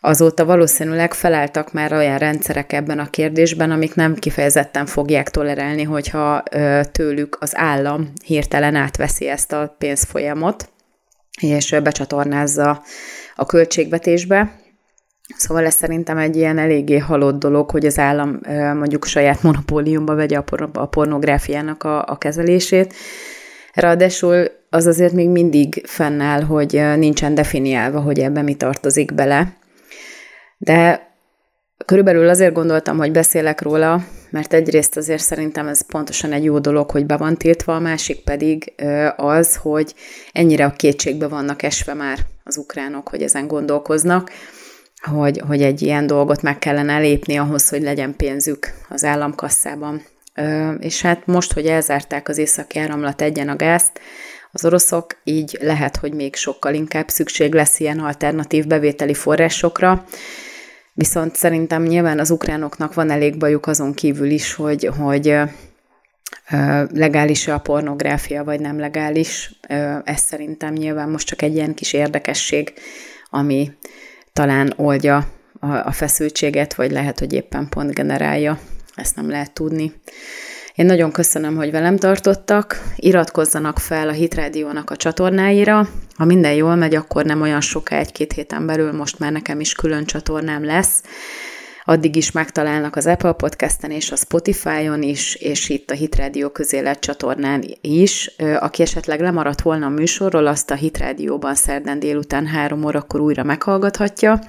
azóta 0.00 0.44
valószínűleg 0.44 1.14
felálltak 1.14 1.72
már 1.72 1.92
olyan 1.92 2.18
rendszerek 2.18 2.72
ebben 2.72 2.98
a 2.98 3.10
kérdésben, 3.10 3.70
amik 3.70 3.94
nem 3.94 4.14
kifejezetten 4.14 4.86
fogják 4.86 5.30
tolerálni, 5.30 5.82
hogyha 5.82 6.42
tőlük 6.92 7.36
az 7.40 7.56
állam 7.56 8.12
hirtelen 8.24 8.74
átveszi 8.74 9.28
ezt 9.28 9.52
a 9.52 9.74
pénzfolyamot, 9.78 10.68
és 11.40 11.76
becsatornázza 11.82 12.82
a 13.36 13.46
költségvetésbe. 13.46 14.58
Szóval 15.36 15.64
ez 15.64 15.74
szerintem 15.74 16.18
egy 16.18 16.36
ilyen 16.36 16.58
eléggé 16.58 16.98
halott 16.98 17.38
dolog, 17.38 17.70
hogy 17.70 17.86
az 17.86 17.98
állam 17.98 18.40
mondjuk 18.74 19.04
saját 19.04 19.42
monopóliumba 19.42 20.14
vegye 20.14 20.42
a 20.72 20.86
pornográfiának 20.86 21.82
a, 21.84 22.04
a 22.06 22.18
kezelését. 22.18 22.94
Ráadásul 23.74 24.50
az 24.70 24.86
azért 24.86 25.12
még 25.12 25.28
mindig 25.28 25.82
fennáll, 25.86 26.42
hogy 26.42 26.82
nincsen 26.96 27.34
definiálva, 27.34 28.00
hogy 28.00 28.18
ebbe 28.18 28.42
mi 28.42 28.54
tartozik 28.54 29.14
bele. 29.14 29.58
De 30.62 31.12
körülbelül 31.86 32.28
azért 32.28 32.54
gondoltam, 32.54 32.98
hogy 32.98 33.12
beszélek 33.12 33.62
róla, 33.62 34.04
mert 34.30 34.52
egyrészt 34.52 34.96
azért 34.96 35.22
szerintem 35.22 35.66
ez 35.66 35.86
pontosan 35.86 36.32
egy 36.32 36.44
jó 36.44 36.58
dolog, 36.58 36.90
hogy 36.90 37.06
be 37.06 37.16
van 37.16 37.36
tiltva, 37.36 37.74
a 37.74 37.80
másik 37.80 38.24
pedig 38.24 38.72
az, 39.16 39.56
hogy 39.56 39.94
ennyire 40.32 40.64
a 40.64 40.72
kétségbe 40.72 41.28
vannak 41.28 41.62
esve 41.62 41.94
már 41.94 42.18
az 42.44 42.56
ukránok, 42.56 43.08
hogy 43.08 43.22
ezen 43.22 43.46
gondolkoznak, 43.46 44.30
hogy, 45.12 45.42
hogy 45.46 45.62
egy 45.62 45.82
ilyen 45.82 46.06
dolgot 46.06 46.42
meg 46.42 46.58
kellene 46.58 46.98
lépni 46.98 47.36
ahhoz, 47.36 47.68
hogy 47.68 47.82
legyen 47.82 48.16
pénzük 48.16 48.72
az 48.88 49.04
államkasszában. 49.04 50.02
És 50.78 51.02
hát 51.02 51.26
most, 51.26 51.52
hogy 51.52 51.66
elzárták 51.66 52.28
az 52.28 52.38
északi 52.38 52.78
áramlat 52.78 53.22
egyen 53.22 53.48
a 53.48 53.56
gázt, 53.56 54.00
az 54.52 54.64
oroszok, 54.64 55.20
így 55.24 55.58
lehet, 55.60 55.96
hogy 55.96 56.14
még 56.14 56.34
sokkal 56.34 56.74
inkább 56.74 57.08
szükség 57.08 57.54
lesz 57.54 57.80
ilyen 57.80 57.98
alternatív 57.98 58.66
bevételi 58.66 59.14
forrásokra, 59.14 60.04
Viszont 61.00 61.36
szerintem 61.36 61.82
nyilván 61.82 62.18
az 62.18 62.30
ukránoknak 62.30 62.94
van 62.94 63.10
elég 63.10 63.36
bajuk 63.38 63.66
azon 63.66 63.94
kívül 63.94 64.30
is, 64.30 64.54
hogy, 64.54 64.90
hogy 64.98 65.34
legális 66.92 67.48
a 67.48 67.58
pornográfia, 67.58 68.44
vagy 68.44 68.60
nem 68.60 68.78
legális. 68.78 69.54
Ez 70.04 70.20
szerintem 70.20 70.72
nyilván 70.72 71.08
most 71.08 71.26
csak 71.26 71.42
egy 71.42 71.54
ilyen 71.54 71.74
kis 71.74 71.92
érdekesség, 71.92 72.72
ami 73.30 73.72
talán 74.32 74.72
oldja 74.76 75.28
a 75.60 75.92
feszültséget, 75.92 76.74
vagy 76.74 76.90
lehet, 76.90 77.18
hogy 77.18 77.32
éppen 77.32 77.68
pont 77.68 77.94
generálja. 77.94 78.58
Ezt 78.94 79.16
nem 79.16 79.30
lehet 79.30 79.52
tudni. 79.52 79.92
Én 80.80 80.86
nagyon 80.86 81.12
köszönöm, 81.12 81.56
hogy 81.56 81.70
velem 81.70 81.96
tartottak. 81.96 82.82
Iratkozzanak 82.96 83.78
fel 83.78 84.08
a 84.08 84.12
Hitrádiónak 84.12 84.90
a 84.90 84.96
csatornáira. 84.96 85.88
Ha 86.14 86.24
minden 86.24 86.52
jól 86.52 86.74
megy, 86.74 86.94
akkor 86.94 87.24
nem 87.24 87.40
olyan 87.40 87.60
soká, 87.60 87.98
egy-két 87.98 88.32
héten 88.32 88.66
belül 88.66 88.92
most 88.92 89.18
már 89.18 89.32
nekem 89.32 89.60
is 89.60 89.72
külön 89.72 90.04
csatornám 90.04 90.64
lesz. 90.64 91.02
Addig 91.84 92.16
is 92.16 92.30
megtalálnak 92.30 92.96
az 92.96 93.06
Apple 93.06 93.32
Podcasten 93.32 93.90
és 93.90 94.10
a 94.10 94.16
Spotify-on 94.16 95.02
is, 95.02 95.34
és 95.34 95.68
itt 95.68 95.90
a 95.90 95.94
Hitrádió 95.94 96.48
közélet 96.48 97.00
csatornán 97.00 97.64
is. 97.80 98.34
Aki 98.58 98.82
esetleg 98.82 99.20
lemaradt 99.20 99.62
volna 99.62 99.86
a 99.86 99.90
műsorról, 99.90 100.46
azt 100.46 100.70
a 100.70 100.74
Hitrádióban 100.74 101.54
szerdán 101.54 101.98
délután 101.98 102.46
három 102.46 102.84
órakor 102.84 103.20
újra 103.20 103.42
meghallgathatja. 103.42 104.40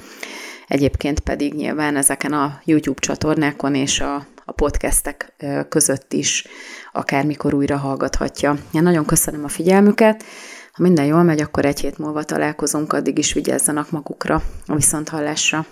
Egyébként 0.68 1.20
pedig 1.20 1.54
nyilván 1.54 1.96
ezeken 1.96 2.34
a 2.34 2.62
YouTube 2.66 3.00
csatornákon 3.00 3.76
és 3.76 4.00
a 4.00 4.26
a 4.52 4.54
podcastek 4.54 5.34
között 5.70 6.14
is 6.14 6.48
akármikor 6.92 7.54
újra 7.54 7.78
hallgathatja. 7.78 8.58
Én 8.74 8.84
nagyon 8.84 9.06
köszönöm 9.06 9.44
a 9.44 9.48
figyelmüket, 9.48 10.24
ha 10.72 10.84
minden 10.84 11.06
jól 11.06 11.24
megy, 11.24 11.42
akkor 11.42 11.66
egy 11.66 11.80
hét 11.80 11.98
múlva 11.98 12.24
találkozunk, 12.24 12.94
addig 12.94 13.18
is 13.18 13.34
vigyázzanak 13.34 13.92
magukra 13.92 14.42
a 14.68 14.76
viszonthallásra. 14.76 15.66